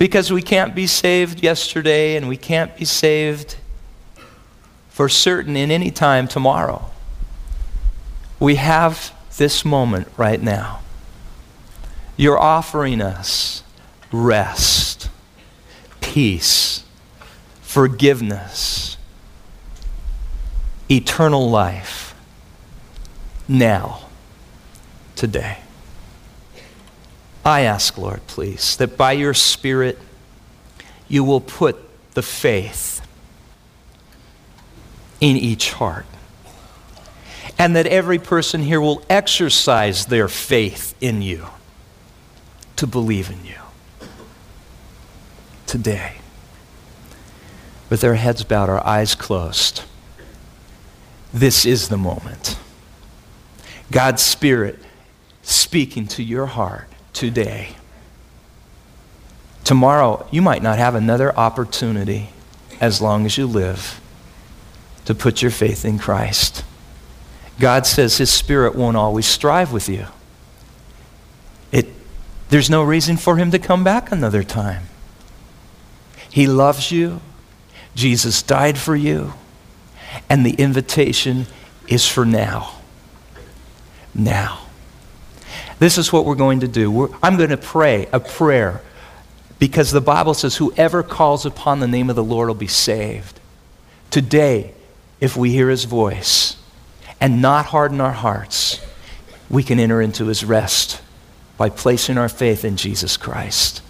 Because 0.02 0.34
we 0.34 0.42
can't 0.42 0.74
be 0.74 0.88
saved 0.88 1.44
yesterday 1.44 2.16
and 2.16 2.28
we 2.28 2.36
can't 2.36 2.76
be 2.76 2.86
saved 2.86 3.58
for 4.90 5.08
certain 5.08 5.56
in 5.56 5.70
any 5.70 5.92
time 5.92 6.28
tomorrow. 6.28 6.90
We 8.40 8.56
have 8.56 9.14
this 9.38 9.64
moment 9.64 10.08
right 10.18 10.42
now. 10.42 10.80
You're 12.18 12.40
offering 12.40 13.00
us 13.00 13.62
rest, 14.12 15.08
peace, 16.02 16.84
forgiveness, 17.62 18.98
eternal 20.90 21.48
life. 21.48 22.16
now, 23.48 24.02
today. 25.16 25.60
I 27.44 27.62
ask, 27.62 27.98
Lord, 27.98 28.26
please, 28.28 28.76
that 28.78 28.98
by 28.98 29.14
your 29.14 29.34
Spirit 29.34 29.98
you 31.08 31.24
will 31.24 31.42
put 31.42 31.78
the 32.14 32.22
faith 32.22 33.06
in 35.20 35.38
each 35.38 35.74
heart. 35.74 36.06
And 37.58 37.76
that 37.76 37.86
every 37.88 38.20
person 38.20 38.62
here 38.62 38.82
will 38.82 39.04
exercise 39.10 40.08
their 40.08 40.28
faith 40.28 40.96
in 41.02 41.22
you 41.22 41.48
to 42.76 42.88
believe 42.88 43.30
in 43.30 43.46
you 43.46 43.58
today. 45.68 46.16
With 47.90 48.04
our 48.04 48.16
heads 48.16 48.44
bowed, 48.44 48.70
our 48.70 48.86
eyes 48.86 49.14
closed, 49.16 49.84
this 51.34 51.66
is 51.66 51.90
the 51.90 51.98
moment. 51.98 52.58
God's 53.92 54.22
Spirit 54.22 54.80
speaking 55.44 56.08
to 56.08 56.24
your 56.24 56.48
heart 56.48 56.88
today. 57.14 57.76
Tomorrow, 59.64 60.28
you 60.32 60.42
might 60.42 60.64
not 60.64 60.78
have 60.78 60.96
another 60.96 61.36
opportunity 61.38 62.30
as 62.80 63.02
long 63.02 63.26
as 63.26 63.38
you 63.38 63.46
live 63.46 64.02
to 65.06 65.16
put 65.16 65.42
your 65.42 65.52
faith 65.52 65.86
in 65.86 66.00
Christ. 66.00 66.64
God 67.60 67.86
says 67.86 68.18
His 68.18 68.32
Spirit 68.32 68.76
won't 68.76 68.98
always 68.98 69.26
strive 69.26 69.72
with 69.72 69.88
you. 69.88 70.08
It, 71.72 71.88
there's 72.50 72.70
no 72.70 72.84
reason 72.84 73.18
for 73.18 73.38
Him 73.38 73.52
to 73.52 73.60
come 73.60 73.84
back 73.84 74.12
another 74.12 74.44
time. 74.44 74.84
He 76.30 76.48
loves 76.48 76.92
you. 76.92 77.22
Jesus 77.94 78.42
died 78.42 78.78
for 78.78 78.96
you. 78.96 79.34
And 80.30 80.46
the 80.46 80.54
invitation 80.54 81.46
is 81.88 82.08
for 82.08 82.26
now. 82.26 82.76
Now. 84.14 84.61
This 85.82 85.98
is 85.98 86.14
what 86.14 86.26
we're 86.26 86.36
going 86.36 86.60
to 86.60 86.68
do. 86.68 86.92
We're, 86.92 87.10
I'm 87.24 87.38
going 87.38 87.50
to 87.50 87.58
pray 87.58 88.08
a 88.14 88.20
prayer 88.20 88.84
because 89.58 89.90
the 89.90 90.00
Bible 90.00 90.36
says, 90.36 90.58
whoever 90.58 91.02
calls 91.02 91.44
upon 91.44 91.80
the 91.80 91.88
name 91.88 92.08
of 92.08 92.16
the 92.16 92.24
Lord 92.24 92.50
will 92.50 92.54
be 92.54 92.68
saved. 92.68 93.40
Today, 94.12 94.76
if 95.20 95.36
we 95.36 95.50
hear 95.50 95.72
his 95.72 95.86
voice 95.86 96.56
and 97.20 97.42
not 97.42 97.66
harden 97.66 98.00
our 98.00 98.12
hearts, 98.12 98.80
we 99.50 99.64
can 99.64 99.80
enter 99.80 100.04
into 100.04 100.28
his 100.28 100.46
rest 100.46 101.02
by 101.58 101.72
placing 101.72 102.20
our 102.20 102.30
faith 102.30 102.64
in 102.64 102.78
Jesus 102.78 103.18
Christ. 103.18 103.82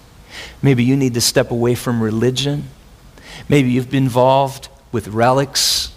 Maybe 0.62 0.86
you 0.86 0.96
need 0.96 1.16
to 1.16 1.22
step 1.22 1.52
away 1.52 1.76
from 1.76 2.02
religion. 2.02 2.70
Maybe 3.50 3.70
you've 3.70 3.92
been 3.92 4.06
involved 4.06 4.70
with 4.94 5.10
relics. 5.10 5.94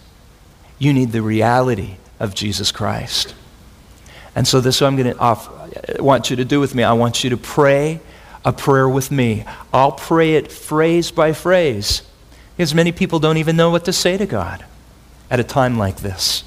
You 0.81 0.93
need 0.93 1.13
the 1.13 1.23
reality 1.23 1.99
of 2.19 2.35
Jesus 2.35 2.73
Christ. 2.73 3.33
And 4.35 4.49
so, 4.49 4.61
this 4.61 4.75
is 4.75 4.81
what 4.81 4.89
I'm 4.89 4.97
going 4.97 5.15
to 5.15 5.23
Uh, 5.77 6.03
want 6.03 6.31
you 6.31 6.37
to 6.37 6.45
do 6.45 6.61
with 6.61 6.75
me. 6.75 6.83
I 6.83 6.93
want 6.93 7.25
you 7.25 7.31
to 7.31 7.37
pray 7.37 8.01
a 8.45 8.53
prayer 8.53 8.89
with 8.89 9.11
me. 9.11 9.45
I'll 9.73 9.93
pray 9.93 10.35
it 10.35 10.53
phrase 10.53 11.11
by 11.11 11.33
phrase 11.33 12.03
because 12.57 12.75
many 12.75 12.93
people 12.93 13.19
don't 13.19 13.39
even 13.39 13.57
know 13.57 13.71
what 13.71 13.85
to 13.87 13.93
say 13.93 14.17
to 14.17 14.27
God 14.27 14.65
at 15.31 15.41
a 15.41 15.45
time 15.45 15.79
like 15.79 15.97
this. 15.97 16.45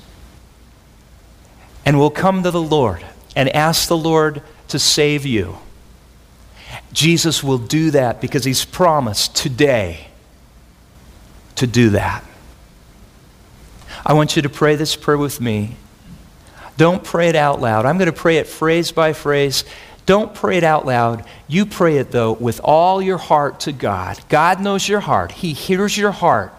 And 1.86 1.98
we'll 1.98 2.12
come 2.12 2.44
to 2.44 2.52
the 2.52 2.62
Lord 2.62 3.06
and 3.36 3.50
ask 3.50 3.88
the 3.88 3.98
Lord 3.98 4.42
to 4.68 4.80
save 4.80 5.26
you. 5.26 5.58
Jesus 6.92 7.44
will 7.44 7.58
do 7.58 7.92
that 7.92 8.22
because 8.22 8.44
he's 8.44 8.66
promised 8.66 9.36
today 9.36 10.08
to 11.56 11.68
do 11.68 11.92
that. 11.92 12.24
I 14.06 14.14
want 14.14 14.36
you 14.36 14.42
to 14.42 14.50
pray 14.50 14.76
this 14.76 14.96
prayer 14.96 15.18
with 15.18 15.42
me. 15.42 15.76
Don't 16.78 17.04
pray 17.04 17.30
it 17.30 17.36
out 17.36 17.60
loud. 17.60 17.86
I'm 17.86 17.98
going 17.98 18.12
to 18.12 18.14
pray 18.14 18.38
it 18.38 18.48
phrase 18.48 18.92
by 18.92 19.14
phrase. 19.14 19.64
Don't 20.06 20.34
pray 20.34 20.58
it 20.58 20.64
out 20.64 20.86
loud. 20.86 21.26
You 21.48 21.66
pray 21.66 21.98
it, 21.98 22.12
though, 22.12 22.32
with 22.32 22.62
all 22.64 23.02
your 23.02 23.18
heart 23.18 23.62
to 23.62 23.72
God. 23.72 24.20
God 24.30 24.62
knows 24.62 24.88
your 24.88 25.02
heart, 25.02 25.32
He 25.34 25.54
hears 25.54 25.98
your 25.98 26.12
heart. 26.12 26.54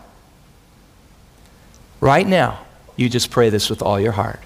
Right 2.01 2.27
now, 2.27 2.61
you 2.97 3.09
just 3.09 3.31
pray 3.31 3.49
this 3.49 3.71
with 3.71 3.81
all 3.81 3.99
your 3.99 4.13
heart. 4.13 4.41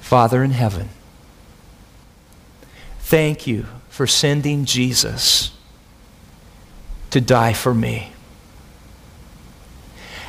Father 0.00 0.42
in 0.42 0.50
heaven, 0.50 0.88
thank 2.98 3.46
you 3.46 3.66
for 3.88 4.06
sending 4.06 4.64
Jesus 4.64 5.52
to 7.10 7.20
die 7.20 7.52
for 7.52 7.72
me. 7.72 8.12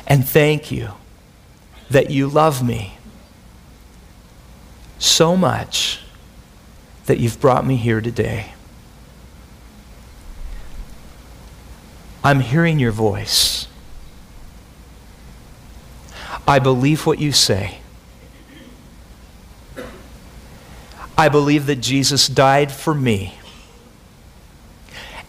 And 0.06 0.26
thank 0.26 0.70
you 0.70 0.90
that 1.90 2.10
you 2.10 2.28
love 2.28 2.64
me 2.64 2.96
so 5.02 5.36
much 5.36 6.00
that 7.06 7.18
you've 7.18 7.40
brought 7.40 7.66
me 7.66 7.76
here 7.76 8.00
today. 8.00 8.52
I'm 12.22 12.40
hearing 12.40 12.78
your 12.78 12.92
voice. 12.92 13.66
I 16.46 16.60
believe 16.60 17.04
what 17.04 17.18
you 17.18 17.32
say. 17.32 17.78
I 21.18 21.28
believe 21.28 21.66
that 21.66 21.76
Jesus 21.76 22.28
died 22.28 22.70
for 22.72 22.94
me 22.94 23.34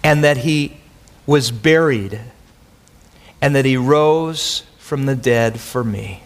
and 0.03 0.23
that 0.23 0.37
he 0.37 0.77
was 1.25 1.51
buried 1.51 2.19
and 3.41 3.55
that 3.55 3.65
he 3.65 3.75
rose 3.75 4.63
from 4.77 5.05
the 5.05 5.15
dead 5.15 5.59
for 5.59 5.83
me. 5.83 6.22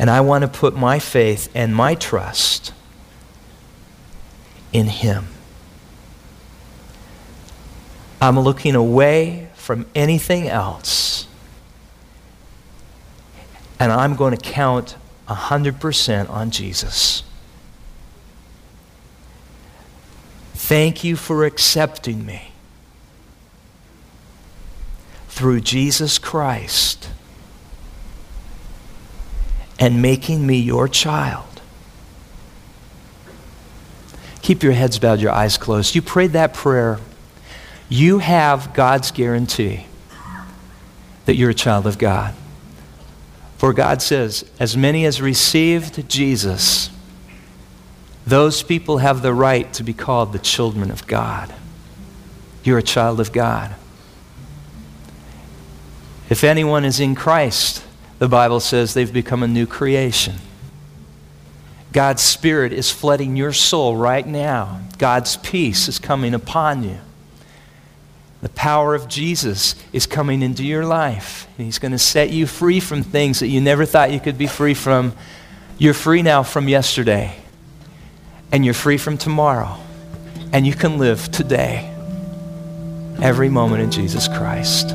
And 0.00 0.08
I 0.08 0.22
want 0.22 0.40
to 0.40 0.48
put 0.48 0.74
my 0.74 0.98
faith 0.98 1.50
and 1.54 1.76
my 1.76 1.94
trust 1.94 2.72
in 4.72 4.86
Him. 4.86 5.26
I'm 8.18 8.40
looking 8.40 8.74
away 8.74 9.50
from 9.56 9.84
anything 9.94 10.48
else. 10.48 11.26
And 13.78 13.92
I'm 13.92 14.16
going 14.16 14.34
to 14.34 14.42
count 14.42 14.96
100% 15.28 16.30
on 16.30 16.50
Jesus. 16.50 17.22
Thank 20.54 21.04
you 21.04 21.14
for 21.14 21.44
accepting 21.44 22.24
me 22.24 22.52
through 25.28 25.60
Jesus 25.60 26.18
Christ 26.18 27.09
and 29.80 30.02
making 30.02 30.46
me 30.46 30.58
your 30.58 30.86
child. 30.86 31.46
Keep 34.42 34.62
your 34.62 34.72
heads 34.72 34.98
bowed, 34.98 35.20
your 35.20 35.32
eyes 35.32 35.56
closed. 35.56 35.94
You 35.94 36.02
prayed 36.02 36.32
that 36.32 36.54
prayer. 36.54 36.98
You 37.88 38.18
have 38.18 38.74
God's 38.74 39.10
guarantee 39.10 39.86
that 41.24 41.34
you're 41.34 41.50
a 41.50 41.54
child 41.54 41.86
of 41.86 41.98
God. 41.98 42.34
For 43.58 43.72
God 43.72 44.00
says, 44.00 44.48
as 44.58 44.76
many 44.76 45.04
as 45.04 45.20
received 45.20 46.08
Jesus, 46.08 46.90
those 48.26 48.62
people 48.62 48.98
have 48.98 49.22
the 49.22 49.34
right 49.34 49.72
to 49.74 49.82
be 49.82 49.92
called 49.92 50.32
the 50.32 50.38
children 50.38 50.90
of 50.90 51.06
God. 51.06 51.52
You're 52.62 52.78
a 52.78 52.82
child 52.82 53.20
of 53.20 53.32
God. 53.32 53.74
If 56.28 56.44
anyone 56.44 56.84
is 56.84 57.00
in 57.00 57.14
Christ, 57.14 57.84
the 58.20 58.28
Bible 58.28 58.60
says 58.60 58.92
they've 58.92 59.12
become 59.12 59.42
a 59.42 59.48
new 59.48 59.66
creation. 59.66 60.36
God's 61.90 62.22
Spirit 62.22 62.72
is 62.72 62.90
flooding 62.90 63.34
your 63.34 63.54
soul 63.54 63.96
right 63.96 64.26
now. 64.26 64.82
God's 64.98 65.38
peace 65.38 65.88
is 65.88 65.98
coming 65.98 66.34
upon 66.34 66.84
you. 66.84 66.98
The 68.42 68.50
power 68.50 68.94
of 68.94 69.08
Jesus 69.08 69.74
is 69.92 70.06
coming 70.06 70.42
into 70.42 70.62
your 70.62 70.84
life. 70.84 71.48
He's 71.56 71.78
going 71.78 71.92
to 71.92 71.98
set 71.98 72.28
you 72.28 72.46
free 72.46 72.78
from 72.78 73.02
things 73.02 73.40
that 73.40 73.48
you 73.48 73.60
never 73.60 73.86
thought 73.86 74.12
you 74.12 74.20
could 74.20 74.36
be 74.36 74.46
free 74.46 74.74
from. 74.74 75.14
You're 75.78 75.94
free 75.94 76.20
now 76.20 76.42
from 76.42 76.68
yesterday, 76.68 77.34
and 78.52 78.66
you're 78.66 78.74
free 78.74 78.98
from 78.98 79.16
tomorrow. 79.16 79.78
And 80.52 80.66
you 80.66 80.74
can 80.74 80.98
live 80.98 81.30
today, 81.32 81.90
every 83.22 83.48
moment 83.48 83.82
in 83.82 83.90
Jesus 83.90 84.28
Christ. 84.28 84.94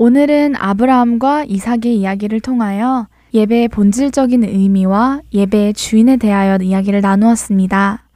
오늘은 0.00 0.54
아브라함과 0.56 1.44
이삭의 1.44 1.96
이야기를 1.96 2.40
통하여 2.40 3.08
예배의 3.34 3.68
본질적인 3.68 4.44
의미와 4.44 5.20
예배의 5.32 5.74
주인에 5.74 6.16
대하여 6.16 6.58
이야기를 6.62 7.00
나누었습니다. 7.00 8.07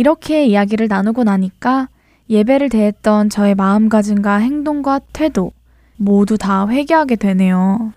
이렇게 0.00 0.46
이야기를 0.46 0.88
나누고 0.88 1.24
나니까 1.24 1.90
예배를 2.30 2.70
대했던 2.70 3.28
저의 3.28 3.54
마음가짐과 3.54 4.36
행동과 4.36 5.00
태도 5.12 5.52
모두 5.98 6.38
다 6.38 6.66
회개하게 6.66 7.16
되네요. 7.16 7.92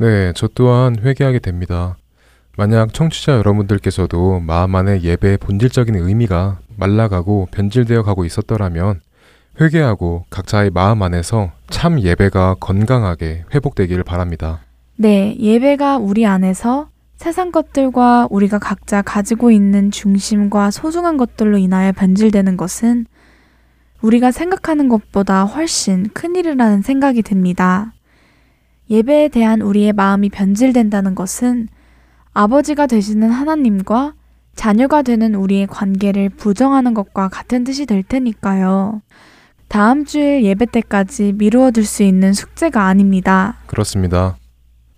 네, 0.00 0.32
저 0.34 0.48
또한 0.54 0.96
회개하게 0.98 1.40
됩니다. 1.40 1.98
만약 2.56 2.94
청취자 2.94 3.32
여러분들께서도 3.36 4.40
마음 4.40 4.74
안에 4.74 5.02
예배의 5.02 5.36
본질적인 5.36 5.94
의미가 5.94 6.60
말라가고 6.78 7.48
변질되어 7.50 8.02
가고 8.02 8.24
있었더라면 8.24 9.02
회개하고 9.60 10.24
각자의 10.30 10.70
마음 10.70 11.02
안에서 11.02 11.50
참 11.68 12.00
예배가 12.00 12.56
건강하게 12.60 13.44
회복되기를 13.54 14.04
바랍니다. 14.04 14.60
네, 14.96 15.36
예배가 15.38 15.98
우리 15.98 16.24
안에서 16.24 16.88
세상 17.22 17.52
것들과 17.52 18.26
우리가 18.30 18.58
각자 18.58 19.00
가지고 19.00 19.52
있는 19.52 19.92
중심과 19.92 20.72
소중한 20.72 21.16
것들로 21.16 21.56
인하여 21.56 21.92
변질되는 21.92 22.56
것은 22.56 23.06
우리가 24.00 24.32
생각하는 24.32 24.88
것보다 24.88 25.44
훨씬 25.44 26.08
큰일이라는 26.14 26.82
생각이 26.82 27.22
듭니다. 27.22 27.92
예배에 28.90 29.28
대한 29.28 29.60
우리의 29.60 29.92
마음이 29.92 30.30
변질된다는 30.30 31.14
것은 31.14 31.68
아버지가 32.32 32.88
되시는 32.88 33.30
하나님과 33.30 34.14
자녀가 34.56 35.02
되는 35.02 35.36
우리의 35.36 35.68
관계를 35.68 36.28
부정하는 36.28 36.92
것과 36.92 37.28
같은 37.28 37.62
뜻이 37.62 37.86
될 37.86 38.02
테니까요. 38.02 39.00
다음 39.68 40.04
주일 40.04 40.42
예배 40.42 40.66
때까지 40.66 41.34
미루어 41.36 41.70
둘 41.70 41.84
수 41.84 42.02
있는 42.02 42.32
숙제가 42.32 42.86
아닙니다. 42.86 43.58
그렇습니다. 43.68 44.38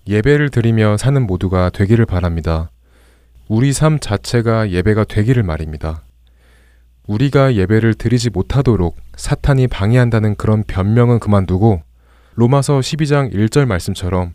예배를 0.07 0.51
드리며 0.51 0.97
사는 0.97 1.27
모두가 1.27 1.71
되기를 1.71 2.07
바랍니다. 2.07 2.71
우리 3.49 3.73
삶 3.73 3.99
자체가 3.99 4.71
예배가 4.71 5.05
되기를 5.05 5.43
말입니다. 5.43 6.03
우리가 7.07 7.55
예배를 7.55 7.95
드리지 7.95 8.31
못하도록 8.31 8.97
사탄이 9.17 9.69
방해한다는 9.69 10.37
그런 10.37 10.65
변명은 10.65 11.19
그만두고 11.19 11.83
로마서 12.35 12.81
12장 12.81 13.33
1절 13.33 13.67
말씀처럼 13.67 14.35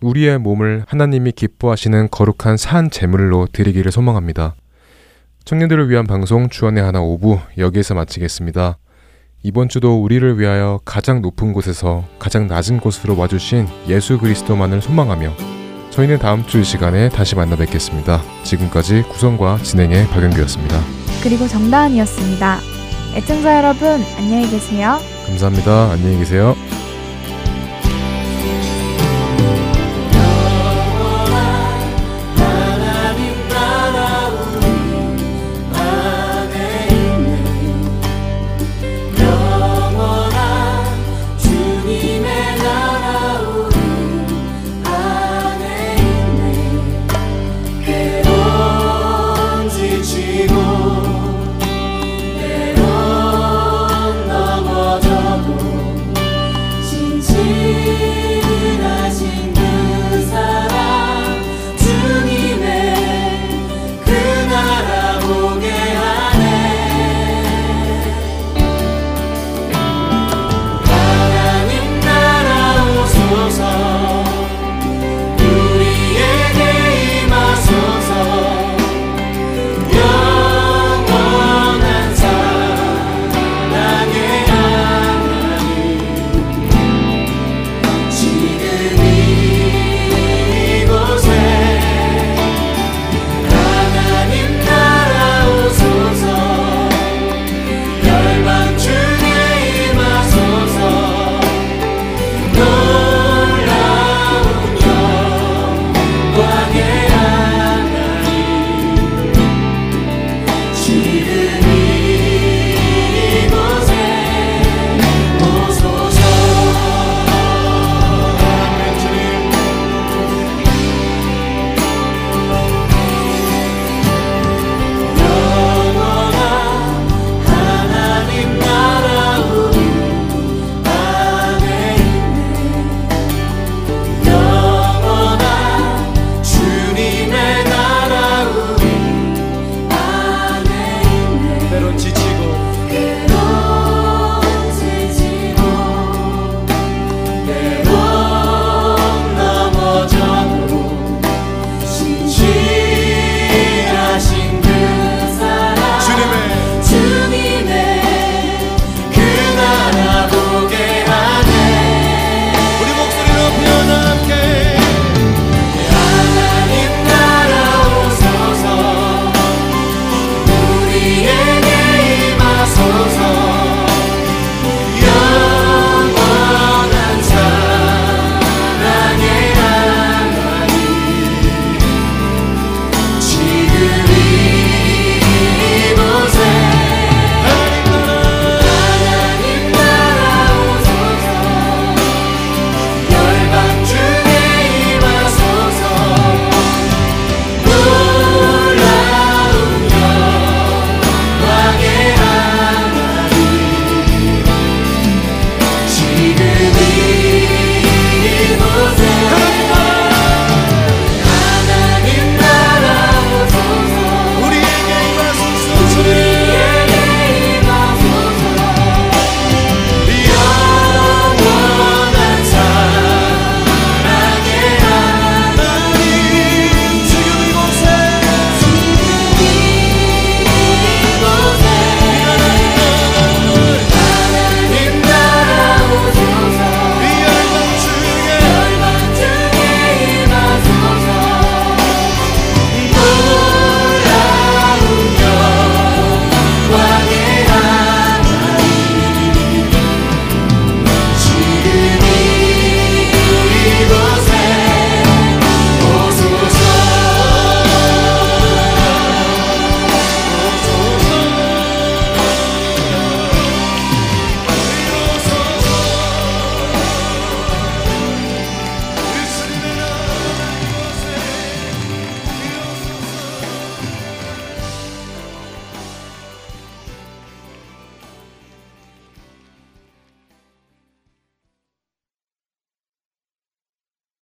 우리의 0.00 0.38
몸을 0.38 0.84
하나님이 0.86 1.32
기뻐하시는 1.32 2.08
거룩한 2.10 2.56
산 2.56 2.90
제물로 2.90 3.46
드리기를 3.52 3.92
소망합니다. 3.92 4.54
청년들을 5.44 5.90
위한 5.90 6.06
방송 6.06 6.48
주안의 6.48 6.82
하나 6.82 7.00
5부 7.00 7.40
여기에서 7.58 7.94
마치겠습니다. 7.94 8.78
이번 9.42 9.68
주도 9.68 10.02
우리를 10.02 10.38
위하여 10.38 10.80
가장 10.84 11.22
높은 11.22 11.52
곳에서 11.52 12.04
가장 12.18 12.46
낮은 12.46 12.80
곳으로 12.80 13.16
와주신 13.16 13.66
예수 13.88 14.18
그리스도만을 14.18 14.82
소망하며 14.82 15.32
저희는 15.90 16.18
다음 16.18 16.46
주 16.46 16.60
이 16.60 16.64
시간에 16.64 17.08
다시 17.08 17.34
만나 17.34 17.56
뵙겠습니다. 17.56 18.20
지금까지 18.44 19.02
구성과 19.08 19.58
진행의 19.62 20.08
박영규였습니다. 20.08 20.78
그리고 21.22 21.48
정다은이었습니다. 21.48 22.58
애청자 23.16 23.56
여러분, 23.56 24.02
안녕히 24.18 24.48
계세요. 24.50 24.98
감사합니다. 25.26 25.90
안녕히 25.92 26.18
계세요. 26.18 26.54